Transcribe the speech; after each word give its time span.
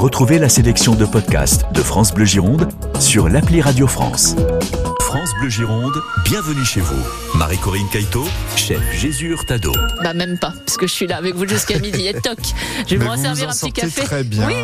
Retrouvez 0.00 0.38
la 0.38 0.48
sélection 0.48 0.94
de 0.94 1.04
podcasts 1.04 1.66
de 1.74 1.82
France 1.82 2.14
Bleu 2.14 2.24
Gironde 2.24 2.70
sur 2.98 3.28
l'appli 3.28 3.60
Radio 3.60 3.86
France. 3.86 4.34
France 5.10 5.34
Bleu 5.40 5.48
Gironde, 5.48 6.00
bienvenue 6.22 6.64
chez 6.64 6.80
vous. 6.80 7.02
Marie-Corinne 7.34 7.88
Caïto, 7.90 8.24
chef 8.54 8.80
Jésus 8.92 9.30
Hurtado. 9.30 9.72
Bah 10.04 10.14
même 10.14 10.38
pas, 10.38 10.52
parce 10.64 10.76
que 10.76 10.86
je 10.86 10.92
suis 10.92 11.08
là 11.08 11.16
avec 11.16 11.34
vous 11.34 11.48
jusqu'à 11.48 11.78
midi 11.80 12.06
et 12.06 12.12
toc. 12.12 12.38
Je 12.86 12.94
vais 12.94 13.04
me 13.04 13.16
servir 13.16 13.48
un 13.48 13.52
petit 13.52 13.72
café. 13.72 14.02
Très 14.02 14.22
bien. 14.22 14.46
Oui. 14.46 14.54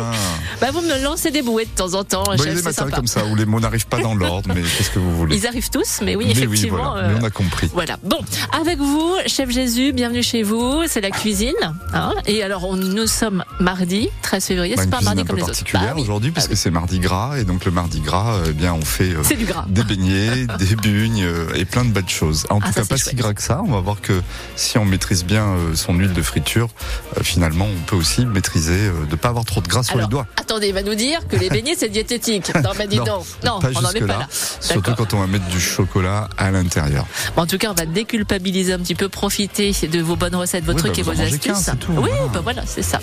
Bah 0.61 0.71
vous 0.71 0.79
me 0.79 1.03
lancez 1.03 1.31
des 1.31 1.41
bouées 1.41 1.65
de 1.65 1.71
temps 1.71 1.95
en 1.95 2.05
temps. 2.05 2.23
Bah, 2.23 2.37
chef, 2.37 2.63
des 2.63 2.91
comme 2.93 3.07
ça 3.07 3.25
où 3.25 3.35
les 3.35 3.45
mots 3.45 3.59
n'arrivent 3.59 3.87
pas 3.87 3.99
dans 3.99 4.15
l'ordre, 4.15 4.49
mais 4.55 4.61
qu'est-ce 4.61 4.89
que 4.89 4.99
vous 4.99 5.17
voulez 5.17 5.35
Ils 5.35 5.47
arrivent 5.47 5.69
tous, 5.69 5.99
mais 6.01 6.15
oui 6.15 6.27
effectivement. 6.29 6.93
Oui, 6.95 7.15
on 7.19 7.23
a 7.25 7.29
compris. 7.29 7.69
Voilà. 7.73 7.97
Bon, 8.03 8.19
avec 8.57 8.77
vous, 8.77 9.15
chef 9.25 9.49
Jésus, 9.49 9.91
bienvenue 9.91 10.23
chez 10.23 10.43
vous. 10.43 10.83
C'est 10.87 11.01
la 11.01 11.11
cuisine. 11.11 11.55
Hein 11.93 12.13
et 12.25 12.41
alors 12.41 12.73
nous 12.77 13.07
sommes 13.07 13.43
mardi 13.59 14.07
13 14.21 14.45
février. 14.45 14.75
c'est 14.77 14.89
pas 14.89 15.01
mardi 15.01 15.21
un 15.21 15.25
comme 15.25 15.35
peu 15.35 15.35
les 15.35 15.41
autres. 15.41 15.51
particulière 15.51 15.95
bah 15.95 16.01
aujourd'hui 16.01 16.31
puisque 16.31 16.55
c'est 16.55 16.71
mardi 16.71 16.99
gras 16.99 17.37
et 17.37 17.43
donc 17.43 17.65
le 17.65 17.71
mardi 17.71 17.99
gras, 17.99 18.39
eh 18.47 18.53
bien 18.53 18.73
on 18.73 18.81
fait 18.81 19.13
euh, 19.13 19.35
du 19.35 19.45
gras. 19.45 19.65
des 19.67 19.83
beignets, 19.83 20.36
des 20.45 20.75
bugnes 20.75 21.23
euh, 21.23 21.53
et 21.55 21.65
plein 21.65 21.85
de 21.85 21.91
belles 21.91 22.09
choses. 22.09 22.45
En 22.49 22.59
ah, 22.61 22.67
tout 22.67 22.73
cas, 22.73 22.85
pas 22.85 22.97
si 22.97 23.15
gras 23.15 23.33
que 23.33 23.41
ça. 23.41 23.61
On 23.65 23.71
va 23.71 23.79
voir 23.79 24.01
que 24.01 24.21
si 24.55 24.77
on 24.77 24.85
maîtrise 24.85 25.25
bien 25.25 25.45
euh, 25.45 25.75
son 25.75 25.93
huile 25.95 26.13
de 26.13 26.21
friture, 26.21 26.69
euh, 27.17 27.23
finalement, 27.23 27.65
on 27.65 27.81
peut 27.85 27.95
aussi 27.95 28.25
maîtriser 28.25 28.89
de 28.89 29.11
ne 29.11 29.15
pas 29.15 29.29
avoir 29.29 29.45
trop 29.45 29.61
de 29.61 29.67
gras 29.67 29.83
sur 29.83 29.97
les 29.97 30.07
doigts. 30.07 30.27
Attendez, 30.37 30.67
il 30.67 30.73
va 30.73 30.83
nous 30.83 30.95
dire 30.95 31.27
que 31.27 31.35
les 31.35 31.49
beignets, 31.49 31.75
c'est 31.77 31.89
diététique. 31.89 32.53
Non, 32.55 32.71
mais 32.77 32.87
dis 32.87 32.97
non, 32.97 33.23
non 33.43 33.59
on 33.63 33.81
n'en 33.81 33.91
est 33.91 33.99
pas 34.01 34.19
là. 34.19 34.27
Surtout 34.29 34.93
quand 34.95 35.13
on 35.13 35.19
va 35.19 35.27
mettre 35.27 35.47
du 35.47 35.59
chocolat 35.59 36.29
à 36.37 36.51
l'intérieur. 36.51 37.05
en 37.35 37.45
tout 37.45 37.57
cas, 37.57 37.71
on 37.71 37.73
va 37.73 37.85
déculpabiliser 37.85 38.73
un 38.73 38.79
petit 38.79 38.95
peu, 38.95 39.09
profiter 39.09 39.71
de 39.71 40.01
vos 40.01 40.15
bonnes 40.15 40.35
recettes, 40.35 40.65
vos 40.65 40.73
trucs 40.73 40.93
bah, 40.93 40.99
et 40.99 41.03
vos 41.03 41.21
astuces. 41.21 41.69
oui, 41.89 42.09
bah 42.33 42.41
voilà, 42.43 42.63
c'est 42.65 42.81
ça. 42.81 42.99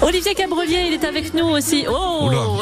Olivier 0.00 0.34
Cabrelier, 0.34 0.84
il 0.88 0.94
est 0.94 1.04
avec 1.04 1.34
nous 1.34 1.46
aussi. 1.46 1.84
Oh, 1.88 2.60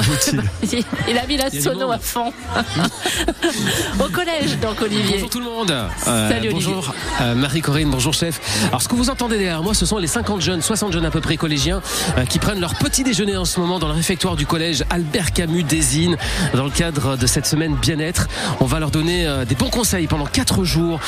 il 1.09 1.19
a 1.19 1.27
mis 1.27 1.37
la 1.37 1.50
sono 1.50 1.91
à 1.91 1.98
fond. 1.98 2.33
Collège, 4.12 4.58
donc 4.58 4.80
Olivier. 4.83 5.14
Bonjour 5.14 5.30
tout 5.30 5.39
le 5.39 5.44
monde. 5.44 5.70
Euh, 6.08 6.41
bonjour 6.50 6.94
euh, 7.20 7.34
Marie-Corinne, 7.34 7.91
bonjour 7.91 8.12
chef. 8.12 8.41
Alors 8.69 8.83
ce 8.83 8.89
que 8.89 8.94
vous 8.94 9.11
entendez 9.11 9.36
derrière 9.36 9.62
moi, 9.62 9.75
ce 9.75 9.86
sont 9.86 9.98
les 9.98 10.06
50 10.06 10.41
jeunes, 10.41 10.62
60 10.62 10.92
jeunes 10.92 11.05
à 11.05 11.11
peu 11.11 11.20
près 11.20 11.36
collégiens 11.36 11.80
euh, 12.19 12.25
qui 12.25 12.38
prennent 12.38 12.61
leur 12.61 12.75
petit 12.75 13.05
déjeuner 13.05 13.36
en 13.36 13.44
ce 13.44 13.61
moment 13.61 13.78
dans 13.78 13.88
le 13.88 13.94
réfectoire 13.94 14.36
du 14.36 14.47
collège 14.47 14.84
Albert 14.91 15.33
Camus 15.33 15.62
d'Ésine 15.62 16.16
dans 16.55 16.64
le 16.64 16.70
cadre 16.70 17.16
de 17.16 17.27
cette 17.27 17.47
semaine 17.47 17.77
bien-être. 17.77 18.28
On 18.61 18.64
va 18.64 18.81
leur 18.81 18.91
donner 18.91 19.27
des 19.48 19.55
bons 19.55 19.70
conseils 19.70 20.06
pendant 20.06 20.27
4 20.27 20.64
jours 20.64 21.00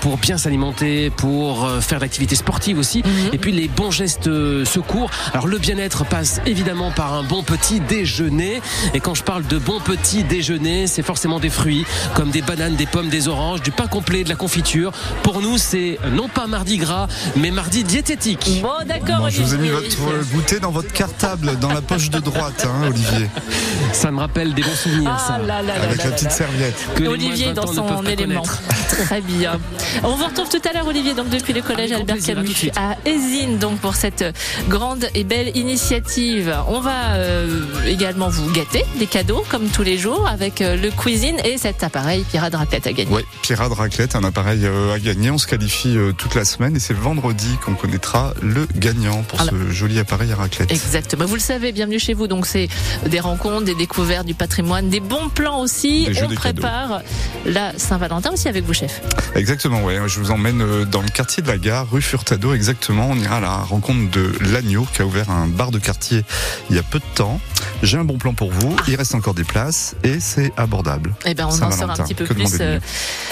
pour 0.00 0.16
bien 0.18 0.38
s'alimenter, 0.38 1.10
pour 1.10 1.68
faire 1.80 2.00
l'activité 2.00 2.34
sportive 2.34 2.78
aussi 2.78 3.02
mhm. 3.04 3.34
et 3.34 3.38
puis 3.38 3.52
les 3.52 3.68
bons 3.68 3.90
gestes 3.90 4.30
secours. 4.64 5.10
Alors 5.32 5.46
le 5.46 5.58
bien-être 5.58 6.04
passe 6.04 6.40
évidemment 6.46 6.90
par 6.90 7.14
un 7.14 7.22
bon 7.22 7.42
petit 7.42 7.80
déjeuner 7.80 8.60
et 8.94 9.00
quand 9.00 9.14
je 9.14 9.22
parle 9.22 9.46
de 9.46 9.58
bon 9.58 9.80
petit 9.80 10.24
déjeuner, 10.24 10.86
c'est 10.86 11.02
forcément 11.02 11.40
des 11.40 11.50
fruits 11.50 11.84
comme 12.14 12.30
des 12.30 12.42
bananes, 12.48 12.76
des 12.76 12.86
pommes, 12.86 13.10
des 13.10 13.28
oranges, 13.28 13.60
du 13.60 13.70
pain 13.70 13.86
complet, 13.86 14.24
de 14.24 14.30
la 14.30 14.34
confiture. 14.34 14.90
Pour 15.22 15.42
nous, 15.42 15.58
c'est 15.58 15.98
non 16.12 16.28
pas 16.28 16.46
mardi 16.46 16.78
gras, 16.78 17.06
mais 17.36 17.50
mardi 17.50 17.84
diététique. 17.84 18.62
Bon, 18.62 18.70
d'accord. 18.86 19.28
je 19.28 19.42
vous 19.42 19.54
ai 19.54 19.58
mis 19.58 19.68
votre 19.68 20.30
goûter 20.32 20.58
dans 20.58 20.70
votre 20.70 20.90
cartable, 20.92 21.58
dans 21.58 21.70
la 21.70 21.82
poche 21.82 22.08
de 22.08 22.18
droite, 22.20 22.66
hein, 22.66 22.88
Olivier. 22.88 23.28
Ça 23.92 24.10
me 24.10 24.18
rappelle 24.18 24.54
des 24.54 24.62
bons 24.62 24.74
souvenirs, 24.74 25.14
ah, 25.14 25.18
ça. 25.26 25.38
Là, 25.38 25.62
là, 25.62 25.74
Avec 25.82 26.04
la 26.04 26.10
petite 26.10 26.30
serviette. 26.30 26.74
Que 26.94 27.04
Olivier 27.04 27.52
dans 27.52 27.66
son 27.66 28.04
élément. 28.04 28.42
Très 28.88 29.20
bien. 29.20 29.58
On 30.02 30.14
vous 30.14 30.24
retrouve 30.24 30.48
tout 30.48 30.60
à 30.68 30.72
l'heure, 30.72 30.86
Olivier, 30.86 31.14
donc 31.14 31.28
depuis 31.28 31.52
le 31.52 31.62
collège 31.62 31.92
Albert 31.92 32.16
Camus 32.24 32.70
à 32.76 32.96
Ezine, 33.06 33.58
donc 33.58 33.78
pour 33.78 33.94
cette 33.94 34.24
grande 34.68 35.06
et 35.14 35.24
belle 35.24 35.56
initiative. 35.56 36.54
On 36.68 36.80
va 36.80 37.14
euh, 37.14 37.62
également 37.86 38.28
vous 38.28 38.50
gâter 38.52 38.84
des 38.98 39.06
cadeaux, 39.06 39.44
comme 39.48 39.68
tous 39.68 39.82
les 39.82 39.98
jours, 39.98 40.26
avec 40.28 40.60
euh, 40.60 40.76
le 40.76 40.90
cuisine 40.90 41.36
et 41.44 41.58
cet 41.58 41.82
appareil 41.82 42.24
Pirate 42.38 42.54
Raclette 42.54 42.86
à 42.86 42.92
gagner. 42.92 43.10
Oui, 43.12 43.22
Pirate 43.42 43.72
Raclette, 43.72 44.14
un 44.14 44.22
appareil 44.22 44.64
euh, 44.64 44.94
à 44.94 45.00
gagner. 45.00 45.32
On 45.32 45.38
se 45.38 45.48
qualifie 45.48 45.96
toute 46.16 46.36
la 46.36 46.44
semaine 46.44 46.76
et 46.76 46.78
c'est 46.78 46.94
vendredi 46.94 47.48
qu'on 47.64 47.74
connaîtra 47.74 48.32
le 48.40 48.68
gagnant 48.76 49.24
pour 49.24 49.40
ce 49.40 49.72
joli 49.72 49.98
appareil 49.98 50.30
à 50.30 50.36
raclette. 50.36 50.70
Exactement. 50.70 51.24
Vous 51.24 51.34
le 51.34 51.40
savez, 51.40 51.72
bienvenue 51.72 51.98
chez 51.98 52.14
vous. 52.14 52.28
Donc 52.28 52.46
c'est 52.46 52.68
des 53.06 53.18
rencontres, 53.18 53.64
des 53.64 53.74
découvertes 53.74 54.24
du 54.24 54.34
patrimoine, 54.34 54.88
des 54.88 55.00
bons 55.00 55.30
plans 55.30 55.58
aussi. 55.58 56.08
On 56.22 56.32
prépare 56.32 57.00
la 57.44 57.76
Saint-Valentin 57.76 58.30
aussi 58.30 58.46
avec 58.46 58.64
vous, 58.64 58.74
chef. 58.74 59.00
Exactement, 59.34 59.82
ouais. 59.82 59.98
Je 60.06 60.20
vous 60.20 60.30
emmène 60.30 60.84
dans 60.84 61.02
le 61.02 61.08
quartier 61.08 61.42
de 61.42 61.48
la 61.48 61.58
gare, 61.58 61.90
rue 61.90 62.02
Furtado, 62.02 62.54
exactement. 62.54 63.08
On 63.10 63.16
ira 63.16 63.38
à 63.38 63.40
la 63.40 63.56
rencontre 63.56 64.12
de 64.12 64.32
l'Agneau 64.52 64.86
qui 64.94 65.02
a 65.02 65.06
ouvert 65.06 65.28
un 65.30 65.48
bar 65.48 65.72
de 65.72 65.80
quartier 65.80 66.22
il 66.70 66.76
y 66.76 66.78
a 66.78 66.84
peu 66.84 67.00
de 67.00 67.14
temps. 67.16 67.40
J'ai 67.82 67.98
un 67.98 68.04
bon 68.04 68.18
plan 68.18 68.32
pour 68.32 68.52
vous. 68.52 68.76
Il 68.86 68.94
reste 68.94 69.16
encore 69.16 69.34
des 69.34 69.44
places 69.44 69.96
et 70.04 70.20
c'est 70.20 70.52
abordable. 70.56 71.14
Eh 71.24 71.34
ben, 71.34 71.46
on 71.46 71.62
en 71.62 71.70
saura 71.70 71.94
un 71.94 71.96
petit 71.96 72.14
peu 72.14 72.27
plus 72.34 72.58
euh, 72.60 72.78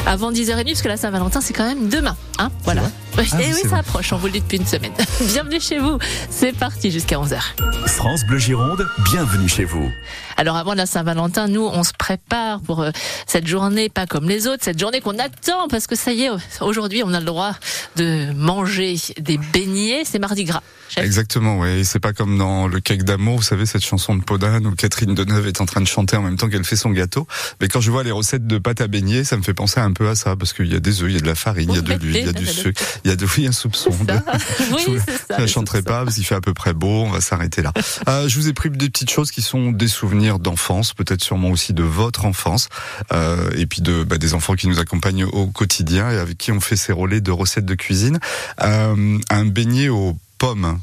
avant 0.06 0.32
10h30 0.32 0.64
parce 0.64 0.82
que 0.82 0.88
la 0.88 0.96
Saint-Valentin, 0.96 1.40
c'est 1.40 1.52
quand 1.52 1.66
même 1.66 1.88
demain. 1.88 2.16
Hein 2.38 2.50
voilà. 2.64 2.82
Et 3.18 3.28
ah 3.32 3.36
oui, 3.38 3.68
ça 3.68 3.78
approche. 3.78 4.12
On 4.12 4.16
vous 4.16 4.26
le 4.26 4.32
dit 4.32 4.40
depuis 4.40 4.58
une 4.58 4.66
semaine. 4.66 4.92
bienvenue 5.20 5.60
chez 5.60 5.78
vous. 5.78 5.98
C'est 6.30 6.52
parti 6.52 6.90
jusqu'à 6.90 7.16
11h. 7.16 7.40
France 7.86 8.24
Bleu 8.26 8.38
Gironde, 8.38 8.86
bienvenue 9.10 9.48
chez 9.48 9.64
vous. 9.64 9.90
Alors 10.36 10.56
avant 10.56 10.74
la 10.74 10.84
Saint-Valentin, 10.84 11.48
nous, 11.48 11.64
on 11.64 11.82
se 11.82 11.92
prépare 11.98 12.60
pour 12.60 12.82
euh, 12.82 12.90
cette 13.26 13.46
journée, 13.46 13.88
pas 13.88 14.06
comme 14.06 14.28
les 14.28 14.46
autres, 14.46 14.62
cette 14.62 14.78
journée 14.78 15.00
qu'on 15.00 15.18
attend 15.18 15.68
parce 15.68 15.86
que 15.86 15.96
ça 15.96 16.12
y 16.12 16.24
est, 16.24 16.30
aujourd'hui, 16.60 17.02
on 17.04 17.14
a 17.14 17.20
le 17.20 17.26
droit 17.26 17.52
de 17.96 18.32
manger 18.34 18.96
des 19.18 19.38
beignets. 19.38 20.02
C'est 20.04 20.18
mardi 20.18 20.44
gras. 20.44 20.62
Exactement, 20.96 21.58
oui. 21.58 21.84
C'est 21.84 22.00
pas 22.00 22.12
comme 22.12 22.38
dans 22.38 22.68
le 22.68 22.80
cake 22.80 23.02
d'amour, 23.02 23.36
vous 23.36 23.42
savez, 23.42 23.66
cette 23.66 23.84
chanson 23.84 24.14
de 24.14 24.22
Podane 24.22 24.66
où 24.66 24.74
Catherine 24.74 25.14
Deneuve 25.14 25.46
est 25.46 25.60
en 25.60 25.66
train 25.66 25.80
de 25.80 25.86
chanter 25.86 26.16
en 26.16 26.22
même 26.22 26.36
temps 26.36 26.48
qu'elle 26.48 26.64
fait 26.64 26.76
son 26.76 26.90
gâteau. 26.90 27.26
Mais 27.60 27.68
quand 27.68 27.80
je 27.80 27.90
vois 27.90 28.02
les 28.02 28.12
recettes 28.12 28.46
de 28.46 28.58
pâte 28.58 28.80
à 28.80 28.86
beignet, 28.86 29.24
ça 29.24 29.36
me 29.36 29.42
fait 29.42 29.54
penser 29.54 29.80
un 29.80 29.92
peu 29.92 30.08
à 30.08 30.14
ça, 30.14 30.36
parce 30.36 30.52
qu'il 30.52 30.72
y 30.72 30.76
a 30.76 30.80
des 30.80 31.02
œufs, 31.02 31.10
il 31.10 31.14
y 31.14 31.18
a 31.18 31.20
de 31.20 31.26
la 31.26 31.34
farine, 31.34 31.70
il 31.70 31.76
y 31.76 31.78
a 31.78 31.82
de 31.82 31.92
l'huile, 31.92 32.16
il 32.16 32.26
y 32.26 32.28
a 32.28 32.32
du 32.32 32.46
sucre, 32.46 32.82
il 33.06 33.10
y 33.10 33.12
a 33.12 33.16
de, 33.16 33.24
oui, 33.36 33.46
un 33.46 33.52
soupçon. 33.52 33.90
De... 33.90 34.14
oui, 34.72 34.98
c'est 35.06 35.28
ça. 35.28 35.36
Je 35.36 35.42
ne 35.42 35.46
chanterai 35.46 35.82
pas, 35.82 36.02
parce 36.02 36.16
qu'il 36.16 36.26
fait 36.26 36.34
à 36.34 36.40
peu 36.40 36.54
près 36.54 36.74
beau, 36.74 37.04
on 37.04 37.10
va 37.10 37.20
s'arrêter 37.20 37.62
là. 37.62 37.72
Euh, 38.08 38.28
je 38.28 38.34
vous 38.36 38.48
ai 38.48 38.52
pris 38.52 38.68
des 38.68 38.90
petites 38.90 39.10
choses 39.10 39.30
qui 39.30 39.42
sont 39.42 39.70
des 39.70 39.86
souvenirs 39.86 40.40
d'enfance, 40.40 40.92
peut-être 40.92 41.22
sûrement 41.22 41.50
aussi 41.50 41.72
de 41.72 41.84
votre 41.84 42.24
enfance, 42.24 42.68
euh, 43.12 43.50
et 43.56 43.66
puis 43.66 43.80
de 43.80 44.02
bah, 44.02 44.18
des 44.18 44.34
enfants 44.34 44.54
qui 44.54 44.66
nous 44.66 44.80
accompagnent 44.80 45.24
au 45.24 45.46
quotidien 45.46 46.10
et 46.10 46.18
avec 46.18 46.36
qui 46.36 46.50
on 46.50 46.58
fait 46.58 46.74
ces 46.74 46.92
relais 46.92 47.20
de 47.20 47.30
recettes 47.30 47.64
de 47.64 47.76
cuisine. 47.76 48.18
Euh, 48.60 49.18
un 49.30 49.44
beignet 49.44 49.88
au 49.88 50.16
pommes. 50.38 50.78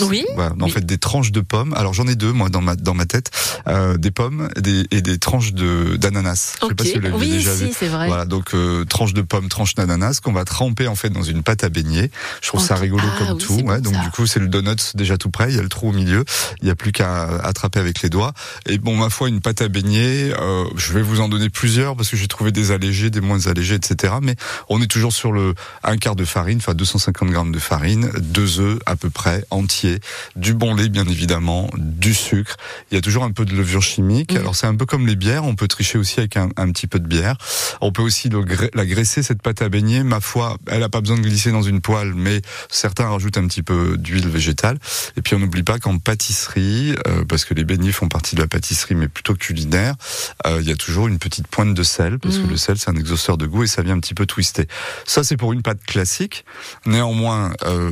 Oui. 0.00 0.24
en 0.38 0.68
fait, 0.68 0.84
des 0.84 0.98
tranches 0.98 1.32
de 1.32 1.40
pommes. 1.40 1.74
Alors 1.74 1.92
j'en 1.92 2.06
ai 2.06 2.14
deux 2.14 2.32
moi 2.32 2.48
dans 2.48 2.60
ma 2.60 2.76
dans 2.76 2.94
ma 2.94 3.06
tête, 3.06 3.30
euh, 3.68 3.96
des 3.96 4.10
pommes 4.10 4.48
des, 4.56 4.86
et 4.90 5.02
des 5.02 5.18
tranches 5.18 5.52
de 5.52 5.96
d'ananas. 5.96 6.56
Okay. 6.60 6.62
Je 6.62 6.68
sais 6.68 6.74
pas 6.74 6.84
si 6.84 6.94
vous 6.94 7.00
l'avez 7.00 7.16
oui, 7.16 7.30
déjà 7.32 7.54
si, 7.54 7.72
c'est 7.72 7.88
vrai. 7.88 8.08
Voilà, 8.08 8.24
donc 8.24 8.54
euh, 8.54 8.84
tranches 8.84 9.14
de 9.14 9.22
pommes, 9.22 9.48
tranches 9.48 9.74
d'ananas 9.74 10.20
qu'on 10.20 10.32
va 10.32 10.44
tremper 10.44 10.86
en 10.88 10.94
fait 10.94 11.10
dans 11.10 11.22
une 11.22 11.42
pâte 11.42 11.64
à 11.64 11.68
beignet. 11.68 12.10
Je 12.40 12.48
trouve 12.48 12.62
ça 12.62 12.76
rigolo 12.76 13.04
ah 13.06 13.18
comme 13.18 13.38
tout. 13.38 13.60
Ouais, 13.64 13.80
donc 13.80 13.94
du 14.02 14.10
coup, 14.10 14.26
c'est 14.26 14.40
le 14.40 14.48
donut 14.48 14.96
déjà 14.96 15.18
tout 15.18 15.30
prêt. 15.30 15.50
Il 15.50 15.56
y 15.56 15.58
a 15.58 15.62
le 15.62 15.68
trou 15.68 15.90
au 15.90 15.92
milieu. 15.92 16.24
Il 16.60 16.64
n'y 16.64 16.70
a 16.70 16.74
plus 16.74 16.92
qu'à 16.92 17.24
attraper 17.24 17.78
avec 17.78 18.02
les 18.02 18.08
doigts. 18.08 18.32
Et 18.66 18.78
bon, 18.78 18.96
ma 18.96 19.10
foi, 19.10 19.28
une 19.28 19.40
pâte 19.40 19.62
à 19.62 19.68
beignet. 19.68 20.32
Euh, 20.38 20.64
je 20.76 20.92
vais 20.92 21.02
vous 21.02 21.20
en 21.20 21.28
donner 21.28 21.50
plusieurs 21.50 21.96
parce 21.96 22.08
que 22.08 22.16
j'ai 22.16 22.28
trouvé 22.28 22.52
des 22.52 22.70
allégés, 22.70 23.10
des 23.10 23.20
moins 23.20 23.46
allégés, 23.46 23.74
etc. 23.74 24.14
Mais 24.22 24.36
on 24.68 24.80
est 24.80 24.86
toujours 24.86 25.12
sur 25.12 25.32
le 25.32 25.54
un 25.84 25.96
quart 25.96 26.16
de 26.16 26.24
farine, 26.24 26.58
enfin 26.58 26.74
250 26.74 27.30
grammes 27.30 27.52
de 27.52 27.58
farine, 27.58 28.10
deux 28.20 28.60
œufs 28.60 28.78
à 28.86 28.96
peu 28.96 29.10
près 29.10 29.44
entier, 29.50 30.00
du 30.36 30.54
bon 30.54 30.74
lait 30.74 30.88
bien 30.88 31.06
évidemment, 31.06 31.70
du 31.76 32.14
sucre. 32.14 32.56
Il 32.90 32.94
y 32.94 32.98
a 32.98 33.00
toujours 33.00 33.24
un 33.24 33.32
peu 33.32 33.44
de 33.44 33.54
levure 33.54 33.82
chimique. 33.82 34.34
Alors 34.34 34.56
c'est 34.56 34.66
un 34.66 34.74
peu 34.74 34.86
comme 34.86 35.06
les 35.06 35.16
bières, 35.16 35.44
on 35.44 35.54
peut 35.54 35.68
tricher 35.68 35.98
aussi 35.98 36.20
avec 36.20 36.36
un, 36.36 36.48
petit 36.72 36.86
peu 36.86 36.98
de 36.98 37.06
bière. 37.06 37.36
On 37.80 37.92
peut 37.92 38.02
aussi 38.02 38.30
la 38.74 38.86
graisser 38.86 39.22
cette 39.22 39.42
pâte 39.42 39.62
à 39.62 39.68
beignet. 39.68 40.04
Ma 40.04 40.20
foi, 40.20 40.56
elle 40.66 40.82
a 40.82 40.88
pas 40.88 41.00
besoin 41.00 41.16
de 41.16 41.22
glisser 41.22 41.52
dans 41.52 41.62
une 41.62 41.80
poêle, 41.80 42.12
mais 42.14 42.42
certains 42.70 43.08
rajoutent 43.08 43.38
un 43.38 43.46
petit 43.46 43.62
peu 43.62 43.96
d'huile 43.96 44.28
végétale. 44.28 44.78
Et 45.16 45.22
puis 45.22 45.34
on 45.34 45.38
n'oublie 45.38 45.62
pas 45.62 45.78
qu'en 45.78 45.98
pâtisserie, 45.98 46.94
euh, 47.06 47.24
parce 47.24 47.44
que 47.44 47.54
les 47.54 47.64
beignets 47.64 47.92
font 47.92 48.08
partie 48.08 48.36
de 48.36 48.40
la 48.40 48.48
pâtisserie, 48.48 48.94
mais 48.94 49.08
plutôt 49.08 49.34
culinaire, 49.34 49.94
euh, 50.46 50.58
il 50.60 50.68
y 50.68 50.72
a 50.72 50.76
toujours 50.76 51.08
une 51.08 51.18
petite 51.18 51.46
pointe 51.46 51.74
de 51.74 51.82
sel, 51.82 52.18
parce 52.18 52.38
que 52.38 52.46
mmh. 52.46 52.50
le 52.50 52.56
sel 52.56 52.78
c'est 52.78 52.90
un 52.90 52.96
exhausteur 52.96 53.36
de 53.36 53.46
goût 53.46 53.64
et 53.64 53.66
ça 53.66 53.82
vient 53.82 53.94
un 53.94 54.00
petit 54.00 54.14
peu 54.14 54.26
twister. 54.26 54.66
Ça 55.04 55.24
c'est 55.24 55.36
pour 55.36 55.52
une 55.52 55.62
pâte 55.62 55.84
classique. 55.84 56.44
Néanmoins, 56.86 57.52
euh, 57.64 57.90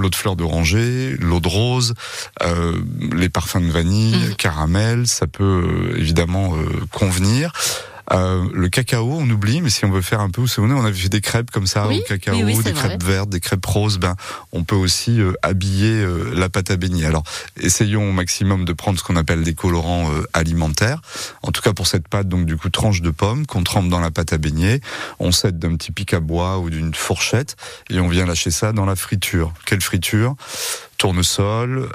l'eau 0.00 0.10
de 0.10 0.14
fleur 0.14 0.36
d'oranger, 0.36 1.16
l'eau 1.20 1.40
de 1.40 1.48
rose, 1.48 1.94
euh, 2.42 2.80
les 3.12 3.28
parfums 3.28 3.60
de 3.60 3.70
vanille, 3.70 4.30
mmh. 4.30 4.34
caramel, 4.36 5.06
ça 5.06 5.26
peut 5.26 5.44
euh, 5.44 5.98
évidemment 5.98 6.56
euh, 6.56 6.64
convenir. 6.90 7.52
Euh, 8.12 8.48
le 8.52 8.68
cacao, 8.68 9.16
on 9.18 9.28
oublie, 9.30 9.60
mais 9.60 9.70
si 9.70 9.84
on 9.84 9.90
veut 9.90 10.02
faire 10.02 10.20
un 10.20 10.30
peu, 10.30 10.40
vous 10.40 10.48
savez, 10.48 10.72
on 10.72 10.84
avait 10.84 10.92
fait 10.92 11.08
des 11.08 11.20
crêpes 11.20 11.50
comme 11.50 11.66
ça 11.66 11.86
au 11.86 12.00
cacao, 12.02 12.34
des 12.34 12.72
crêpes 12.72 13.02
vertes, 13.02 13.30
des 13.30 13.40
crêpes 13.40 13.64
roses. 13.64 13.98
Ben, 13.98 14.16
on 14.52 14.64
peut 14.64 14.76
aussi 14.76 15.20
euh, 15.20 15.32
habiller 15.42 15.92
euh, 15.92 16.32
la 16.34 16.48
pâte 16.48 16.70
à 16.70 16.76
beignet. 16.76 17.06
Alors, 17.06 17.22
essayons 17.56 18.08
au 18.08 18.12
maximum 18.12 18.64
de 18.64 18.72
prendre 18.72 18.98
ce 18.98 19.04
qu'on 19.04 19.16
appelle 19.16 19.42
des 19.42 19.54
colorants 19.54 20.10
alimentaires. 20.32 21.00
En 21.42 21.52
tout 21.52 21.62
cas, 21.62 21.72
pour 21.72 21.86
cette 21.86 22.08
pâte, 22.08 22.28
donc 22.28 22.46
du 22.46 22.56
coup, 22.56 22.70
tranche 22.70 23.00
de 23.00 23.10
pomme 23.10 23.46
qu'on 23.46 23.62
trempe 23.62 23.88
dans 23.88 24.00
la 24.00 24.10
pâte 24.10 24.32
à 24.32 24.38
beignet. 24.38 24.80
On 25.18 25.32
s'aide 25.32 25.58
d'un 25.58 25.76
petit 25.76 25.92
pic 25.92 26.12
à 26.14 26.20
bois 26.20 26.58
ou 26.58 26.70
d'une 26.70 26.94
fourchette 26.94 27.56
et 27.90 28.00
on 28.00 28.08
vient 28.08 28.26
lâcher 28.26 28.50
ça 28.50 28.72
dans 28.72 28.86
la 28.86 28.96
friture. 28.96 29.52
Quelle 29.66 29.80
friture? 29.80 30.34
Tournesol, 30.98 31.88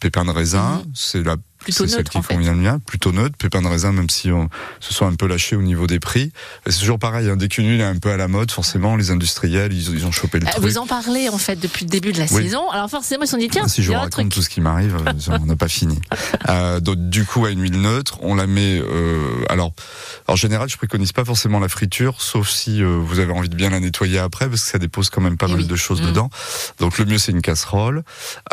pépins 0.00 0.24
de 0.24 0.30
raisin, 0.30 0.82
mhm. 0.84 0.92
c'est 0.94 1.22
la 1.22 1.36
plutôt 1.58 1.84
neutre. 1.84 1.96
Celle 1.96 2.22
qui 2.22 2.22
convient 2.22 2.52
le 2.52 2.60
mien, 2.60 2.78
plutôt 2.84 3.12
neutre. 3.12 3.36
Pépins 3.36 3.62
de 3.62 3.68
raisin, 3.68 3.92
même 3.92 4.10
si 4.10 4.30
on 4.30 4.48
se 4.80 4.94
sont 4.94 5.06
un 5.06 5.14
peu 5.14 5.26
lâchés 5.26 5.56
au 5.56 5.62
niveau 5.62 5.86
des 5.86 6.00
prix. 6.00 6.32
C'est 6.66 6.80
toujours 6.80 6.98
pareil. 6.98 7.28
Hein, 7.28 7.36
dès 7.36 7.48
qu'une 7.48 7.68
huile 7.68 7.80
est 7.80 7.84
un 7.84 7.98
peu 7.98 8.10
à 8.10 8.16
la 8.16 8.28
mode, 8.28 8.50
forcément, 8.50 8.96
les 8.96 9.10
industriels, 9.10 9.72
ils, 9.72 10.06
ont 10.06 10.12
chopé 10.12 10.38
le 10.38 10.46
euh, 10.46 10.50
truc. 10.50 10.64
Vous 10.64 10.78
en 10.78 10.86
parlez 10.86 11.28
en 11.28 11.38
fait 11.38 11.56
depuis 11.56 11.84
le 11.84 11.90
début 11.90 12.12
de 12.12 12.18
la 12.18 12.26
saison. 12.26 12.70
Alors 12.70 12.88
forcément, 12.90 13.24
ils 13.24 13.26
se 13.26 13.32
sont 13.32 13.38
dit 13.38 13.48
tiens, 13.48 13.68
si 13.68 13.82
je 13.82 13.92
vous 13.92 13.98
raconte 13.98 14.30
tout 14.30 14.42
ce 14.42 14.48
qui 14.48 14.60
m'arrive, 14.60 14.96
on 15.28 15.46
n'a 15.46 15.56
pas 15.56 15.68
fini. 15.68 15.98
Euh, 16.48 16.80
donc 16.80 17.10
du 17.10 17.24
coup, 17.24 17.44
à 17.44 17.50
une 17.50 17.60
huile 17.60 17.80
neutre, 17.80 18.18
on 18.22 18.34
la 18.34 18.46
met. 18.46 18.80
Euh, 18.80 19.44
alors, 19.48 19.72
en 20.26 20.36
général, 20.36 20.68
je 20.68 20.76
préconise 20.76 21.12
pas 21.12 21.24
forcément 21.24 21.58
la 21.58 21.68
friture, 21.68 22.20
sauf 22.20 22.48
si 22.48 22.82
euh, 22.82 22.98
vous 23.00 23.18
avez 23.18 23.32
envie 23.32 23.48
de 23.48 23.54
bien 23.54 23.70
la 23.70 23.80
nettoyer 23.80 24.18
après, 24.18 24.48
parce 24.48 24.64
que 24.64 24.70
ça 24.70 24.78
dépose 24.78 25.10
quand 25.10 25.20
même 25.20 25.36
pas 25.36 25.46
eh 25.48 25.54
mal 25.54 25.66
de 25.66 25.76
choses 25.76 26.00
mmh. 26.02 26.06
dedans. 26.06 26.30
Donc 26.80 26.98
le 26.98 27.04
mieux, 27.04 27.18
c'est 27.18 27.32
une 27.32 27.42
casserole. 27.42 28.02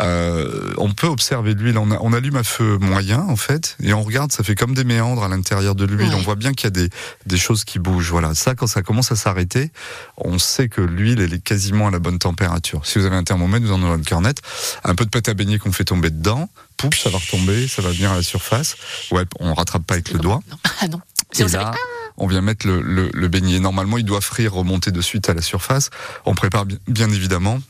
Euh, 0.00 0.72
on 0.78 0.92
peut 0.92 1.06
observer 1.06 1.54
l'huile. 1.54 1.78
On, 1.78 1.90
on, 1.90 2.12
allume 2.12 2.36
à 2.36 2.44
feu 2.44 2.78
moyen 2.78 2.96
en 3.14 3.36
fait, 3.36 3.76
et 3.82 3.92
on 3.92 4.02
regarde. 4.02 4.32
Ça 4.32 4.42
fait 4.42 4.54
comme 4.54 4.74
des 4.74 4.84
méandres 4.84 5.24
à 5.24 5.28
l'intérieur 5.28 5.74
de 5.74 5.84
l'huile. 5.84 6.12
On 6.14 6.20
voit 6.20 6.34
bien 6.34 6.52
qu'il 6.52 6.64
y 6.64 6.66
a 6.68 6.70
des, 6.70 6.88
des 7.26 7.36
choses 7.36 7.64
qui 7.64 7.78
bougent. 7.78 8.10
Voilà. 8.10 8.34
Ça, 8.34 8.54
quand 8.54 8.66
ça 8.66 8.82
commence 8.82 9.12
à 9.12 9.16
s'arrêter, 9.16 9.70
on 10.16 10.38
sait 10.38 10.68
que 10.68 10.80
l'huile 10.80 11.20
elle 11.20 11.32
est 11.32 11.42
quasiment 11.42 11.88
à 11.88 11.90
la 11.90 11.98
bonne 11.98 12.18
température. 12.18 12.84
Si 12.84 12.98
vous 12.98 13.06
avez 13.06 13.16
un 13.16 13.24
thermomètre, 13.24 13.66
vous 13.66 13.72
en 13.72 13.82
aurez 13.82 13.96
une 13.96 14.04
cornette. 14.04 14.42
Un 14.84 14.94
peu 14.94 15.04
de 15.04 15.10
pâte 15.10 15.28
à 15.28 15.34
baigner 15.34 15.58
qu'on 15.58 15.72
fait 15.72 15.84
tomber 15.84 16.10
dedans. 16.10 16.48
Poup, 16.76 16.94
ça 16.94 17.10
va 17.10 17.18
retomber, 17.18 17.68
ça 17.68 17.82
va 17.82 17.90
venir 17.90 18.10
à 18.10 18.16
la 18.16 18.22
surface. 18.22 18.76
Ouais, 19.10 19.24
on 19.40 19.54
rattrape 19.54 19.84
pas 19.84 19.94
avec 19.94 20.10
le 20.10 20.18
doigt. 20.18 20.42
Ah 20.80 20.88
non. 20.88 21.00
Et 21.38 21.44
là, 21.48 21.72
on 22.16 22.26
vient 22.26 22.40
mettre 22.40 22.66
le, 22.66 22.80
le, 22.80 23.10
le, 23.12 23.28
beignet. 23.28 23.60
Normalement, 23.60 23.98
il 23.98 24.04
doit 24.04 24.20
frire, 24.20 24.54
remonter 24.54 24.90
de 24.90 25.00
suite 25.00 25.28
à 25.28 25.34
la 25.34 25.42
surface. 25.42 25.90
On 26.24 26.34
prépare 26.34 26.64
bien 26.86 27.10
évidemment 27.10 27.60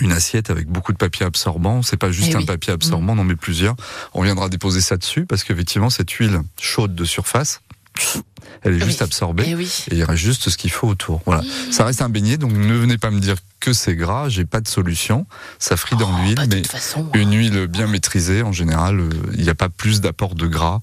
une 0.00 0.12
assiette 0.12 0.50
avec 0.50 0.66
beaucoup 0.66 0.92
de 0.92 0.98
papier 0.98 1.24
absorbant. 1.24 1.82
C'est 1.82 1.96
pas 1.96 2.10
juste 2.10 2.32
eh 2.32 2.36
un 2.36 2.44
papier 2.44 2.72
absorbant, 2.72 3.14
mmh. 3.14 3.18
on 3.18 3.22
en 3.22 3.24
met 3.24 3.36
plusieurs. 3.36 3.76
On 4.12 4.22
viendra 4.22 4.48
déposer 4.48 4.80
ça 4.80 4.96
dessus 4.96 5.26
parce 5.26 5.44
qu'effectivement, 5.44 5.90
cette 5.90 6.10
huile 6.10 6.40
chaude 6.60 6.94
de 6.94 7.04
surface, 7.04 7.60
elle 8.62 8.74
est 8.74 8.84
juste 8.84 9.02
absorbée 9.02 9.44
eh 9.46 9.62
et, 9.62 9.68
il 9.90 9.98
y 9.98 10.04
reste 10.04 10.22
juste 10.22 10.48
ce 10.48 10.56
qu'il 10.56 10.70
faut 10.70 10.88
autour. 10.88 11.20
Voilà. 11.26 11.42
Mmh. 11.42 11.72
Ça 11.72 11.84
reste 11.84 12.00
un 12.02 12.08
beignet, 12.08 12.38
donc 12.38 12.52
ne 12.52 12.74
venez 12.74 12.98
pas 12.98 13.10
me 13.10 13.20
dire 13.20 13.36
que 13.60 13.72
c'est 13.72 13.94
gras, 13.94 14.28
j'ai 14.28 14.44
pas 14.44 14.60
de 14.60 14.68
solution. 14.68 15.26
Ça 15.58 15.76
frit 15.76 15.96
dans 15.96 16.10
oh, 16.10 16.22
l'huile, 16.22 16.38
mais 16.50 16.62
une 17.18 17.32
huile 17.32 17.66
bien 17.66 17.86
maîtrisée, 17.86 18.42
en 18.42 18.52
général, 18.52 19.00
euh, 19.00 19.08
il 19.34 19.42
n'y 19.42 19.48
a 19.48 19.54
pas 19.54 19.70
plus 19.70 20.02
d'apport 20.02 20.34
de 20.34 20.46
gras 20.46 20.80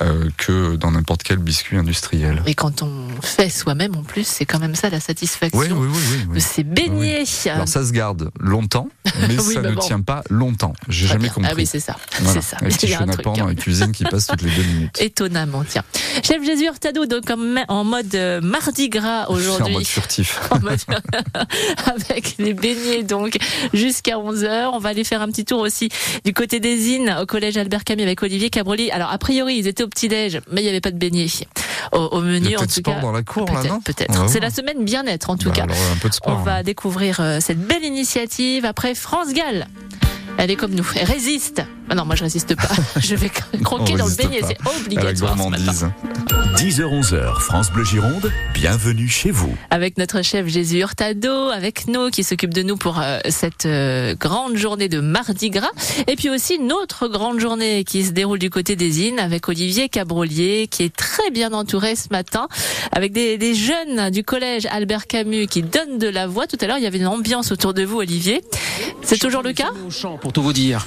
euh, 0.00 0.28
que 0.36 0.76
dans 0.76 0.92
n'importe 0.92 1.24
quel 1.24 1.38
biscuit 1.38 1.76
industriel. 1.76 2.42
Et 2.46 2.54
quand 2.54 2.82
on 2.82 3.08
fait 3.20 3.50
soi-même, 3.50 3.96
en 3.96 4.04
plus, 4.04 4.26
c'est 4.26 4.44
quand 4.44 4.60
même 4.60 4.76
ça 4.76 4.90
la 4.90 5.00
satisfaction 5.00 5.58
oui, 5.58 5.68
oui, 5.72 5.88
oui, 6.28 6.34
de 6.34 6.40
ces 6.40 6.62
beignets. 6.62 7.24
Alors 7.46 7.66
ça 7.66 7.84
se 7.84 7.90
garde 7.90 8.30
longtemps, 8.38 8.88
mais 9.28 9.36
ça 9.38 9.60
bah 9.60 9.70
ne 9.70 9.76
tient 9.76 10.00
pas 10.00 10.22
longtemps. 10.30 10.74
J'ai 10.88 11.08
jamais 11.08 11.28
compris. 11.28 11.50
Ah 11.50 11.54
oui, 11.56 11.66
c'est 11.66 11.80
ça. 11.80 11.96
C'est 12.24 12.42
ça. 12.42 12.58
Un 12.60 12.68
petit 12.68 12.86
chenapan 12.86 13.32
dans 13.32 13.46
la 13.46 13.54
cuisine 13.54 13.90
qui 13.90 14.04
passe 14.04 14.28
toutes 14.28 14.42
les 14.42 14.50
deux 14.50 14.62
minutes. 14.62 14.96
Étonnamment, 15.00 15.64
tiens. 15.68 15.82
Chef 16.22 16.40
Jésus 16.50 16.64
Hurtado, 16.64 17.06
donc 17.06 17.30
en 17.68 17.84
mode 17.84 18.12
euh, 18.16 18.40
mardi 18.40 18.88
gras 18.88 19.26
aujourd'hui. 19.28 19.66
en 19.74 19.78
mode 19.78 19.86
furtif. 19.86 20.40
Avec 21.86 22.34
les 22.38 22.54
beignets 22.54 23.04
donc 23.04 23.36
jusqu'à 23.72 24.16
11h. 24.16 24.70
On 24.72 24.80
va 24.80 24.88
aller 24.88 25.04
faire 25.04 25.22
un 25.22 25.28
petit 25.28 25.44
tour 25.44 25.60
aussi 25.60 25.90
du 26.24 26.34
côté 26.34 26.58
des 26.58 26.88
Innes 26.88 27.16
au 27.22 27.26
collège 27.26 27.56
Albert 27.56 27.84
Camus 27.84 28.02
avec 28.02 28.20
Olivier 28.24 28.50
Cabroli. 28.50 28.90
Alors 28.90 29.12
a 29.12 29.18
priori 29.18 29.58
ils 29.58 29.68
étaient 29.68 29.84
au 29.84 29.88
petit-déj, 29.88 30.40
mais 30.50 30.60
il 30.60 30.64
n'y 30.64 30.70
avait 30.70 30.80
pas 30.80 30.90
de 30.90 30.98
beignets 30.98 31.28
au, 31.92 32.20
menu 32.20 32.56
en 32.56 32.66
tout 32.66 32.82
cas. 32.82 33.00
dans 33.00 33.12
la 33.12 33.22
cour 33.22 33.46
là, 33.52 33.62
non 33.62 33.80
Peut-être. 33.80 34.28
C'est 34.28 34.40
la 34.40 34.50
semaine 34.50 34.84
bien-être 34.84 35.30
en 35.30 35.36
tout 35.36 35.50
bah, 35.50 35.54
cas. 35.54 35.62
un 35.62 35.96
peu 36.00 36.08
de 36.08 36.14
sport, 36.14 36.36
On 36.36 36.42
va 36.42 36.64
découvrir 36.64 37.20
euh, 37.20 37.38
cette 37.40 37.64
belle 37.64 37.84
initiative 37.84 38.64
après 38.64 38.96
France 38.96 39.32
Gall. 39.32 39.68
Elle 40.36 40.50
est 40.50 40.56
comme 40.56 40.74
nous, 40.74 40.86
elle 40.96 41.06
résiste. 41.06 41.62
Ah 41.92 41.96
non, 41.96 42.04
moi 42.04 42.14
je 42.14 42.22
résiste 42.22 42.54
pas. 42.54 42.68
Je 43.00 43.16
vais 43.16 43.32
croquer 43.64 43.96
dans 43.96 44.06
le 44.06 44.14
beignet, 44.14 44.42
c'est 44.46 44.56
obligatoire. 44.64 45.36
10h-11h, 46.56 47.40
France 47.40 47.72
Bleu 47.72 47.84
Gironde, 47.84 48.30
bienvenue 48.54 49.08
chez 49.08 49.32
vous. 49.32 49.56
Avec 49.70 49.98
notre 49.98 50.22
chef 50.22 50.46
Jésus 50.46 50.78
Hurtado, 50.78 51.48
avec 51.48 51.88
nous, 51.88 52.10
qui 52.10 52.22
s'occupe 52.22 52.54
de 52.54 52.62
nous 52.62 52.76
pour 52.76 53.00
euh, 53.00 53.18
cette 53.28 53.66
euh, 53.66 54.14
grande 54.14 54.56
journée 54.56 54.88
de 54.88 55.00
Mardi 55.00 55.50
Gras. 55.50 55.70
Et 56.06 56.14
puis 56.14 56.30
aussi 56.30 56.56
une 56.56 56.72
autre 56.72 57.08
grande 57.08 57.40
journée 57.40 57.82
qui 57.82 58.04
se 58.04 58.12
déroule 58.12 58.38
du 58.38 58.50
côté 58.50 58.76
des 58.76 59.08
Innes 59.08 59.18
avec 59.18 59.48
Olivier 59.48 59.88
Cabrolier, 59.88 60.68
qui 60.70 60.84
est 60.84 60.94
très 60.94 61.30
bien 61.32 61.52
entouré 61.52 61.96
ce 61.96 62.08
matin, 62.12 62.46
avec 62.92 63.12
des, 63.12 63.36
des 63.36 63.54
jeunes 63.54 64.10
du 64.10 64.22
collège 64.22 64.66
Albert 64.66 65.08
Camus 65.08 65.48
qui 65.48 65.62
donnent 65.62 65.98
de 65.98 66.08
la 66.08 66.28
voix. 66.28 66.46
Tout 66.46 66.58
à 66.60 66.66
l'heure, 66.68 66.78
il 66.78 66.84
y 66.84 66.86
avait 66.86 66.98
une 66.98 67.08
ambiance 67.08 67.50
autour 67.50 67.74
de 67.74 67.82
vous, 67.82 67.98
Olivier. 67.98 68.42
C'est 69.02 69.18
toujours 69.18 69.42
le 69.42 69.52
cas 69.52 69.70
Pour 70.20 70.32
tout 70.32 70.42
vous 70.42 70.52
dire. 70.52 70.86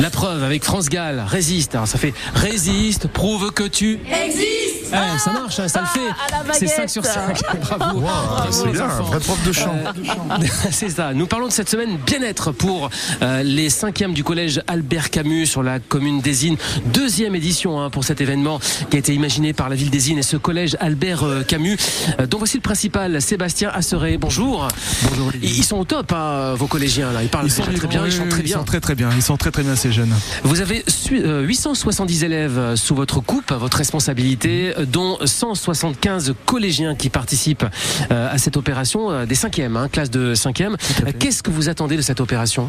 La 0.00 0.10
preuve 0.10 0.37
avec 0.42 0.64
France 0.64 0.88
Gall, 0.88 1.22
résiste. 1.26 1.74
Alors 1.74 1.88
ça 1.88 1.98
fait 1.98 2.14
résiste, 2.34 3.08
prouve 3.08 3.52
que 3.52 3.64
tu 3.64 4.00
existes. 4.24 4.57
Eh, 4.92 5.18
ça 5.18 5.32
marche, 5.32 5.58
hein, 5.58 5.68
ça 5.68 5.80
le 5.80 5.86
fait. 5.86 6.08
Ah, 6.30 6.52
c'est 6.52 6.66
5 6.66 6.88
sur 6.88 7.04
5. 7.04 7.40
Bravo. 7.60 8.02
c'est 8.50 8.70
bien, 8.70 8.84
un 8.84 9.02
vrai 9.02 9.20
prof 9.20 9.38
de 9.46 9.52
chant. 9.52 9.74
Euh, 9.84 10.46
c'est 10.70 10.88
ça. 10.88 11.12
Nous 11.12 11.26
parlons 11.26 11.48
de 11.48 11.52
cette 11.52 11.68
semaine 11.68 11.98
bien-être 12.06 12.52
pour 12.52 12.90
euh, 13.22 13.42
les 13.42 13.70
cinquièmes 13.70 14.14
du 14.14 14.24
collège 14.24 14.62
Albert 14.66 15.10
Camus 15.10 15.46
sur 15.46 15.62
la 15.62 15.78
commune 15.78 16.20
d'Ezine. 16.20 16.56
Deuxième 16.86 17.34
édition 17.34 17.80
hein, 17.80 17.90
pour 17.90 18.04
cet 18.04 18.20
événement 18.20 18.60
qui 18.90 18.96
a 18.96 18.98
été 18.98 19.14
imaginé 19.14 19.52
par 19.52 19.68
la 19.68 19.76
ville 19.76 19.90
d'Ezine 19.90 20.18
et 20.18 20.22
ce 20.22 20.36
collège 20.36 20.76
Albert 20.80 21.24
euh, 21.24 21.42
Camus. 21.42 21.76
donc 22.18 22.38
voici 22.38 22.56
le 22.56 22.62
principal, 22.62 23.20
Sébastien 23.20 23.70
Asseret. 23.72 24.16
Bonjour. 24.16 24.68
Bonjour. 25.02 25.32
Ils 25.42 25.64
sont 25.64 25.78
au 25.78 25.84
top, 25.84 26.12
hein, 26.12 26.54
vos 26.54 26.66
collégiens 26.66 27.12
là. 27.12 27.22
Ils 27.22 27.28
parlent 27.28 27.48
très, 27.48 27.72
très 27.72 27.88
bien, 27.88 28.06
ils 28.06 28.12
chantent 28.12 28.28
très 28.28 28.42
bien. 28.42 28.56
Ils 28.56 28.58
sont 28.58 28.64
très 28.64 28.80
très 28.80 28.94
bien. 28.94 29.10
Ils 29.14 29.22
sont 29.22 29.36
très 29.36 29.50
très 29.50 29.62
bien 29.62 29.76
ces 29.76 29.92
jeunes. 29.92 30.14
Vous 30.44 30.60
avez 30.60 30.84
870 31.10 32.24
élèves 32.24 32.74
sous 32.76 32.94
votre 32.94 33.20
coupe, 33.20 33.52
votre 33.52 33.76
responsabilité 33.76 34.74
dont 34.86 35.18
175 35.24 36.34
collégiens 36.46 36.94
qui 36.94 37.10
participent 37.10 37.64
euh, 38.10 38.32
à 38.32 38.38
cette 38.38 38.56
opération 38.56 39.10
euh, 39.10 39.26
des 39.26 39.34
cinquièmes, 39.34 39.76
hein, 39.76 39.88
classe 39.88 40.10
de 40.10 40.34
cinquième. 40.34 40.76
Qu'est-ce 41.18 41.42
que 41.42 41.50
vous 41.50 41.68
attendez 41.68 41.96
de 41.96 42.02
cette 42.02 42.20
opération? 42.20 42.68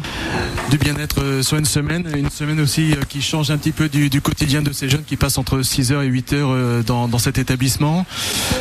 Du 0.70 0.78
bien-être 0.78 1.22
euh, 1.22 1.42
sur 1.42 1.56
une 1.56 1.64
semaine, 1.64 2.06
une 2.16 2.30
semaine 2.30 2.60
aussi 2.60 2.94
qui 3.08 3.22
change 3.22 3.50
un 3.50 3.58
petit 3.58 3.72
peu 3.72 3.88
du, 3.88 4.20
quotidien 4.20 4.62
de 4.62 4.72
ces 4.72 4.88
jeunes 4.88 5.04
qui 5.04 5.16
passent 5.16 5.38
entre 5.38 5.60
6h 5.60 6.04
et 6.04 6.10
8h 6.10 6.84
dans, 6.84 7.18
cet 7.18 7.38
établissement. 7.38 8.06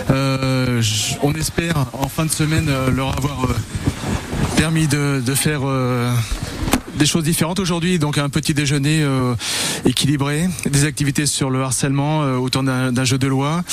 on 0.09 1.33
espère 1.33 1.85
en 1.93 2.07
fin 2.07 2.25
de 2.25 2.31
semaine 2.31 2.69
leur 2.95 3.17
avoir 3.17 3.47
permis 4.57 4.87
de, 4.87 5.21
de 5.25 5.33
faire 5.33 5.61
des 6.99 7.05
choses 7.05 7.23
différentes 7.23 7.59
aujourd'hui. 7.59 7.97
Donc 7.97 8.17
un 8.19 8.29
petit 8.29 8.53
déjeuner 8.53 9.01
euh, 9.01 9.33
équilibré, 9.85 10.47
des 10.69 10.83
activités 10.83 11.25
sur 11.25 11.49
le 11.49 11.63
harcèlement 11.63 12.21
euh, 12.21 12.35
autour 12.35 12.61
d'un 12.61 13.03
jeu 13.05 13.17
de 13.17 13.25
loi, 13.25 13.63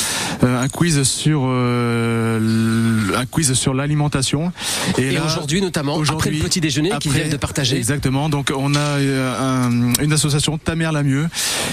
euh, 0.44 0.62
un 0.62 0.68
quiz 0.68 1.02
sur 1.02 1.42
un 1.44 3.26
quiz 3.26 3.52
sur 3.54 3.74
l'alimentation. 3.74 4.52
Et, 4.96 5.18
aujourd'hui 5.18 5.60
notamment 5.60 6.00
après 6.00 6.30
le 6.30 6.38
petit 6.38 6.60
déjeuner 6.60 6.90
qui 7.00 7.08
vient 7.08 7.28
de 7.28 7.36
partager. 7.36 7.76
Exactement. 7.76 8.28
Donc 8.28 8.52
on 8.56 8.74
a 8.74 8.98
une 10.00 10.12
association 10.12 10.56
Ta 10.56 10.76
mère 10.76 10.92
la 10.92 11.02
mieux 11.02 11.26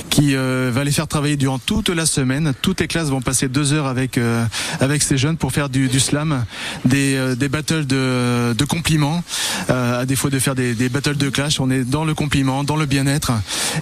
qui 0.09 0.33
va 0.33 0.83
les 0.83 0.91
faire 0.91 1.07
travailler 1.07 1.37
durant 1.37 1.59
toute 1.59 1.89
la 1.89 2.07
semaine. 2.07 2.53
Toutes 2.61 2.81
les 2.81 2.87
classes 2.87 3.09
vont 3.09 3.21
passer 3.21 3.47
deux 3.47 3.73
heures 3.73 3.85
avec 3.85 4.19
avec 4.79 5.03
ces 5.03 5.17
jeunes 5.17 5.37
pour 5.37 5.51
faire 5.51 5.69
du, 5.69 5.87
du 5.87 5.99
slam, 5.99 6.45
des, 6.85 7.35
des 7.35 7.49
battles 7.49 7.85
de, 7.85 8.53
de 8.53 8.65
compliments, 8.65 9.23
à 9.69 10.05
défaut 10.05 10.31
de 10.31 10.39
faire 10.39 10.55
des, 10.55 10.73
des 10.73 10.89
battles 10.89 11.17
de 11.17 11.29
classe 11.29 11.42
on 11.59 11.69
est 11.69 11.83
dans 11.83 12.05
le 12.05 12.13
compliment, 12.13 12.63
dans 12.63 12.75
le 12.75 12.85
bien-être. 12.85 13.31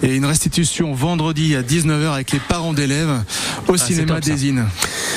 Et 0.02 0.14
une 0.14 0.24
restitution 0.24 0.92
vendredi 0.94 1.54
à 1.54 1.62
19h 1.62 2.12
avec 2.12 2.32
les 2.32 2.40
parents 2.40 2.72
d'élèves 2.72 3.22
au 3.68 3.74
ah, 3.74 3.78
cinéma 3.78 4.20
des 4.20 4.48
Innes. 4.48 4.66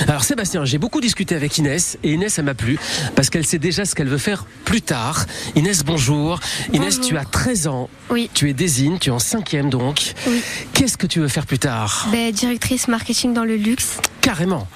Alors 0.07 0.23
Sébastien, 0.23 0.65
j'ai 0.65 0.77
beaucoup 0.77 1.01
discuté 1.01 1.35
avec 1.35 1.57
Inès 1.57 1.97
et 2.03 2.13
Inès, 2.13 2.37
elle 2.37 2.45
m'a 2.45 2.53
plu 2.53 2.77
parce 3.15 3.29
qu'elle 3.29 3.45
sait 3.45 3.59
déjà 3.59 3.85
ce 3.85 3.95
qu'elle 3.95 4.09
veut 4.09 4.17
faire 4.17 4.45
plus 4.65 4.81
tard. 4.81 5.25
Inès, 5.55 5.83
bonjour. 5.83 6.39
Inès, 6.73 6.99
tu 7.01 7.17
as 7.17 7.25
13 7.25 7.67
ans. 7.67 7.89
Oui. 8.09 8.29
Tu 8.33 8.49
es 8.49 8.53
désigne, 8.53 8.99
tu 8.99 9.09
es 9.09 9.13
en 9.13 9.19
cinquième 9.19 9.69
donc. 9.69 10.13
Oui. 10.27 10.41
Qu'est-ce 10.73 10.97
que 10.97 11.07
tu 11.07 11.19
veux 11.19 11.27
faire 11.27 11.45
plus 11.45 11.59
tard? 11.59 12.07
Ben, 12.11 12.31
Directrice 12.31 12.87
marketing 12.87 13.33
dans 13.33 13.45
le 13.45 13.55
luxe. 13.55 13.97
Carrément. 14.21 14.67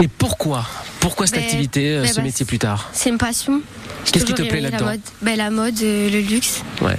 Et 0.00 0.08
pourquoi? 0.08 0.66
Pourquoi 1.06 1.28
cette 1.28 1.36
ben, 1.36 1.44
activité, 1.44 1.94
euh, 1.94 2.02
ben, 2.02 2.12
ce 2.12 2.20
métier 2.20 2.44
plus 2.44 2.58
tard 2.58 2.90
C'est 2.92 3.10
une 3.10 3.16
passion. 3.16 3.62
Qu'est-ce 4.10 4.24
qui 4.24 4.34
te 4.34 4.42
plaît 4.42 4.60
là-dedans 4.60 4.86
la 4.86 4.90
mode, 4.90 5.00
ben, 5.22 5.36
la 5.36 5.50
mode 5.50 5.80
euh, 5.80 6.10
le 6.10 6.18
luxe. 6.18 6.62
Ouais. 6.82 6.96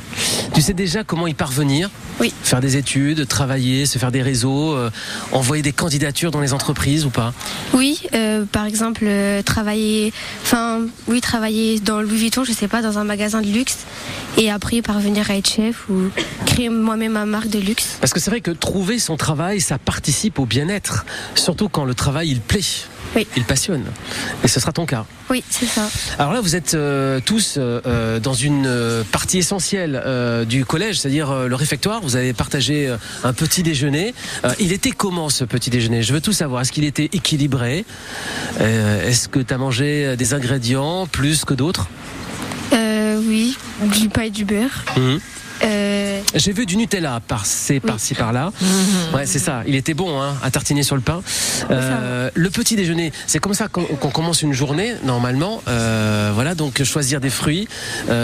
Tu 0.53 0.61
sais 0.61 0.73
déjà 0.73 1.03
comment 1.03 1.27
y 1.27 1.33
parvenir 1.33 1.89
Oui. 2.21 2.33
Faire 2.41 2.61
des 2.61 2.77
études, 2.77 3.27
travailler, 3.27 3.85
se 3.85 3.99
faire 3.99 4.13
des 4.13 4.21
réseaux, 4.21 4.75
euh, 4.75 4.89
envoyer 5.33 5.61
des 5.61 5.73
candidatures 5.73 6.31
dans 6.31 6.39
les 6.39 6.53
entreprises 6.53 7.05
ou 7.05 7.09
pas 7.09 7.33
Oui, 7.73 8.01
euh, 8.13 8.45
par 8.49 8.65
exemple 8.65 9.05
travailler, 9.43 10.13
enfin 10.43 10.83
oui 11.07 11.19
travailler 11.19 11.81
dans 11.81 12.01
Louis 12.01 12.17
Vuitton, 12.17 12.45
je 12.45 12.53
sais 12.53 12.69
pas, 12.69 12.81
dans 12.81 12.97
un 12.99 13.03
magasin 13.03 13.41
de 13.41 13.47
luxe, 13.47 13.79
et 14.37 14.49
après 14.49 14.81
parvenir 14.81 15.29
à 15.29 15.35
être 15.35 15.49
chef 15.49 15.89
ou 15.89 16.09
créer 16.45 16.69
moi-même 16.69 17.11
ma 17.11 17.25
marque 17.25 17.49
de 17.49 17.59
luxe. 17.59 17.97
Parce 17.99 18.13
que 18.13 18.21
c'est 18.21 18.29
vrai 18.29 18.39
que 18.39 18.51
trouver 18.51 18.99
son 18.99 19.17
travail, 19.17 19.59
ça 19.59 19.77
participe 19.77 20.39
au 20.39 20.45
bien-être, 20.45 21.05
surtout 21.35 21.67
quand 21.67 21.83
le 21.83 21.93
travail 21.93 22.29
il 22.29 22.39
plaît. 22.39 22.87
Il 23.35 23.43
passionne. 23.45 23.85
Et 24.43 24.47
ce 24.47 24.59
sera 24.59 24.71
ton 24.71 24.85
cas. 24.85 25.05
Oui, 25.29 25.43
c'est 25.49 25.65
ça. 25.65 25.89
Alors 26.19 26.33
là, 26.33 26.41
vous 26.41 26.55
êtes 26.55 26.73
euh, 26.73 27.19
tous 27.23 27.55
euh, 27.57 28.19
dans 28.19 28.33
une 28.33 29.03
partie 29.11 29.39
essentielle 29.39 30.03
du 30.47 30.65
collège, 30.65 30.99
c'est-à-dire 30.99 31.47
le 31.47 31.55
réfectoire. 31.55 32.01
Vous 32.01 32.15
avez 32.15 32.33
partagé 32.33 32.93
un 33.23 33.33
petit 33.33 33.63
déjeuner. 33.63 34.13
il 34.59 34.71
était 34.71 34.91
comment 34.91 35.29
ce 35.29 35.43
petit 35.43 35.69
déjeuner? 35.69 36.03
Je 36.03 36.13
veux 36.13 36.21
tout 36.21 36.33
savoir. 36.33 36.61
Est-ce 36.61 36.71
qu'il 36.71 36.83
était 36.83 37.09
équilibré? 37.13 37.85
Est-ce 38.59 39.27
que 39.27 39.39
tu 39.39 39.53
as 39.53 39.57
mangé 39.57 40.15
des 40.15 40.33
ingrédients 40.33 41.07
plus 41.07 41.45
que 41.45 41.53
d'autres? 41.53 41.87
Oui, 43.27 43.57
du 43.97 44.09
pain 44.09 44.23
et 44.23 44.29
du 44.29 44.45
beurre. 44.45 44.85
Mmh. 44.95 45.17
Euh, 45.63 46.21
J'ai 46.35 46.51
vu 46.51 46.65
du 46.65 46.77
Nutella 46.77 47.21
par-ci, 47.27 47.79
par-ci, 47.79 48.13
par-là. 48.13 48.51
Ouais, 49.13 49.25
c'est 49.25 49.39
ça. 49.39 49.63
Il 49.65 49.75
était 49.75 49.93
bon 49.93 50.21
hein, 50.21 50.35
à 50.43 50.51
tartiner 50.51 50.83
sur 50.83 50.95
le 50.95 51.01
pain. 51.01 51.21
Euh, 51.71 52.29
le 52.33 52.49
petit 52.49 52.75
déjeuner, 52.75 53.11
c'est 53.25 53.39
comme 53.39 53.53
ça 53.53 53.67
qu'on 53.67 54.09
commence 54.09 54.41
une 54.41 54.53
journée 54.53 54.93
normalement. 55.03 55.61
Euh, 55.67 56.31
voilà, 56.33 56.55
donc 56.55 56.83
choisir 56.83 57.21
des 57.21 57.29
fruits, 57.29 57.67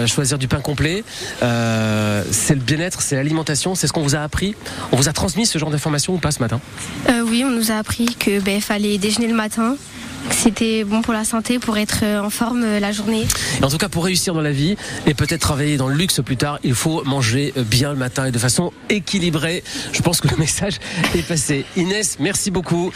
choisir 0.05 0.37
du 0.37 0.47
pain 0.47 0.59
complet. 0.59 1.03
c'est 1.39 2.55
le 2.55 2.61
bien-être, 2.61 3.01
c'est 3.01 3.15
l'alimentation, 3.15 3.75
c'est 3.75 3.87
ce 3.87 3.93
qu'on 3.93 4.03
vous 4.03 4.15
a 4.15 4.19
appris. 4.19 4.55
On 4.91 4.97
vous 4.97 5.09
a 5.09 5.13
transmis 5.13 5.45
ce 5.45 5.57
genre 5.57 5.71
d'informations 5.71 6.13
ou 6.13 6.17
pas 6.17 6.31
ce 6.31 6.39
matin? 6.39 6.59
Oui, 7.27 7.43
on 7.45 7.49
nous 7.49 7.71
a 7.71 7.75
appris 7.75 8.15
que 8.19 8.39
ben, 8.39 8.61
fallait 8.61 8.97
déjeuner 8.97 9.27
le 9.27 9.35
matin 9.35 9.75
c'était 10.31 10.83
bon 10.83 11.01
pour 11.01 11.13
la 11.13 11.23
santé, 11.23 11.59
pour 11.59 11.77
être 11.77 11.99
euh, 12.03 12.21
en 12.21 12.29
forme 12.29 12.63
euh, 12.63 12.79
la 12.79 12.91
journée. 12.91 13.25
en 13.61 13.67
tout 13.67 13.77
cas, 13.77 13.89
pour 13.89 14.05
réussir 14.05 14.33
dans 14.33 14.41
la 14.41 14.51
vie 14.51 14.75
et 15.05 15.13
peut-être 15.13 15.41
travailler 15.41 15.77
dans 15.77 15.87
le 15.87 15.95
luxe 15.95 16.21
plus 16.23 16.37
tard, 16.37 16.59
il 16.63 16.73
faut 16.73 17.03
manger 17.03 17.53
euh, 17.57 17.63
bien 17.63 17.91
le 17.91 17.97
matin 17.97 18.25
et 18.25 18.31
de 18.31 18.37
façon 18.37 18.71
équilibrée. 18.89 19.63
Je 19.91 20.01
pense 20.01 20.21
que 20.21 20.27
le 20.27 20.37
message 20.37 20.79
est 21.15 21.27
passé. 21.27 21.65
Inès, 21.75 22.17
merci 22.19 22.51
beaucoup. 22.51 22.91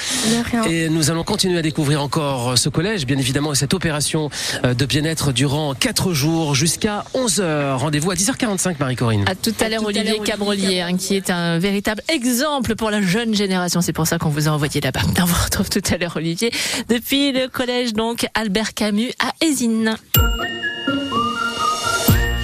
Et 0.69 0.89
nous 0.89 1.11
allons 1.11 1.23
continuer 1.23 1.59
à 1.59 1.61
découvrir 1.61 2.01
encore 2.01 2.57
ce 2.57 2.69
collège, 2.69 3.05
bien 3.05 3.17
évidemment, 3.17 3.53
et 3.53 3.55
cette 3.55 3.73
opération 3.73 4.29
de 4.63 4.85
bien-être 4.85 5.31
durant 5.31 5.73
4 5.73 6.13
jours 6.13 6.55
jusqu'à 6.55 7.05
11h. 7.13 7.75
Rendez-vous 7.75 8.11
à 8.11 8.15
10h45, 8.15 8.75
Marie-Corinne. 8.79 9.25
À 9.27 9.35
tout 9.35 9.53
à 9.59 9.69
l'heure, 9.69 9.83
Olivier 9.85 10.19
Cabrolier, 10.23 10.81
hein, 10.81 10.95
qui 10.97 11.15
est 11.15 11.29
un 11.29 11.59
véritable 11.59 12.01
exemple 12.09 12.75
pour 12.75 12.91
la 12.91 13.01
jeune 13.01 13.33
génération. 13.33 13.81
C'est 13.81 13.93
pour 13.93 14.07
ça 14.07 14.17
qu'on 14.17 14.29
vous 14.29 14.47
a 14.47 14.51
envoyé 14.51 14.81
là-bas. 14.81 15.01
On 15.21 15.25
vous 15.25 15.43
retrouve 15.43 15.69
tout 15.69 15.81
à 15.91 15.97
l'heure, 15.97 16.13
Olivier. 16.15 16.51
Depuis 16.89 17.16
le 17.17 17.47
collège 17.47 17.93
donc 17.93 18.27
Albert 18.35 18.75
Camus 18.75 19.11
à 19.19 19.33
Ésine. 19.43 19.95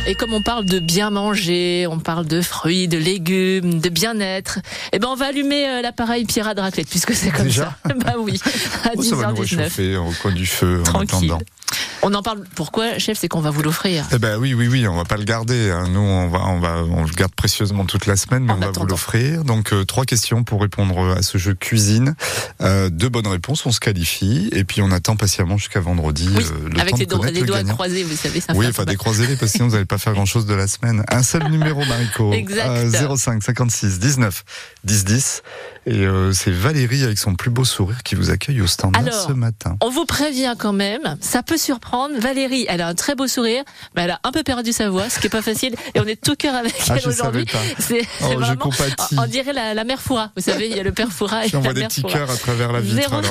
Et 0.07 0.15
comme 0.15 0.33
on 0.33 0.41
parle 0.41 0.65
de 0.65 0.79
bien 0.79 1.11
manger, 1.11 1.85
on 1.89 1.99
parle 1.99 2.25
de 2.25 2.41
fruits, 2.41 2.87
de 2.87 2.97
légumes, 2.97 3.79
de 3.79 3.89
bien-être, 3.89 4.59
eh 4.91 4.99
ben 4.99 5.09
on 5.09 5.15
va 5.15 5.27
allumer 5.27 5.69
euh, 5.69 5.81
l'appareil 5.81 6.25
Pierre 6.25 6.55
de 6.55 6.61
raclette 6.61 6.89
puisque 6.89 7.13
c'est 7.13 7.29
comme 7.29 7.51
ça. 7.51 7.77
bah 7.85 8.15
oui, 8.17 8.39
à 8.83 8.95
10h19. 8.95 9.03
Ça 9.03 9.15
va 9.15 9.27
nous 9.27 9.35
réchauffer 9.37 9.95
au 9.95 10.11
coin 10.21 10.31
du 10.31 10.47
feu 10.47 10.81
Tranquille. 10.83 11.31
en 11.31 11.37
attendant. 11.37 11.39
On 12.05 12.13
en 12.13 12.21
parle. 12.21 12.43
Pourquoi, 12.55 12.99
chef 12.99 13.17
C'est 13.17 13.29
qu'on 13.29 13.39
va 13.39 13.49
vous 13.49 13.61
l'offrir. 13.61 14.05
Eh 14.11 14.19
ben 14.19 14.37
oui, 14.37 14.53
oui, 14.53 14.67
oui. 14.67 14.87
On 14.87 14.95
va 14.95 15.05
pas 15.05 15.15
le 15.15 15.23
garder. 15.23 15.71
Hein. 15.71 15.87
Nous, 15.89 16.01
on 16.01 16.27
va, 16.27 16.39
on 16.47 16.59
va, 16.59 16.83
on 16.83 17.05
le 17.05 17.11
garde 17.11 17.33
précieusement 17.33 17.85
toute 17.85 18.05
la 18.05 18.17
semaine, 18.17 18.43
mais 18.43 18.53
on 18.53 18.57
va 18.57 18.71
vous 18.71 18.85
l'offrir. 18.85 19.45
Donc 19.45 19.71
euh, 19.71 19.85
trois 19.85 20.03
questions 20.03 20.43
pour 20.43 20.61
répondre 20.61 21.15
à 21.17 21.21
ce 21.21 21.37
jeu 21.37 21.53
cuisine. 21.53 22.15
Euh, 22.61 22.89
deux 22.89 23.07
bonnes 23.07 23.27
réponses, 23.27 23.65
on 23.65 23.71
se 23.71 23.79
qualifie, 23.79 24.49
et 24.51 24.65
puis 24.65 24.81
on 24.81 24.91
attend 24.91 25.15
patiemment 25.15 25.57
jusqu'à 25.57 25.79
vendredi. 25.79 26.27
Euh, 26.27 26.69
le 26.69 26.79
avec 26.79 27.07
temps 27.07 27.23
les, 27.23 27.31
les 27.31 27.43
doigts 27.43 27.63
croisés, 27.63 28.03
vous 28.03 28.17
savez. 28.17 28.41
Ça 28.41 28.53
oui, 28.53 28.67
enfin 28.67 28.83
décroisez-les 28.83 29.37
parce 29.37 29.53
que 29.53 29.57
sinon 29.57 29.67
vous 29.69 29.73
n'allez 29.73 29.85
pas 29.85 29.97
faire 29.97 30.13
grand-chose 30.13 30.45
de 30.45 30.53
la 30.53 30.67
semaine. 30.67 31.03
Un 31.09 31.23
seul 31.23 31.49
numéro, 31.49 31.85
Marico. 31.85 32.33
exact. 32.33 33.15
05 33.15 33.41
56 33.41 33.99
19 33.99 34.43
10 34.83 35.05
10. 35.05 35.43
Et 35.85 36.05
euh, 36.05 36.31
c'est 36.31 36.51
Valérie 36.51 37.03
avec 37.03 37.17
son 37.17 37.35
plus 37.35 37.49
beau 37.49 37.65
sourire 37.65 38.03
qui 38.03 38.15
vous 38.15 38.29
accueille 38.29 38.61
au 38.61 38.67
standard 38.67 39.03
ce 39.27 39.33
matin. 39.33 39.75
On 39.81 39.89
vous 39.89 40.05
prévient 40.05 40.55
quand 40.57 40.71
même, 40.71 41.17
ça 41.19 41.43
peut 41.43 41.57
surprendre. 41.57 42.17
Valérie, 42.19 42.65
elle 42.69 42.81
a 42.81 42.87
un 42.87 42.95
très 42.95 43.15
beau 43.15 43.27
sourire, 43.27 43.63
mais 43.95 44.03
elle 44.03 44.11
a 44.11 44.19
un 44.23 44.31
peu 44.31 44.43
perdu 44.43 44.71
sa 44.71 44.89
voix, 44.89 45.09
ce 45.09 45.19
qui 45.19 45.27
est 45.27 45.29
pas 45.29 45.41
facile. 45.41 45.75
Et 45.93 45.99
on 45.99 46.05
est 46.05 46.21
tout 46.21 46.35
cœur 46.35 46.55
avec 46.55 46.73
ah, 46.89 46.95
elle 46.97 47.09
aujourd'hui. 47.09 47.45
C'est 47.79 48.01
oh, 48.21 48.39
vraiment, 48.39 48.69
on 49.17 49.25
dirait 49.27 49.51
la, 49.51 49.73
la, 49.73 49.83
mère 49.83 50.01
Foura. 50.01 50.31
Vous 50.37 50.43
savez, 50.43 50.69
il 50.69 50.77
y 50.77 50.79
a 50.79 50.83
le 50.83 50.93
père 50.93 51.11
Foura 51.11 51.45
et 51.45 51.49
la 51.49 51.59
mère 51.59 51.73
des 51.73 51.83
petits 51.83 52.03
cœurs 52.03 52.31
à 52.31 52.37
travers 52.37 52.71
la 52.71 52.79
vitre 52.79 53.21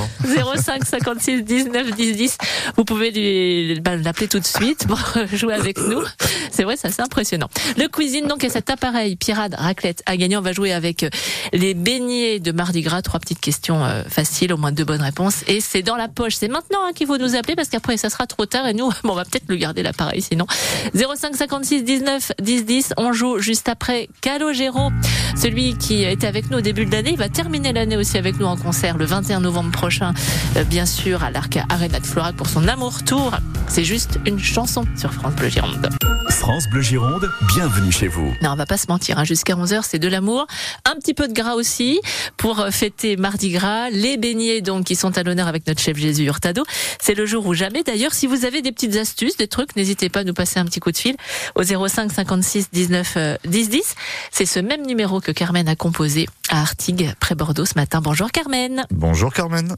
05 0.57 0.85
56 0.85 1.45
19 1.45 1.95
10 1.95 2.17
10. 2.17 2.39
Vous 2.77 2.85
pouvez 2.85 3.81
bah, 3.81 3.97
l'appeler 3.97 4.29
tout 4.29 4.41
de 4.41 4.47
suite 4.47 4.87
pour 4.87 5.01
jouer 5.33 5.55
avec 5.55 5.79
nous. 5.79 6.03
C'est 6.51 6.65
vrai, 6.65 6.77
ça 6.77 6.91
c'est 6.91 7.03
impressionnant. 7.03 7.49
Le 7.79 7.89
cuisine 7.89 8.27
donc 8.27 8.45
est 8.45 8.51
cet 8.51 8.69
appareil 8.69 9.17
pirate 9.17 9.55
raclette 9.57 10.03
à 10.05 10.19
gagner. 10.19 10.37
On 10.37 10.43
va 10.43 10.53
jouer 10.53 10.73
avec 10.73 11.07
les 11.53 11.73
beignets 11.73 12.41
de 12.43 12.53
Mardi 12.53 12.83
Gras. 12.83 13.03
Trois 13.03 13.21
petites 13.21 13.41
questions 13.41 13.85
euh, 13.85 14.03
faciles, 14.09 14.53
au 14.53 14.57
moins 14.57 14.73
deux 14.73 14.85
bonnes 14.85 15.03
réponses. 15.03 15.45
Et 15.47 15.61
c'est 15.61 15.83
dans 15.83 15.97
la 15.97 16.09
poche. 16.09 16.35
C'est 16.35 16.49
maintenant 16.49 16.81
hein, 16.85 16.93
qu'il 16.95 17.07
faut 17.07 17.19
nous 17.19 17.35
appeler 17.37 17.57
parce 17.57 17.69
qu'après 17.69 17.97
ça 17.97 18.11
sera 18.11 18.27
trop 18.27 18.47
tard 18.47 18.67
et 18.67 18.75
nous, 18.75 18.91
bon, 19.05 19.13
on 19.13 19.15
va 19.15 19.25
peut-être 19.25 19.49
le 19.49 19.57
garder 19.57 19.83
l'appareil 19.83 20.21
sinon. 20.21 20.47
05 20.95 21.37
56 21.37 21.85
19 21.85 22.33
10 22.41 22.65
10. 22.65 22.95
On 22.97 23.13
joue 23.13 23.39
juste 23.39 23.69
après 23.69 24.09
Calogero, 24.21 24.91
celui 25.37 25.77
qui 25.79 26.05
était 26.05 26.27
avec 26.27 26.51
nous 26.51 26.59
au 26.59 26.63
début 26.63 26.87
de 26.87 26.93
l'année. 26.93 27.11
Il 27.13 27.19
va 27.19 27.29
terminer 27.29 27.73
l'année 27.73 27.97
aussi 27.97 28.19
avec 28.19 28.39
nous 28.39 28.47
en 28.47 28.57
concert 28.57 28.99
le 28.99 29.05
21 29.05 29.41
novembre 29.41 29.71
prochain, 29.71 30.13
euh, 30.57 30.65
bien 30.65 30.87
sûr, 30.87 31.23
à 31.23 31.31
l'Arca 31.31 31.65
Arena 31.69 32.01
de 32.01 32.07
Florac 32.07 32.37
pour 32.37 32.49
son 32.49 32.69
amour 32.69 33.05
tour. 33.05 33.33
C'est 33.69 33.85
juste 33.85 34.19
une 34.27 34.39
chanson 34.39 34.85
sur 34.97 35.13
France 35.13 35.35
Bleu 35.35 35.49
Gironde. 35.49 35.89
France 36.31 36.69
Bleu 36.69 36.83
Gironde, 36.83 37.31
bienvenue 37.55 37.93
chez 37.93 38.09
vous. 38.09 38.35
Non, 38.43 38.51
on 38.51 38.57
va 38.57 38.67
pas 38.67 38.77
se 38.77 38.87
mentir, 38.89 39.19
hein, 39.19 39.25
jusqu'à 39.25 39.55
11h, 39.55 39.83
c'est 39.83 39.99
de 39.99 40.09
l'amour. 40.09 40.47
Un 40.85 40.97
petit 40.97 41.15
peu 41.15 41.29
de 41.29 41.33
gras 41.33 41.55
aussi 41.55 42.01
pour 42.37 42.61
euh, 42.61 42.71
fêter 42.71 43.17
Mardi 43.17 43.51
Gras. 43.51 43.91
Les 43.91 44.17
beignets, 44.17 44.61
donc, 44.61 44.85
qui 44.85 44.97
sont 44.97 45.17
à 45.19 45.23
l'honneur 45.23 45.49
avec 45.49 45.67
notre 45.67 45.81
chef 45.81 45.97
Jésus 45.97 46.25
Hurtado. 46.25 46.65
C'est 47.01 47.15
le 47.15 47.27
jour 47.27 47.47
ou 47.47 47.55
jamais. 47.55 47.83
D'ailleurs, 47.83 48.13
si 48.13 48.27
vous 48.27 48.45
avez 48.45 48.63
des 48.63 48.73
petites 48.73 48.97
astuces, 48.97 49.37
des 49.37 49.49
trucs, 49.49 49.77
n'hésitez 49.77 50.09
pas 50.09 50.21
à 50.21 50.25
nous 50.25 50.35
passer 50.35 50.59
un 50.59 50.65
petit 50.65 50.81
coup 50.81 50.93
de 50.93 50.97
fil 50.97 51.17
au 51.55 51.63
05 51.63 52.13
56 52.13 52.71
19 52.71 53.39
10 53.45 53.69
10. 53.71 53.95
C'est 54.31 54.47
ce 54.47 54.61
même 54.61 54.87
numéro 54.87 55.21
que 55.21 55.33
Carmen 55.33 55.69
a 55.69 55.77
composé 55.77 56.29
à 56.49 56.61
Artigues, 56.61 57.15
près 57.21 57.35
Bordeaux 57.35 57.65
ce 57.65 57.75
matin. 57.77 58.01
Bonjour 58.03 58.31
Carmen. 58.31 58.85
Bonjour 58.91 59.33
Carmen. 59.33 59.77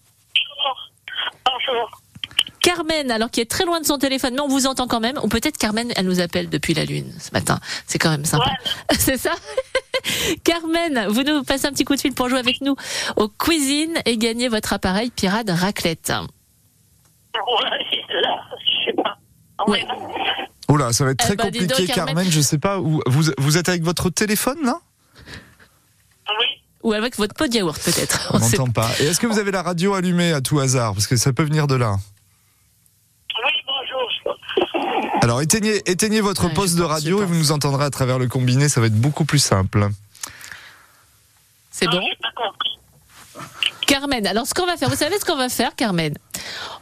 Bonjour. 1.46 2.00
Carmen, 2.64 3.10
alors 3.10 3.30
qui 3.30 3.42
est 3.42 3.50
très 3.50 3.66
loin 3.66 3.78
de 3.78 3.84
son 3.84 3.98
téléphone, 3.98 4.32
mais 4.34 4.40
on 4.40 4.48
vous 4.48 4.66
entend 4.66 4.86
quand 4.86 5.00
même. 5.00 5.18
Ou 5.22 5.28
peut-être 5.28 5.58
Carmen, 5.58 5.92
elle 5.96 6.06
nous 6.06 6.20
appelle 6.20 6.48
depuis 6.48 6.72
la 6.72 6.86
Lune 6.86 7.12
ce 7.20 7.30
matin. 7.32 7.60
C'est 7.86 7.98
quand 7.98 8.10
même 8.10 8.24
sympa. 8.24 8.50
C'est 8.98 9.18
ça? 9.18 9.32
Carmen, 10.44 11.06
vous 11.08 11.22
nous 11.22 11.42
passez 11.42 11.66
un 11.66 11.72
petit 11.72 11.84
coup 11.84 11.94
de 11.94 12.00
fil 12.00 12.12
pour 12.12 12.28
jouer 12.28 12.38
avec 12.38 12.60
nous 12.60 12.76
au 13.16 13.28
cuisine 13.28 13.94
et 14.04 14.16
gagner 14.18 14.48
votre 14.48 14.72
appareil 14.72 15.10
pirate 15.10 15.50
raclette. 15.50 16.12
Ouais, 19.66 19.86
Oula, 20.68 20.92
ça 20.92 21.04
va 21.04 21.12
être 21.12 21.18
très 21.18 21.34
eh 21.34 21.36
ben, 21.36 21.44
compliqué, 21.44 21.86
Carmen. 21.86 22.30
Je 22.30 22.40
sais 22.40 22.58
pas 22.58 22.78
où 22.78 23.00
vous 23.06 23.22
vous 23.38 23.58
êtes 23.58 23.68
avec 23.68 23.82
votre 23.82 24.10
téléphone 24.10 24.58
là? 24.64 24.78
Oui. 26.28 26.46
Ou 26.82 26.92
avec 26.92 27.16
votre 27.16 27.34
pot 27.34 27.46
de 27.46 27.54
yaourt 27.54 27.78
peut-être. 27.82 28.30
On 28.34 28.38
n'entend 28.38 28.68
pas. 28.68 28.90
Et 29.00 29.04
est-ce 29.04 29.20
que 29.20 29.26
vous 29.26 29.38
avez 29.38 29.50
la 29.50 29.62
radio 29.62 29.94
allumée 29.94 30.32
à 30.32 30.40
tout 30.40 30.58
hasard? 30.58 30.94
Parce 30.94 31.06
que 31.06 31.16
ça 31.16 31.32
peut 31.32 31.44
venir 31.44 31.66
de 31.66 31.76
là. 31.76 31.96
Alors 35.24 35.40
éteignez, 35.40 35.80
éteignez 35.90 36.20
votre 36.20 36.52
poste 36.52 36.76
de 36.76 36.82
radio 36.82 37.22
et 37.22 37.24
vous 37.24 37.34
nous 37.34 37.50
entendrez 37.50 37.86
à 37.86 37.88
travers 37.88 38.18
le 38.18 38.28
combiné, 38.28 38.68
ça 38.68 38.82
va 38.82 38.88
être 38.88 39.00
beaucoup 39.00 39.24
plus 39.24 39.38
simple. 39.38 39.88
C'est 41.70 41.86
bon 41.86 42.02
Carmen, 43.86 44.26
alors 44.26 44.46
ce 44.46 44.54
qu'on 44.54 44.66
va 44.66 44.76
faire, 44.76 44.88
vous 44.88 44.96
savez 44.96 45.18
ce 45.18 45.24
qu'on 45.24 45.36
va 45.36 45.48
faire, 45.48 45.74
Carmen? 45.76 46.14